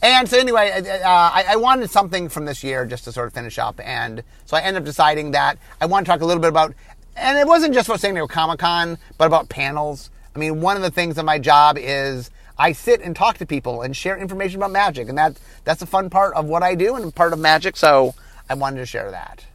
and 0.02 0.28
so 0.28 0.38
anyway, 0.38 0.70
uh, 0.70 1.08
I, 1.08 1.44
I, 1.50 1.56
wanted 1.56 1.90
something 1.90 2.28
from 2.28 2.44
this 2.44 2.62
year 2.62 2.86
just 2.86 3.04
to 3.04 3.12
sort 3.12 3.26
of 3.26 3.32
finish 3.34 3.58
up, 3.58 3.80
and 3.82 4.22
so 4.44 4.56
I 4.56 4.60
ended 4.60 4.82
up 4.82 4.86
deciding 4.86 5.32
that 5.32 5.58
I 5.80 5.86
want 5.86 6.06
to 6.06 6.12
talk 6.12 6.20
a 6.20 6.24
little 6.24 6.40
bit 6.40 6.50
about, 6.50 6.72
and 7.16 7.36
it 7.36 7.48
wasn't 7.48 7.74
just 7.74 7.88
about 7.88 7.98
San 7.98 8.14
Diego 8.14 8.28
Comic 8.28 8.60
Con, 8.60 8.96
but 9.16 9.26
about 9.26 9.48
panels. 9.48 10.10
I 10.36 10.38
mean, 10.38 10.60
one 10.60 10.76
of 10.76 10.82
the 10.82 10.90
things 10.90 11.18
of 11.18 11.24
my 11.24 11.40
job 11.40 11.76
is 11.80 12.30
I 12.56 12.72
sit 12.72 13.00
and 13.00 13.16
talk 13.16 13.38
to 13.38 13.46
people 13.46 13.82
and 13.82 13.96
share 13.96 14.16
information 14.16 14.60
about 14.60 14.70
magic, 14.70 15.08
and 15.08 15.18
that 15.18 15.40
that's 15.64 15.82
a 15.82 15.86
fun 15.86 16.10
part 16.10 16.34
of 16.34 16.46
what 16.46 16.62
I 16.62 16.76
do 16.76 16.94
and 16.94 17.12
part 17.12 17.32
of 17.32 17.40
magic. 17.40 17.76
So 17.76 18.14
I 18.48 18.54
wanted 18.54 18.78
to 18.78 18.86
share 18.86 19.10
that. 19.10 19.47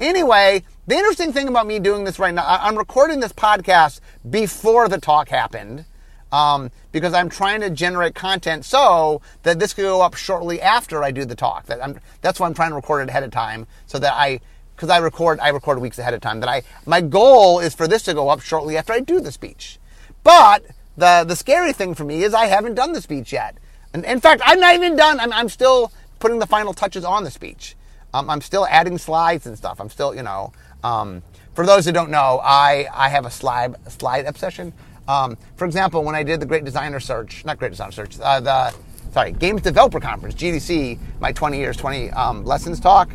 Anyway, 0.00 0.62
the 0.86 0.94
interesting 0.94 1.32
thing 1.32 1.48
about 1.48 1.66
me 1.66 1.80
doing 1.80 2.04
this 2.04 2.18
right 2.18 2.32
now, 2.32 2.44
I'm 2.46 2.78
recording 2.78 3.18
this 3.18 3.32
podcast 3.32 4.00
before 4.28 4.88
the 4.88 4.98
talk 4.98 5.28
happened. 5.28 5.84
Um, 6.30 6.70
because 6.92 7.14
I'm 7.14 7.30
trying 7.30 7.62
to 7.62 7.70
generate 7.70 8.14
content 8.14 8.66
so 8.66 9.22
that 9.44 9.58
this 9.58 9.72
could 9.72 9.84
go 9.84 10.02
up 10.02 10.14
shortly 10.14 10.60
after 10.60 11.02
I 11.02 11.10
do 11.10 11.24
the 11.24 11.34
talk. 11.34 11.64
That 11.66 11.82
I'm, 11.82 11.98
that's 12.20 12.38
why 12.38 12.46
I'm 12.46 12.52
trying 12.52 12.68
to 12.68 12.74
record 12.74 13.02
it 13.02 13.08
ahead 13.08 13.22
of 13.22 13.30
time 13.30 13.66
so 13.86 13.98
that 13.98 14.12
I, 14.12 14.40
because 14.76 14.90
I 14.90 14.98
record, 14.98 15.40
I 15.40 15.48
record 15.48 15.80
weeks 15.80 15.98
ahead 15.98 16.12
of 16.12 16.20
time. 16.20 16.40
That 16.40 16.50
I, 16.50 16.64
my 16.84 17.00
goal 17.00 17.60
is 17.60 17.74
for 17.74 17.88
this 17.88 18.02
to 18.02 18.12
go 18.12 18.28
up 18.28 18.42
shortly 18.42 18.76
after 18.76 18.92
I 18.92 19.00
do 19.00 19.20
the 19.20 19.32
speech. 19.32 19.78
But 20.22 20.66
the 20.98 21.24
the 21.26 21.34
scary 21.34 21.72
thing 21.72 21.94
for 21.94 22.04
me 22.04 22.22
is 22.24 22.34
I 22.34 22.46
haven't 22.46 22.74
done 22.74 22.92
the 22.92 23.00
speech 23.00 23.32
yet. 23.32 23.56
And 23.94 24.04
in 24.04 24.20
fact, 24.20 24.42
I'm 24.44 24.60
not 24.60 24.74
even 24.74 24.96
done. 24.96 25.18
I'm, 25.20 25.32
I'm 25.32 25.48
still 25.48 25.92
putting 26.18 26.40
the 26.40 26.46
final 26.46 26.74
touches 26.74 27.04
on 27.06 27.24
the 27.24 27.30
speech. 27.30 27.74
Um, 28.14 28.30
I'm 28.30 28.40
still 28.40 28.66
adding 28.66 28.98
slides 28.98 29.46
and 29.46 29.56
stuff. 29.56 29.80
I'm 29.80 29.90
still, 29.90 30.14
you 30.14 30.22
know, 30.22 30.52
um, 30.82 31.22
for 31.54 31.66
those 31.66 31.84
who 31.84 31.92
don't 31.92 32.10
know, 32.10 32.40
I, 32.42 32.86
I 32.92 33.08
have 33.08 33.26
a 33.26 33.30
slide 33.30 33.74
slide 33.90 34.26
obsession. 34.26 34.72
Um, 35.08 35.36
for 35.56 35.64
example, 35.64 36.04
when 36.04 36.14
I 36.14 36.22
did 36.22 36.40
the 36.40 36.46
Great 36.46 36.64
Designer 36.64 37.00
Search, 37.00 37.44
not 37.44 37.58
Great 37.58 37.70
Designer 37.70 37.92
Search, 37.92 38.18
uh, 38.20 38.40
the 38.40 38.74
sorry 39.12 39.32
Games 39.32 39.62
Developer 39.62 40.00
Conference 40.00 40.34
(GDC), 40.34 40.98
my 41.20 41.32
20 41.32 41.58
years, 41.58 41.76
20 41.76 42.10
um, 42.10 42.44
lessons 42.44 42.80
talk. 42.80 43.10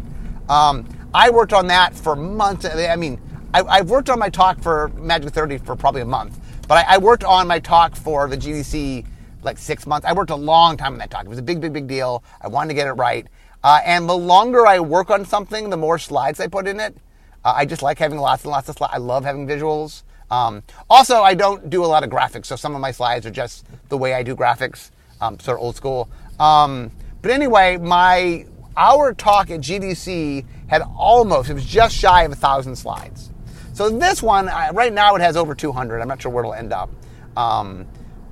Um, 0.50 0.88
I 1.14 1.30
worked 1.30 1.54
on 1.54 1.68
that 1.68 1.96
for 1.96 2.16
months. 2.16 2.66
I 2.66 2.96
mean, 2.96 3.20
I, 3.54 3.78
have 3.78 3.90
worked 3.90 4.10
on 4.10 4.20
my 4.20 4.30
talk 4.30 4.60
for 4.62 4.90
Magic 4.96 5.32
30 5.32 5.60
for 5.60 5.76
probably 5.76 6.02
a 6.02 6.06
month, 6.06 6.40
but 6.68 6.86
I, 6.86 6.96
I 6.96 6.98
worked 6.98 7.24
on 7.24 7.48
my 7.48 7.60
talk 7.60 7.96
for 7.96 8.28
the 8.28 8.38
GDC 8.38 9.06
like 9.44 9.58
six 9.58 9.86
months. 9.86 10.08
I 10.08 10.14
worked 10.14 10.32
a 10.32 10.36
long 10.36 10.78
time 10.78 10.94
on 10.94 11.00
that 11.00 11.12
talk. 11.12 11.26
It 11.26 11.30
was 11.30 11.38
a 11.38 11.44
big, 11.44 11.62
big, 11.62 11.74
big 11.74 11.88
deal. 11.88 12.24
I 12.42 12.48
wanted 12.48 12.70
to 12.70 12.74
get 12.74 12.88
it 12.88 12.94
right. 12.94 13.28
Uh, 13.64 13.80
and 13.86 14.10
the 14.10 14.18
longer 14.18 14.68
I 14.68 14.80
work 14.80 15.10
on 15.10 15.26
something, 15.26 15.70
the 15.70 15.78
more 15.78 15.98
slides 15.98 16.40
I 16.40 16.48
put 16.48 16.68
in 16.68 16.80
it. 16.80 16.98
Uh, 17.46 17.54
I 17.56 17.66
just 17.66 17.82
like 17.82 17.98
having 17.98 18.20
lots 18.20 18.44
and 18.44 18.52
lots 18.52 18.70
of 18.70 18.78
slides. 18.78 18.94
I 18.94 18.98
love 18.98 19.24
having 19.24 19.48
visuals. 19.48 20.04
Um, 20.32 20.64
also, 20.90 21.22
I 21.22 21.34
don't 21.34 21.70
do 21.70 21.84
a 21.84 21.88
lot 21.88 22.04
of 22.04 22.10
graphics, 22.10 22.48
so 22.48 22.56
some 22.56 22.76
of 22.76 22.82
my 22.82 22.92
slides 22.92 23.26
are 23.26 23.32
just 23.32 23.66
the 23.90 23.98
way 23.98 24.14
I 24.14 24.24
do 24.24 24.36
graphics, 24.36 24.92
um, 25.22 25.40
sort 25.40 25.60
of 25.60 25.64
old 25.64 25.76
school. 25.76 26.10
Um, 26.40 26.92
but 27.22 27.32
anyway, 27.32 27.78
my 27.78 28.46
our 28.76 29.14
talk 29.14 29.52
at 29.52 29.62
GDC 29.62 30.46
had 30.68 30.82
almost, 30.98 31.50
it 31.50 31.54
was 31.54 31.66
just 31.66 31.96
shy 31.96 32.24
of 32.24 32.32
a 32.32 32.36
thousand 32.36 32.76
slides. 32.76 33.30
So 33.74 33.90
this 33.90 34.22
one, 34.22 34.48
right 34.74 34.92
now, 34.92 35.16
it 35.16 35.22
has 35.22 35.38
over 35.38 35.54
200. 35.56 36.00
I'm 36.02 36.08
not 36.08 36.22
sure 36.22 36.32
where 36.32 36.44
it'll 36.44 36.54
end 36.54 36.74
up. 36.74 36.90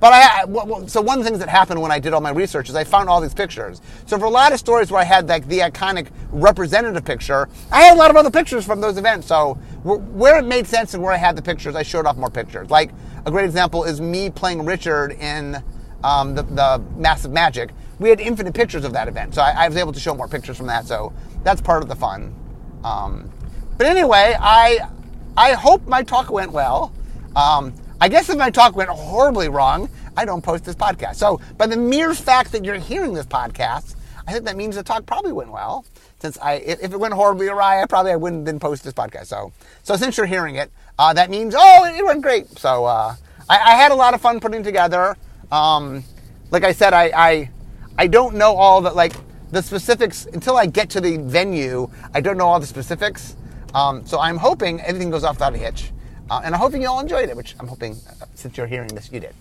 But 0.02 0.12
I, 0.14 0.86
so 0.88 1.00
one 1.00 1.20
of 1.20 1.24
the 1.24 1.30
things 1.30 1.38
that 1.38 1.48
happened 1.48 1.80
when 1.80 1.92
I 1.92 2.00
did 2.00 2.12
all 2.12 2.20
my 2.20 2.32
research 2.32 2.68
is 2.68 2.74
I 2.74 2.82
found 2.82 3.08
all 3.08 3.20
these 3.20 3.34
pictures. 3.34 3.80
So 4.06 4.18
for 4.18 4.24
a 4.24 4.30
lot 4.30 4.52
of 4.52 4.58
stories 4.58 4.90
where 4.90 5.00
I 5.00 5.04
had 5.04 5.28
like 5.28 5.46
the 5.46 5.60
iconic 5.60 6.08
representative 6.32 7.04
picture, 7.04 7.48
I 7.70 7.82
had 7.82 7.94
a 7.94 7.98
lot 8.00 8.10
of 8.10 8.16
other 8.16 8.28
pictures 8.28 8.66
from 8.66 8.80
those 8.80 8.98
events. 8.98 9.28
So 9.28 9.54
where 9.84 10.40
it 10.40 10.44
made 10.44 10.66
sense 10.66 10.94
and 10.94 11.04
where 11.04 11.12
I 11.12 11.18
had 11.18 11.36
the 11.36 11.42
pictures, 11.42 11.76
I 11.76 11.84
showed 11.84 12.04
off 12.04 12.16
more 12.16 12.30
pictures. 12.30 12.68
Like 12.68 12.90
a 13.26 13.30
great 13.30 13.44
example 13.44 13.84
is 13.84 14.00
me 14.00 14.28
playing 14.28 14.64
Richard 14.64 15.12
in 15.12 15.62
um, 16.02 16.34
the, 16.34 16.42
the 16.42 16.82
Massive 16.96 17.30
Magic. 17.30 17.70
We 18.00 18.08
had 18.08 18.18
infinite 18.18 18.54
pictures 18.56 18.84
of 18.84 18.92
that 18.94 19.06
event, 19.06 19.36
so 19.36 19.42
I, 19.42 19.52
I, 19.66 19.68
was 19.68 19.76
able 19.76 19.92
to 19.92 20.00
show 20.00 20.16
more 20.16 20.26
pictures 20.26 20.56
from 20.56 20.66
that. 20.66 20.84
So 20.84 21.12
that's 21.44 21.60
part 21.60 21.80
of 21.80 21.88
the 21.88 21.94
fun. 21.94 22.34
Um, 22.82 23.30
but 23.78 23.86
anyway, 23.86 24.34
I 24.36 24.80
I 25.36 25.52
hope 25.52 25.86
my 25.86 26.02
talk 26.02 26.28
went 26.28 26.50
well. 26.50 26.92
Um, 27.36 27.72
I 28.02 28.08
guess 28.08 28.28
if 28.28 28.36
my 28.36 28.50
talk 28.50 28.74
went 28.74 28.90
horribly 28.90 29.48
wrong, 29.48 29.88
I 30.16 30.24
don't 30.24 30.42
post 30.42 30.64
this 30.64 30.74
podcast. 30.74 31.14
So, 31.14 31.40
by 31.56 31.68
the 31.68 31.76
mere 31.76 32.14
fact 32.14 32.50
that 32.50 32.64
you're 32.64 32.74
hearing 32.74 33.14
this 33.14 33.26
podcast, 33.26 33.94
I 34.26 34.32
think 34.32 34.44
that 34.46 34.56
means 34.56 34.74
the 34.74 34.82
talk 34.82 35.06
probably 35.06 35.30
went 35.30 35.52
well. 35.52 35.84
Since 36.18 36.36
I, 36.38 36.54
if 36.54 36.82
it 36.82 36.98
went 36.98 37.14
horribly 37.14 37.46
awry, 37.46 37.80
I 37.80 37.86
probably 37.86 38.10
I 38.10 38.16
wouldn't 38.16 38.44
then 38.44 38.58
post 38.58 38.82
this 38.82 38.92
podcast. 38.92 39.26
So, 39.26 39.52
so 39.84 39.94
since 39.94 40.16
you're 40.16 40.26
hearing 40.26 40.56
it, 40.56 40.72
uh, 40.98 41.12
that 41.12 41.30
means 41.30 41.54
oh, 41.56 41.84
it 41.84 42.04
went 42.04 42.22
great. 42.22 42.48
So, 42.58 42.86
uh, 42.86 43.14
I, 43.48 43.56
I, 43.56 43.74
had 43.76 43.92
a 43.92 43.94
lot 43.94 44.14
of 44.14 44.20
fun 44.20 44.40
putting 44.40 44.64
together. 44.64 45.16
Um, 45.52 46.02
like 46.50 46.64
I 46.64 46.72
said, 46.72 46.92
I, 46.92 47.04
I, 47.14 47.50
I 47.96 48.08
don't 48.08 48.34
know 48.34 48.56
all 48.56 48.80
the 48.80 48.90
like 48.90 49.12
the 49.52 49.62
specifics 49.62 50.26
until 50.26 50.56
I 50.56 50.66
get 50.66 50.90
to 50.90 51.00
the 51.00 51.18
venue. 51.18 51.88
I 52.12 52.20
don't 52.20 52.36
know 52.36 52.48
all 52.48 52.58
the 52.58 52.66
specifics. 52.66 53.36
Um, 53.74 54.04
so 54.04 54.18
I'm 54.18 54.38
hoping 54.38 54.80
everything 54.80 55.10
goes 55.10 55.22
off 55.22 55.36
without 55.36 55.54
a 55.54 55.58
hitch. 55.58 55.92
Uh, 56.30 56.40
and 56.44 56.54
I'm 56.54 56.60
hoping 56.60 56.82
you 56.82 56.88
all 56.88 57.00
enjoyed 57.00 57.28
it, 57.28 57.36
which 57.36 57.54
I'm 57.60 57.66
hoping, 57.66 57.92
uh, 57.92 58.26
since 58.34 58.56
you're 58.56 58.66
hearing 58.66 58.88
this, 58.88 59.10
you 59.12 59.20
did. 59.20 59.34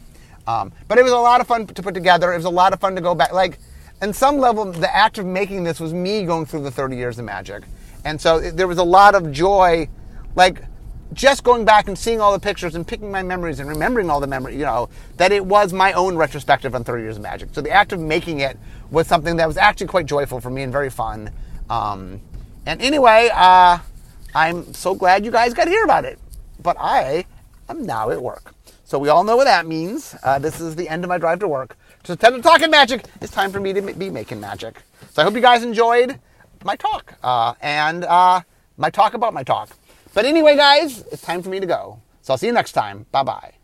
Um, 0.47 0.71
but 0.87 0.97
it 0.97 1.03
was 1.03 1.11
a 1.11 1.17
lot 1.17 1.41
of 1.41 1.47
fun 1.47 1.67
to 1.67 1.81
put 1.81 1.93
together. 1.93 2.33
It 2.33 2.37
was 2.37 2.45
a 2.45 2.49
lot 2.49 2.73
of 2.73 2.79
fun 2.79 2.95
to 2.95 3.01
go 3.01 3.15
back. 3.15 3.31
Like, 3.31 3.59
in 4.01 4.13
some 4.13 4.37
level, 4.37 4.65
the 4.65 4.93
act 4.93 5.17
of 5.17 5.25
making 5.25 5.63
this 5.63 5.79
was 5.79 5.93
me 5.93 6.25
going 6.25 6.45
through 6.45 6.63
the 6.63 6.71
30 6.71 6.95
years 6.95 7.19
of 7.19 7.25
magic. 7.25 7.63
And 8.03 8.19
so 8.19 8.37
it, 8.37 8.57
there 8.57 8.67
was 8.67 8.79
a 8.79 8.83
lot 8.83 9.13
of 9.13 9.31
joy, 9.31 9.87
like, 10.35 10.63
just 11.13 11.43
going 11.43 11.65
back 11.65 11.87
and 11.87 11.97
seeing 11.97 12.21
all 12.21 12.31
the 12.31 12.39
pictures 12.39 12.73
and 12.75 12.87
picking 12.87 13.11
my 13.11 13.21
memories 13.21 13.59
and 13.59 13.69
remembering 13.69 14.09
all 14.09 14.19
the 14.19 14.27
memories, 14.27 14.57
you 14.57 14.65
know, 14.65 14.89
that 15.17 15.31
it 15.31 15.45
was 15.45 15.73
my 15.73 15.93
own 15.93 16.15
retrospective 16.15 16.73
on 16.73 16.83
30 16.83 17.03
years 17.03 17.17
of 17.17 17.21
magic. 17.21 17.49
So 17.51 17.61
the 17.61 17.69
act 17.69 17.91
of 17.91 17.99
making 17.99 18.39
it 18.39 18.57
was 18.89 19.07
something 19.07 19.35
that 19.37 19.47
was 19.47 19.57
actually 19.57 19.87
quite 19.87 20.05
joyful 20.05 20.39
for 20.39 20.49
me 20.49 20.63
and 20.63 20.71
very 20.71 20.89
fun. 20.89 21.29
Um, 21.69 22.21
and 22.65 22.81
anyway, 22.81 23.29
uh, 23.33 23.79
I'm 24.33 24.73
so 24.73 24.95
glad 24.95 25.25
you 25.25 25.31
guys 25.31 25.53
got 25.53 25.65
to 25.65 25.69
hear 25.69 25.83
about 25.83 26.05
it 26.05 26.17
but 26.61 26.77
I 26.79 27.25
am 27.69 27.85
now 27.85 28.09
at 28.09 28.21
work. 28.21 28.53
So 28.83 28.99
we 28.99 29.09
all 29.09 29.23
know 29.23 29.37
what 29.37 29.45
that 29.45 29.65
means. 29.65 30.15
Uh, 30.23 30.37
this 30.39 30.59
is 30.59 30.75
the 30.75 30.89
end 30.89 31.03
of 31.03 31.09
my 31.09 31.17
drive 31.17 31.39
to 31.39 31.47
work. 31.47 31.77
So 32.03 32.13
instead 32.13 32.33
of 32.33 32.41
talking 32.41 32.69
magic, 32.69 33.05
it's 33.21 33.31
time 33.31 33.51
for 33.51 33.59
me 33.59 33.73
to 33.73 33.81
be 33.81 34.09
making 34.09 34.39
magic. 34.41 34.81
So 35.11 35.21
I 35.21 35.25
hope 35.25 35.33
you 35.33 35.41
guys 35.41 35.63
enjoyed 35.63 36.19
my 36.63 36.75
talk 36.75 37.13
uh, 37.23 37.53
and 37.61 38.03
uh, 38.03 38.41
my 38.77 38.89
talk 38.89 39.13
about 39.13 39.33
my 39.33 39.43
talk. 39.43 39.69
But 40.13 40.25
anyway, 40.25 40.55
guys, 40.57 41.05
it's 41.11 41.21
time 41.21 41.41
for 41.41 41.49
me 41.49 41.59
to 41.59 41.65
go. 41.65 42.01
So 42.21 42.33
I'll 42.33 42.37
see 42.37 42.47
you 42.47 42.53
next 42.53 42.73
time. 42.73 43.05
Bye 43.11 43.23
bye. 43.23 43.60